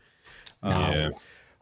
[0.64, 1.10] Um, Yeah.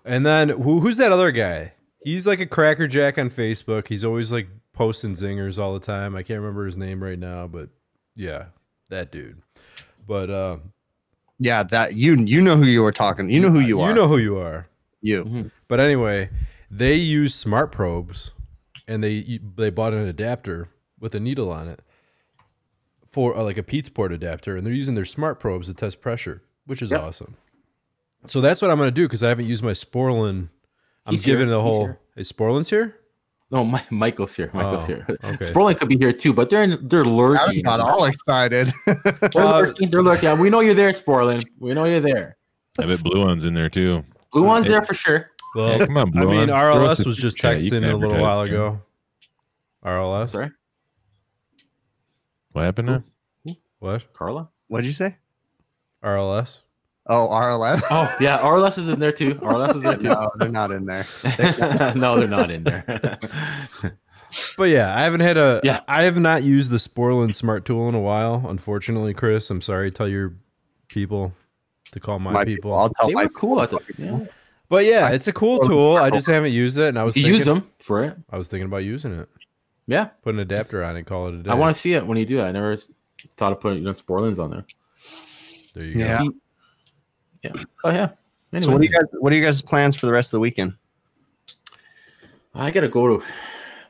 [0.06, 1.74] And then who, who's that other guy?
[2.04, 3.88] He's like a cracker jack on Facebook.
[3.88, 6.16] He's always like posting zingers all the time.
[6.16, 7.70] I can't remember his name right now, but
[8.16, 8.46] yeah,
[8.90, 9.42] that dude.
[10.08, 10.58] But uh,
[11.40, 13.96] yeah that you you know who you were talking you know who you, are You
[13.96, 14.68] know who you are.
[15.02, 16.30] you But anyway,
[16.70, 18.32] they use smart probes,
[18.88, 20.70] and they they bought an adapter
[21.00, 21.82] with a needle on it
[23.10, 26.02] for uh, like a Pete's port adapter, and they're using their smart probes to test
[26.02, 27.02] pressure, which is Yep.
[27.02, 27.36] awesome.
[28.28, 30.50] So that's what I'm gonna do because I haven't used my Sporlan.
[31.06, 31.86] I'm He's giving it a whole.
[31.86, 32.00] here.
[32.16, 32.96] Is Sporlan's here?
[33.52, 34.50] No, My, Michael's here.
[34.54, 35.06] Michael's Oh, here.
[35.24, 35.44] okay.
[35.46, 37.64] Sperling could be here too, but they're in, they're I'm lurking.
[37.64, 39.90] not all excited They're Uh, lurking.
[39.92, 40.24] They're lurking.
[40.30, 41.44] Yeah, we know you're there, Sporling.
[41.60, 42.38] We know you're there.
[42.80, 44.04] I bet blue one's in there too.
[44.32, 45.32] Blue one's there for sure.
[45.56, 46.48] Well, Yeah, come on, I mean, one.
[46.50, 47.58] RLS a was just chat.
[47.58, 48.54] Texting can a little advertise, while yeah.
[48.54, 48.82] ago.
[49.86, 50.30] RLS.
[50.30, 50.52] Sorry,
[52.54, 53.56] What happened now?
[53.80, 54.14] What?
[54.14, 54.50] Carla.
[54.68, 55.18] What did you say
[56.04, 56.60] RLS.
[57.08, 59.36] Oh RLS Oh yeah, RLS is in there too.
[59.36, 60.10] RLS is there too.
[60.10, 61.06] no they're not in there
[61.96, 63.20] no, they're not in there.
[64.58, 65.60] But yeah, I haven't had a.
[65.64, 65.82] Yeah.
[65.90, 68.46] I have not used the Sporlan Smart Tool in a while.
[68.48, 69.92] Unfortunately, Chris, I'm sorry.
[69.92, 70.36] Tell your
[70.88, 71.34] people
[71.92, 72.56] to call my, my people.
[72.72, 73.80] people I'll tell they my were cool at the.
[73.98, 74.20] Yeah.
[74.70, 75.98] But yeah, it's a cool tool.
[75.98, 78.16] I just haven't used it, and I was You thinking, use them for it.
[78.30, 79.28] I was thinking about using it.
[79.86, 81.50] Yeah, Put an adapter on it, call it a day.
[81.52, 82.46] I want to see it when you do that.
[82.46, 82.78] I never
[83.36, 84.66] thought of putting you know, Sporlans on there.
[85.74, 86.20] There you Yeah.
[86.24, 86.32] go.
[87.44, 87.52] Yeah.
[87.84, 88.10] Oh yeah.
[88.54, 90.38] Anyways, so what do you guys what are you guys plans for the rest of
[90.38, 90.74] the weekend
[92.54, 93.26] I gotta go to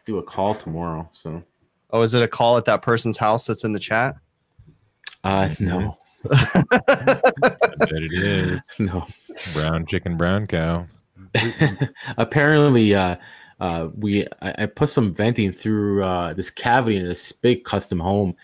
[0.05, 1.09] do a call tomorrow.
[1.11, 1.41] So
[1.91, 4.15] oh is it a call at that person's house that's in the chat
[5.23, 5.97] uh no.
[6.31, 6.63] I
[7.79, 8.59] bet it is.
[8.79, 9.07] No.
[9.53, 10.85] Brown chicken, brown cow.
[12.17, 13.15] Apparently, uh,
[13.59, 17.99] uh, we I, I put some venting through uh, this cavity in this big custom
[17.99, 18.35] home.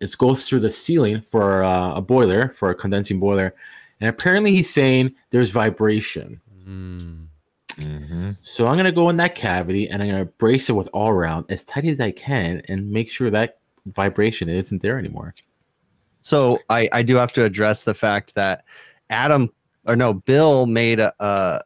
[0.00, 3.54] It goes through the ceiling for uh, a boiler, for a condensing boiler,
[4.00, 6.40] and apparently he's saying there's vibration.
[6.66, 7.26] Mm.
[7.80, 11.12] hmm So I'm gonna go in that cavity and I'm gonna brace it with all
[11.12, 15.34] round as tight as I can and make sure that vibration isn't there anymore.
[16.20, 18.64] So I, I do have to address the fact that
[19.10, 19.50] Adam
[19.86, 21.60] or no Bill made a a,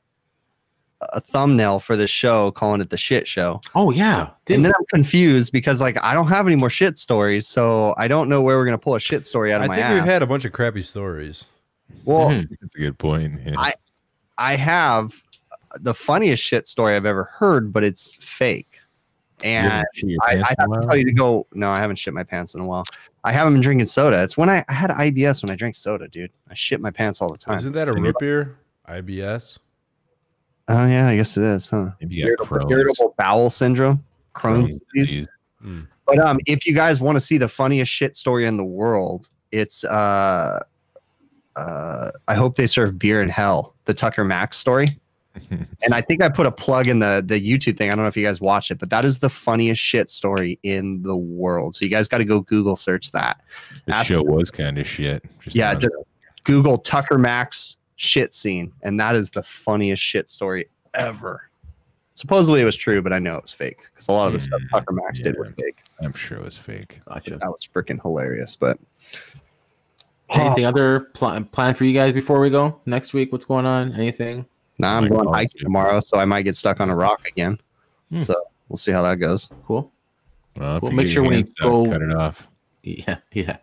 [1.12, 3.60] a thumbnail for this show calling it the shit show.
[3.76, 7.46] Oh yeah, And then I'm confused because like I don't have any more shit stories,
[7.46, 9.74] so I don't know where we're gonna pull a shit story out of I my
[9.76, 9.94] think ass.
[9.94, 11.44] we've had a bunch of crappy stories.
[12.08, 12.28] Well.
[12.60, 13.40] That's a good point.
[13.44, 13.54] Yeah.
[13.58, 13.74] I-
[14.40, 15.20] I have
[15.80, 18.78] the funniest shit story I've ever heard, but it's fake.
[19.42, 21.46] And ever shit your I, pants I have to tell you to go.
[21.54, 22.84] No, I haven't shit my pants in a while.
[23.24, 24.22] I haven't been drinking soda.
[24.22, 26.30] It's when I, I had IBS when I drank soda, dude.
[26.48, 27.58] I shit my pants all the time.
[27.58, 28.56] Isn't that a root beer?
[28.88, 29.58] IBS.
[30.68, 31.90] Oh yeah, I guess it is, huh?
[32.00, 32.70] Maybe Irritable, Crohn's.
[32.70, 34.04] irritable bowel syndrome,
[34.34, 35.28] Crohn's, Crohn's disease.
[35.60, 35.86] disease.
[36.06, 39.28] But um, if you guys want to see the funniest shit story in the world,
[39.50, 40.60] it's uh,
[41.58, 43.74] uh, I hope they serve beer in hell.
[43.86, 44.98] The Tucker Max story.
[45.50, 47.90] and I think I put a plug in the the YouTube thing.
[47.90, 50.58] I don't know if you guys watch it, but that is the funniest shit story
[50.62, 51.76] in the world.
[51.76, 53.40] So you guys got to go Google search that.
[53.86, 55.24] The Ask- show was kind of shit.
[55.40, 55.96] Just Yeah, just
[56.44, 61.42] Google Tucker Max shit scene, and that is the funniest shit story ever.
[62.14, 64.40] Supposedly it was true, but I know it was fake because a lot of the
[64.40, 65.84] stuff Mm, Tucker Max did was fake.
[66.02, 67.00] I'm sure it was fake.
[67.08, 67.36] Gotcha.
[67.36, 68.56] That was freaking hilarious.
[68.56, 68.76] But
[70.30, 73.32] Anything other pl- plan for you guys before we go next week?
[73.32, 73.92] What's going on?
[73.94, 74.44] Anything?
[74.80, 77.26] now I'm my going God, hiking tomorrow, so I might get stuck on a rock
[77.26, 77.58] again.
[78.10, 78.18] Hmm.
[78.18, 78.34] So
[78.68, 79.48] we'll see how that goes.
[79.66, 79.90] Cool.
[80.56, 82.46] Well, if Well, you make sure when you stuck, go- cut it off.
[82.82, 83.56] Yeah, yeah.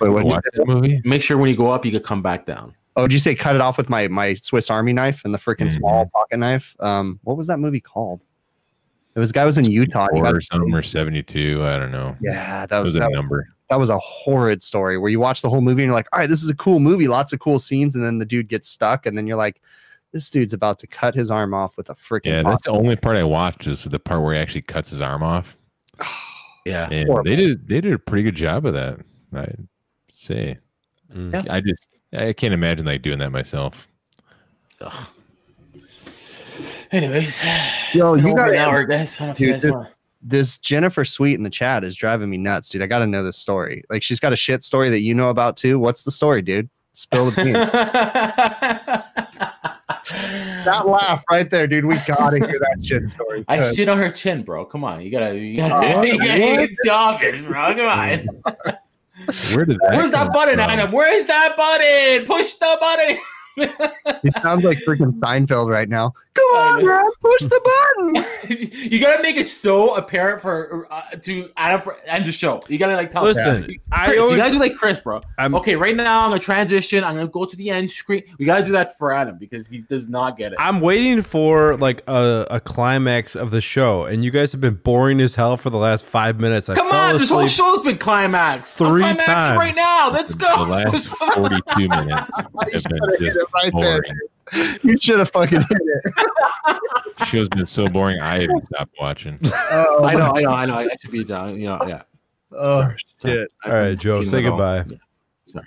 [0.00, 1.00] Wait, what Watch that movie.
[1.04, 2.74] Make sure when you go up, you could come back down.
[2.96, 5.38] Oh, did you say cut it off with my my Swiss Army knife and the
[5.38, 5.78] freaking Mhm.
[5.78, 6.74] small pocket knife?
[6.80, 8.20] Um, what was that movie called?
[9.14, 10.06] It was a guy was in Utah.
[10.12, 11.64] Or something or 72.
[11.64, 12.14] I don't know.
[12.20, 13.48] yeah, that That was was a that, number.
[13.68, 16.20] That was a horrid story where you watch the whole movie and you're like, all
[16.20, 18.68] right, this is a cool movie, lots of cool scenes, and then the dude gets
[18.68, 19.60] stuck, and then you're like,
[20.12, 22.26] this dude's about to cut his arm off with a freaking.
[22.26, 25.00] Yeah, that's the only part I watched is the part where he actually cuts his
[25.00, 25.56] arm off.
[26.64, 26.86] Yeah.
[26.90, 28.98] And they did they did a pretty good job of that.
[29.32, 29.66] I'd
[30.12, 30.58] say.
[31.10, 31.32] Mm.
[31.32, 31.54] Yeah.
[31.54, 33.88] I just I can't imagine like doing that myself.
[34.82, 35.06] Ugh.
[36.92, 37.42] Anyways,
[37.94, 39.18] Yo, you gotta- an hour, guys.
[39.18, 39.88] I don't know if you guys this- want.
[40.20, 42.82] This Jennifer Sweet in the chat is driving me nuts, dude.
[42.82, 43.82] I got to know this story.
[43.90, 45.78] Like, she's got a shit story that you know about too.
[45.78, 46.68] What's the story, dude?
[46.92, 47.52] Spill the beans.
[50.64, 51.84] that laugh right there, dude.
[51.84, 53.44] We gotta hear that shit story.
[53.46, 54.64] I shit on her chin, bro.
[54.64, 57.74] Come on, you gotta, you gotta, you gotta obvious, bro.
[57.74, 58.28] Come on.
[59.54, 60.70] Where did that Where's that button, from?
[60.70, 60.92] Adam?
[60.92, 62.26] Where's that button?
[62.26, 63.18] Push the button.
[64.22, 66.12] It sounds like freaking Seinfeld right now.
[66.38, 67.60] Come on, man, push the
[68.46, 68.70] button.
[68.90, 72.62] you gotta make it so apparent for uh, to Adam for end the show.
[72.68, 75.20] You gotta like tell Listen, Chris, I you always- gotta do like Chris, bro.
[75.38, 77.02] I'm- okay, right now I'm gonna transition.
[77.04, 78.22] I'm gonna go to the end screen.
[78.38, 80.58] We gotta do that for Adam because he does not get it.
[80.60, 84.74] I'm waiting for like a, a climax of the show, and you guys have been
[84.76, 86.68] boring as hell for the last five minutes.
[86.68, 88.80] I Come on, this whole show's been climaxed.
[88.80, 89.58] I'm three times.
[89.58, 90.10] right now.
[90.10, 90.64] Let's go.
[90.66, 92.86] The last 42 minutes have been just
[93.36, 94.02] it right there.
[94.52, 94.78] Boring.
[94.82, 96.14] You should have fucking hit it.
[97.18, 98.20] The show's been so boring.
[98.20, 99.40] I even stopped watching.
[99.70, 100.74] Oh, I know, I know, I know.
[100.78, 101.58] I should be down.
[101.60, 102.02] You know, oh, yeah.
[102.52, 102.96] Oh, Sorry.
[103.22, 103.52] shit.
[103.64, 104.84] All right, Joe, say goodbye.
[104.86, 104.96] yeah.
[105.46, 105.66] Sorry.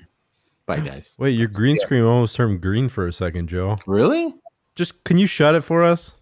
[0.65, 1.15] Bye, guys.
[1.19, 3.77] Wait, your green screen almost turned green for a second, Joe.
[3.85, 4.33] Really?
[4.75, 6.13] Just can you shut it for us?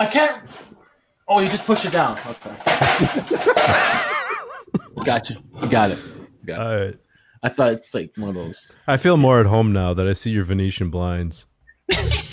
[0.00, 0.42] I can't.
[1.26, 2.16] Oh, you just push it down.
[2.26, 2.54] Okay.
[5.04, 5.36] gotcha.
[5.68, 5.98] Got it.
[6.46, 6.60] Got it.
[6.60, 6.96] All right.
[7.42, 8.72] I thought it's like one of those.
[8.86, 11.46] I feel more at home now that I see your Venetian blinds.